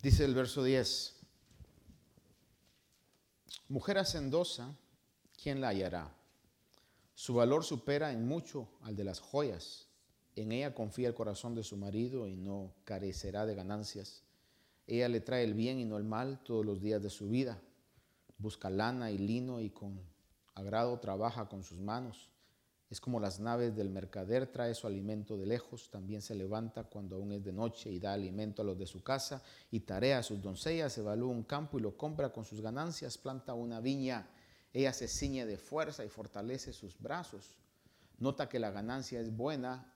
Dice 0.01 0.25
el 0.25 0.33
verso 0.33 0.63
10, 0.63 1.15
mujer 3.69 3.97
hacendosa, 3.99 4.75
¿quién 5.41 5.61
la 5.61 5.69
hallará? 5.69 6.11
Su 7.13 7.35
valor 7.35 7.63
supera 7.63 8.11
en 8.11 8.27
mucho 8.27 8.67
al 8.81 8.95
de 8.95 9.03
las 9.03 9.19
joyas. 9.19 9.87
En 10.35 10.51
ella 10.51 10.73
confía 10.73 11.07
el 11.07 11.13
corazón 11.13 11.53
de 11.53 11.63
su 11.63 11.77
marido 11.77 12.27
y 12.27 12.35
no 12.35 12.73
carecerá 12.83 13.45
de 13.45 13.53
ganancias. 13.53 14.23
Ella 14.87 15.07
le 15.07 15.21
trae 15.21 15.43
el 15.43 15.53
bien 15.53 15.79
y 15.79 15.85
no 15.85 15.97
el 15.97 16.03
mal 16.03 16.41
todos 16.43 16.65
los 16.65 16.81
días 16.81 17.03
de 17.03 17.09
su 17.09 17.29
vida 17.29 17.61
busca 18.41 18.71
lana 18.71 19.11
y 19.11 19.17
lino 19.17 19.61
y 19.61 19.69
con 19.69 20.01
agrado 20.55 20.99
trabaja 20.99 21.47
con 21.47 21.63
sus 21.63 21.79
manos. 21.79 22.29
Es 22.91 22.99
como 22.99 23.21
las 23.21 23.39
naves 23.39 23.73
del 23.73 23.89
mercader, 23.89 24.47
trae 24.47 24.75
su 24.75 24.85
alimento 24.85 25.37
de 25.37 25.45
lejos, 25.45 25.89
también 25.89 26.21
se 26.21 26.35
levanta 26.35 26.83
cuando 26.83 27.15
aún 27.15 27.31
es 27.31 27.41
de 27.41 27.53
noche 27.53 27.89
y 27.89 27.99
da 27.99 28.11
alimento 28.11 28.61
a 28.61 28.65
los 28.65 28.77
de 28.77 28.85
su 28.85 29.01
casa 29.01 29.41
y 29.71 29.79
tarea 29.79 30.17
a 30.17 30.23
sus 30.23 30.41
doncellas, 30.41 30.97
evalúa 30.97 31.29
un 31.29 31.43
campo 31.43 31.79
y 31.79 31.81
lo 31.81 31.95
compra 31.95 32.33
con 32.33 32.43
sus 32.43 32.59
ganancias, 32.59 33.17
planta 33.17 33.53
una 33.53 33.79
viña, 33.79 34.27
ella 34.73 34.91
se 34.91 35.07
ciñe 35.07 35.45
de 35.45 35.57
fuerza 35.57 36.03
y 36.03 36.09
fortalece 36.09 36.73
sus 36.73 36.99
brazos. 36.99 37.55
Nota 38.19 38.49
que 38.49 38.59
la 38.59 38.71
ganancia 38.71 39.21
es 39.21 39.33
buena, 39.33 39.95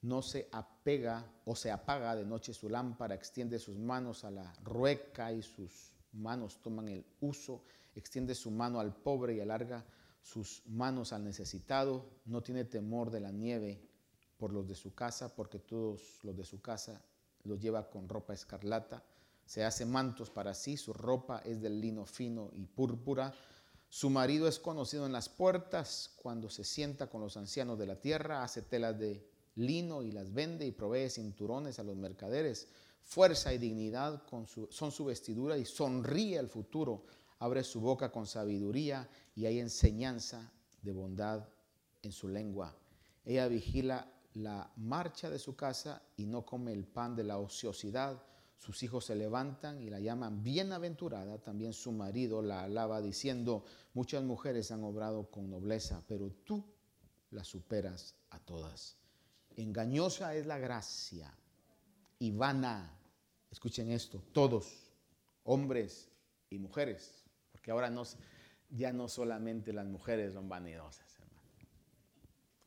no 0.00 0.20
se 0.20 0.48
apega 0.50 1.24
o 1.44 1.54
se 1.54 1.70
apaga 1.70 2.16
de 2.16 2.24
noche 2.24 2.52
su 2.52 2.68
lámpara, 2.68 3.14
extiende 3.14 3.60
sus 3.60 3.78
manos 3.78 4.24
a 4.24 4.32
la 4.32 4.52
rueca 4.64 5.32
y 5.32 5.42
sus 5.42 5.92
manos 6.12 6.60
toman 6.60 6.88
el 6.88 7.06
uso, 7.20 7.62
extiende 7.94 8.34
su 8.34 8.50
mano 8.50 8.80
al 8.80 8.92
pobre 8.92 9.36
y 9.36 9.40
alarga 9.40 9.84
sus 10.22 10.62
manos 10.66 11.12
al 11.12 11.24
necesitado, 11.24 12.06
no 12.24 12.42
tiene 12.42 12.64
temor 12.64 13.10
de 13.10 13.20
la 13.20 13.32
nieve 13.32 13.80
por 14.38 14.52
los 14.52 14.66
de 14.66 14.74
su 14.74 14.94
casa, 14.94 15.34
porque 15.34 15.58
todos 15.58 16.20
los 16.22 16.36
de 16.36 16.44
su 16.44 16.60
casa 16.60 17.02
los 17.44 17.60
lleva 17.60 17.90
con 17.90 18.08
ropa 18.08 18.32
escarlata, 18.32 19.02
se 19.44 19.64
hace 19.64 19.84
mantos 19.84 20.30
para 20.30 20.54
sí, 20.54 20.76
su 20.76 20.92
ropa 20.92 21.42
es 21.44 21.60
del 21.60 21.80
lino 21.80 22.06
fino 22.06 22.50
y 22.54 22.64
púrpura, 22.64 23.34
su 23.88 24.08
marido 24.08 24.48
es 24.48 24.58
conocido 24.58 25.04
en 25.04 25.12
las 25.12 25.28
puertas, 25.28 26.14
cuando 26.16 26.48
se 26.48 26.64
sienta 26.64 27.10
con 27.10 27.20
los 27.20 27.36
ancianos 27.36 27.78
de 27.78 27.86
la 27.86 28.00
tierra, 28.00 28.42
hace 28.42 28.62
telas 28.62 28.98
de 28.98 29.28
lino 29.56 30.02
y 30.02 30.12
las 30.12 30.32
vende 30.32 30.66
y 30.66 30.72
provee 30.72 31.10
cinturones 31.10 31.78
a 31.78 31.82
los 31.82 31.96
mercaderes. 31.96 32.68
Fuerza 33.02 33.52
y 33.52 33.58
dignidad 33.58 34.22
son 34.70 34.92
su 34.92 35.04
vestidura 35.04 35.58
y 35.58 35.66
sonríe 35.66 36.38
al 36.38 36.48
futuro. 36.48 37.04
Abre 37.40 37.64
su 37.64 37.80
boca 37.80 38.10
con 38.10 38.26
sabiduría 38.26 39.08
y 39.34 39.46
hay 39.46 39.58
enseñanza 39.58 40.52
de 40.82 40.92
bondad 40.92 41.48
en 42.02 42.12
su 42.12 42.28
lengua. 42.28 42.76
Ella 43.24 43.48
vigila 43.48 44.12
la 44.34 44.70
marcha 44.76 45.30
de 45.30 45.38
su 45.38 45.56
casa 45.56 46.02
y 46.16 46.26
no 46.26 46.44
come 46.44 46.72
el 46.72 46.84
pan 46.84 47.14
de 47.14 47.24
la 47.24 47.38
ociosidad. 47.38 48.22
Sus 48.58 48.82
hijos 48.82 49.06
se 49.06 49.16
levantan 49.16 49.80
y 49.80 49.90
la 49.90 50.00
llaman 50.00 50.42
bienaventurada. 50.42 51.38
También 51.38 51.72
su 51.72 51.92
marido 51.92 52.42
la 52.42 52.64
alaba 52.64 53.00
diciendo, 53.00 53.64
muchas 53.94 54.22
mujeres 54.22 54.70
han 54.70 54.84
obrado 54.84 55.30
con 55.30 55.50
nobleza, 55.50 56.02
pero 56.06 56.30
tú 56.44 56.64
la 57.30 57.44
superas 57.44 58.14
a 58.30 58.38
todas. 58.38 58.96
Engañosa 59.56 60.34
es 60.34 60.46
la 60.46 60.58
gracia 60.58 61.32
y 62.18 62.30
vana. 62.30 62.98
Escuchen 63.50 63.90
esto, 63.90 64.22
todos, 64.32 64.92
hombres 65.44 66.08
y 66.48 66.58
mujeres, 66.58 67.24
porque 67.50 67.70
ahora 67.70 67.90
no, 67.90 68.04
ya 68.72 68.92
no 68.92 69.06
solamente 69.08 69.72
las 69.72 69.86
mujeres 69.86 70.32
son 70.32 70.48
vanidosas, 70.48 71.18
hermano. 71.18 71.42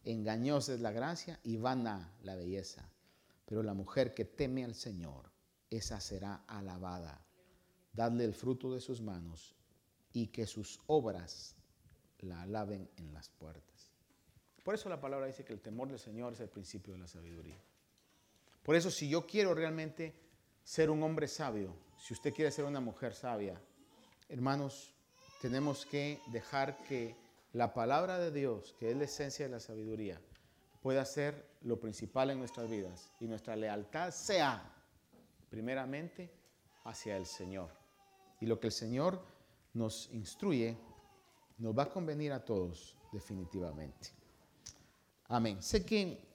Engañosa 0.03 0.73
es 0.73 0.79
la 0.79 0.91
gracia 0.91 1.39
y 1.43 1.57
vana 1.57 2.13
la 2.21 2.35
belleza, 2.35 2.87
pero 3.45 3.63
la 3.63 3.73
mujer 3.73 4.13
que 4.13 4.23
teme 4.23 4.63
al 4.63 4.75
Señor, 4.75 5.31
esa 5.69 5.99
será 5.99 6.43
alabada. 6.47 7.25
Dadle 7.91 8.23
el 8.23 8.33
fruto 8.33 8.73
de 8.73 8.81
sus 8.81 9.01
manos 9.01 9.55
y 10.13 10.27
que 10.27 10.45
sus 10.45 10.79
obras 10.87 11.55
la 12.19 12.41
alaben 12.43 12.89
en 12.97 13.13
las 13.13 13.29
puertas. 13.29 13.91
Por 14.63 14.75
eso 14.75 14.89
la 14.89 15.01
palabra 15.01 15.27
dice 15.27 15.43
que 15.43 15.53
el 15.53 15.61
temor 15.61 15.89
del 15.89 15.99
Señor 15.99 16.33
es 16.33 16.39
el 16.39 16.49
principio 16.49 16.93
de 16.93 16.99
la 16.99 17.07
sabiduría. 17.07 17.61
Por 18.63 18.75
eso 18.75 18.91
si 18.91 19.09
yo 19.09 19.25
quiero 19.25 19.53
realmente 19.53 20.13
ser 20.63 20.89
un 20.89 21.03
hombre 21.03 21.27
sabio, 21.27 21.75
si 21.97 22.13
usted 22.13 22.33
quiere 22.33 22.51
ser 22.51 22.65
una 22.65 22.79
mujer 22.79 23.13
sabia, 23.13 23.61
hermanos, 24.27 24.94
tenemos 25.45 25.85
que 25.85 26.19
dejar 26.31 26.75
que 26.85 27.15
la 27.53 27.71
palabra 27.71 28.17
de 28.17 28.31
Dios, 28.31 28.73
que 28.79 28.89
es 28.89 28.97
la 28.97 29.03
esencia 29.03 29.45
de 29.45 29.51
la 29.51 29.59
sabiduría, 29.59 30.19
pueda 30.81 31.05
ser 31.05 31.45
lo 31.61 31.79
principal 31.79 32.31
en 32.31 32.39
nuestras 32.39 32.67
vidas 32.67 33.11
y 33.19 33.27
nuestra 33.27 33.55
lealtad 33.55 34.09
sea 34.09 34.73
primeramente 35.51 36.31
hacia 36.83 37.15
el 37.15 37.27
Señor. 37.27 37.69
Y 38.41 38.47
lo 38.47 38.59
que 38.59 38.65
el 38.65 38.73
Señor 38.73 39.21
nos 39.75 40.09
instruye 40.13 40.75
nos 41.59 41.77
va 41.77 41.83
a 41.83 41.89
convenir 41.91 42.33
a 42.33 42.43
todos 42.43 42.97
definitivamente. 43.11 44.09
Amén. 45.27 45.61
Sé 45.61 45.85
que 45.85 46.25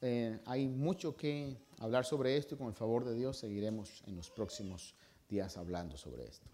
eh, 0.00 0.38
hay 0.46 0.68
mucho 0.68 1.16
que 1.16 1.56
hablar 1.80 2.04
sobre 2.04 2.36
esto 2.36 2.54
y 2.54 2.58
con 2.58 2.68
el 2.68 2.74
favor 2.74 3.04
de 3.04 3.16
Dios 3.16 3.36
seguiremos 3.36 4.04
en 4.06 4.14
los 4.14 4.30
próximos 4.30 4.94
días 5.28 5.56
hablando 5.56 5.96
sobre 5.96 6.22
esto. 6.22 6.53